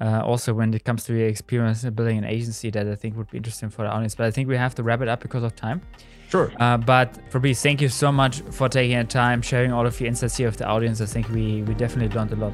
uh, 0.01 0.21
also 0.25 0.53
when 0.53 0.73
it 0.73 0.83
comes 0.83 1.03
to 1.05 1.13
your 1.13 1.27
experience 1.27 1.83
building 1.83 2.17
an 2.17 2.25
agency 2.25 2.69
that 2.71 2.87
I 2.87 2.95
think 2.95 3.15
would 3.15 3.29
be 3.29 3.37
interesting 3.37 3.69
for 3.69 3.83
the 3.83 3.91
audience. 3.91 4.15
But 4.15 4.25
I 4.25 4.31
think 4.31 4.49
we 4.49 4.57
have 4.57 4.73
to 4.75 4.83
wrap 4.83 5.01
it 5.01 5.07
up 5.07 5.21
because 5.21 5.43
of 5.43 5.55
time. 5.55 5.81
Sure. 6.29 6.51
Uh, 6.59 6.77
but 6.77 7.15
Fabrice, 7.29 7.61
thank 7.61 7.79
you 7.79 7.89
so 7.89 8.11
much 8.11 8.41
for 8.41 8.67
taking 8.67 8.97
the 8.97 9.03
time, 9.03 9.41
sharing 9.41 9.71
all 9.71 9.85
of 9.85 9.99
your 9.99 10.07
insights 10.07 10.37
here 10.37 10.47
with 10.47 10.57
the 10.57 10.65
audience. 10.65 10.99
I 10.99 11.05
think 11.05 11.29
we, 11.29 11.61
we 11.61 11.75
definitely 11.75 12.15
learned 12.17 12.31
a 12.31 12.37
lot. 12.37 12.53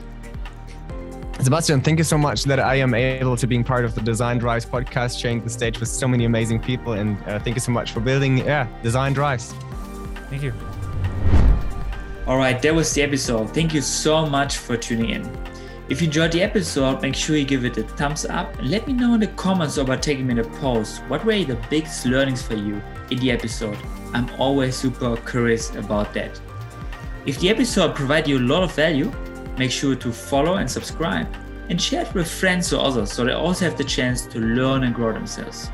Sebastian, 1.42 1.80
thank 1.80 1.98
you 1.98 2.04
so 2.04 2.18
much 2.18 2.44
that 2.44 2.60
I 2.60 2.76
am 2.76 2.94
able 2.94 3.38
to 3.38 3.48
being 3.48 3.64
part 3.64 3.86
of 3.86 3.96
the 3.96 4.02
Design 4.02 4.40
Drives 4.40 4.66
podcast, 4.66 5.18
sharing 5.18 5.42
the 5.42 5.50
stage 5.50 5.80
with 5.80 5.88
so 5.88 6.06
many 6.06 6.26
amazing 6.26 6.60
people. 6.60 6.94
And 6.94 7.18
uh, 7.24 7.40
thank 7.40 7.56
you 7.56 7.62
so 7.62 7.72
much 7.72 7.92
for 7.92 8.02
building, 8.02 8.40
yeah, 8.40 8.68
Design 8.84 9.14
Drives. 9.14 9.54
Thank 10.30 10.44
you. 10.44 10.54
All 12.28 12.38
right, 12.38 12.62
that 12.62 12.76
was 12.76 12.94
the 12.94 13.04
episode. 13.04 13.54
Thank 13.54 13.74
you 13.74 13.82
so 13.82 14.26
much 14.26 14.58
for 14.58 14.76
tuning 14.76 15.12
in. 15.12 15.38
If 15.88 16.02
you 16.02 16.08
enjoyed 16.08 16.34
the 16.34 16.44
episode, 16.44 17.02
make 17.02 17.16
sure 17.16 17.38
you 17.38 17.46
give 17.46 17.64
it 17.64 17.78
a 17.78 17.84
thumbs 17.84 18.26
up 18.26 18.60
and 18.60 18.70
let 18.70 18.86
me 18.86 18.92
know 18.92 19.14
in 19.14 19.22
the 19.22 19.28
comments 19.28 19.78
or 19.78 19.86
by 19.86 19.96
taking 19.96 20.28
me 20.28 20.34
in 20.34 20.40
a 20.40 20.50
post 20.60 21.02
what 21.08 21.24
were 21.24 21.42
the 21.46 21.58
biggest 21.70 22.06
learnings 22.06 22.42
for 22.42 22.56
you 22.56 22.82
in 23.12 23.18
the 23.18 23.32
episode. 23.32 23.78
I'm 24.14 24.30
always 24.38 24.76
super 24.76 25.16
curious 25.16 25.74
about 25.74 26.14
that. 26.16 26.40
If 27.26 27.40
the 27.40 27.50
episode 27.50 27.96
provided 27.96 28.28
you 28.28 28.40
a 28.40 28.46
lot 28.46 28.62
of 28.62 28.74
value, 28.74 29.12
make 29.60 29.72
sure 29.72 29.96
to 29.96 30.12
follow 30.12 30.56
and 30.56 30.72
subscribe 30.72 31.28
and 31.70 31.80
share 31.80 32.02
it 32.02 32.14
with 32.16 32.28
friends 32.28 32.74
or 32.74 32.84
others 32.84 33.12
so 33.12 33.24
they 33.24 33.34
also 33.34 33.66
have 33.66 33.78
the 33.78 33.84
chance 33.84 34.26
to 34.26 34.40
learn 34.40 34.84
and 34.84 34.96
grow 34.96 35.14
themselves. 35.14 35.70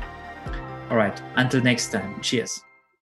All 0.90 0.96
right, 0.96 1.20
until 1.36 1.62
next 1.62 1.90
time, 1.90 2.20
cheers. 2.20 2.65